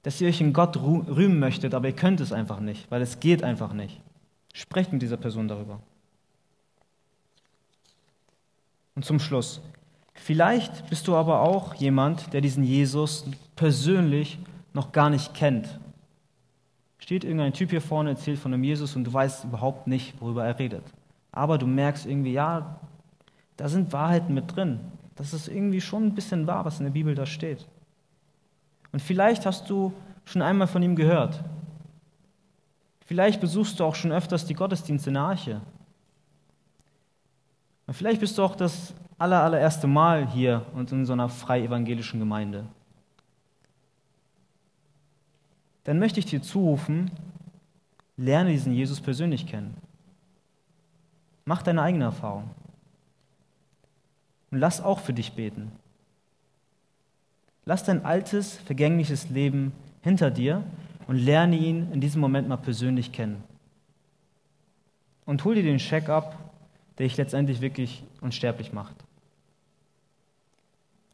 dass 0.03 0.19
ihr 0.19 0.27
euch 0.27 0.41
in 0.41 0.53
Gott 0.53 0.77
rühmen 0.77 1.39
möchtet, 1.39 1.73
aber 1.73 1.87
ihr 1.87 1.95
könnt 1.95 2.21
es 2.21 2.31
einfach 2.31 2.59
nicht, 2.59 2.89
weil 2.89 3.01
es 3.01 3.19
geht 3.19 3.43
einfach 3.43 3.73
nicht. 3.73 4.01
Sprecht 4.53 4.91
mit 4.91 5.01
dieser 5.01 5.17
Person 5.17 5.47
darüber. 5.47 5.79
Und 8.95 9.05
zum 9.05 9.19
Schluss, 9.19 9.61
vielleicht 10.13 10.89
bist 10.89 11.07
du 11.07 11.15
aber 11.15 11.41
auch 11.41 11.75
jemand, 11.75 12.33
der 12.33 12.41
diesen 12.41 12.63
Jesus 12.63 13.25
persönlich 13.55 14.39
noch 14.73 14.91
gar 14.91 15.09
nicht 15.09 15.33
kennt. 15.33 15.79
Steht 16.97 17.23
irgendein 17.23 17.53
Typ 17.53 17.69
hier 17.69 17.81
vorne, 17.81 18.11
erzählt 18.11 18.39
von 18.39 18.53
einem 18.53 18.63
Jesus 18.63 18.95
und 18.95 19.05
du 19.05 19.13
weißt 19.13 19.45
überhaupt 19.45 19.87
nicht, 19.87 20.19
worüber 20.19 20.45
er 20.45 20.59
redet. 20.59 20.83
Aber 21.31 21.57
du 21.57 21.65
merkst 21.65 22.05
irgendwie, 22.05 22.33
ja, 22.33 22.79
da 23.57 23.69
sind 23.69 23.93
Wahrheiten 23.93 24.33
mit 24.33 24.55
drin. 24.55 24.79
Das 25.15 25.33
ist 25.33 25.47
irgendwie 25.47 25.81
schon 25.81 26.07
ein 26.07 26.15
bisschen 26.15 26.47
wahr, 26.47 26.65
was 26.65 26.79
in 26.79 26.85
der 26.85 26.91
Bibel 26.91 27.15
da 27.15 27.25
steht. 27.25 27.67
Und 28.91 29.01
vielleicht 29.01 29.45
hast 29.45 29.69
du 29.69 29.93
schon 30.25 30.41
einmal 30.41 30.67
von 30.67 30.83
ihm 30.83 30.95
gehört. 30.95 31.43
Vielleicht 33.05 33.41
besuchst 33.41 33.79
du 33.79 33.83
auch 33.83 33.95
schon 33.95 34.11
öfters 34.11 34.45
die 34.45 34.53
Gottesdienste 34.53 35.09
in 35.09 35.15
der 35.15 35.23
Arche. 35.23 35.61
Und 37.87 37.93
vielleicht 37.93 38.21
bist 38.21 38.37
du 38.37 38.43
auch 38.43 38.55
das 38.55 38.93
aller, 39.17 39.43
allererste 39.43 39.87
Mal 39.87 40.27
hier 40.27 40.65
und 40.73 40.91
in 40.91 41.05
so 41.05 41.13
einer 41.13 41.29
frei 41.29 41.61
evangelischen 41.63 42.19
Gemeinde. 42.19 42.65
Dann 45.83 45.99
möchte 45.99 46.19
ich 46.19 46.25
dir 46.25 46.41
zurufen, 46.41 47.11
lerne 48.17 48.51
diesen 48.51 48.73
Jesus 48.73 49.01
persönlich 49.01 49.47
kennen. 49.47 49.75
Mach 51.45 51.63
deine 51.63 51.81
eigene 51.81 52.05
Erfahrung. 52.05 52.49
Und 54.51 54.59
lass 54.59 54.81
auch 54.81 54.99
für 54.99 55.13
dich 55.13 55.33
beten. 55.33 55.71
Lass 57.65 57.83
dein 57.83 58.05
altes, 58.05 58.57
vergängliches 58.57 59.29
Leben 59.29 59.71
hinter 60.01 60.31
dir 60.31 60.63
und 61.07 61.17
lerne 61.17 61.57
ihn 61.57 61.91
in 61.91 62.01
diesem 62.01 62.21
Moment 62.21 62.47
mal 62.47 62.57
persönlich 62.57 63.11
kennen. 63.11 63.43
Und 65.25 65.43
hol 65.43 65.55
dir 65.55 65.63
den 65.63 65.77
Check 65.77 66.09
ab, 66.09 66.37
der 66.97 67.07
dich 67.07 67.17
letztendlich 67.17 67.61
wirklich 67.61 68.03
unsterblich 68.21 68.73
macht. 68.73 68.95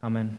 Amen. 0.01 0.37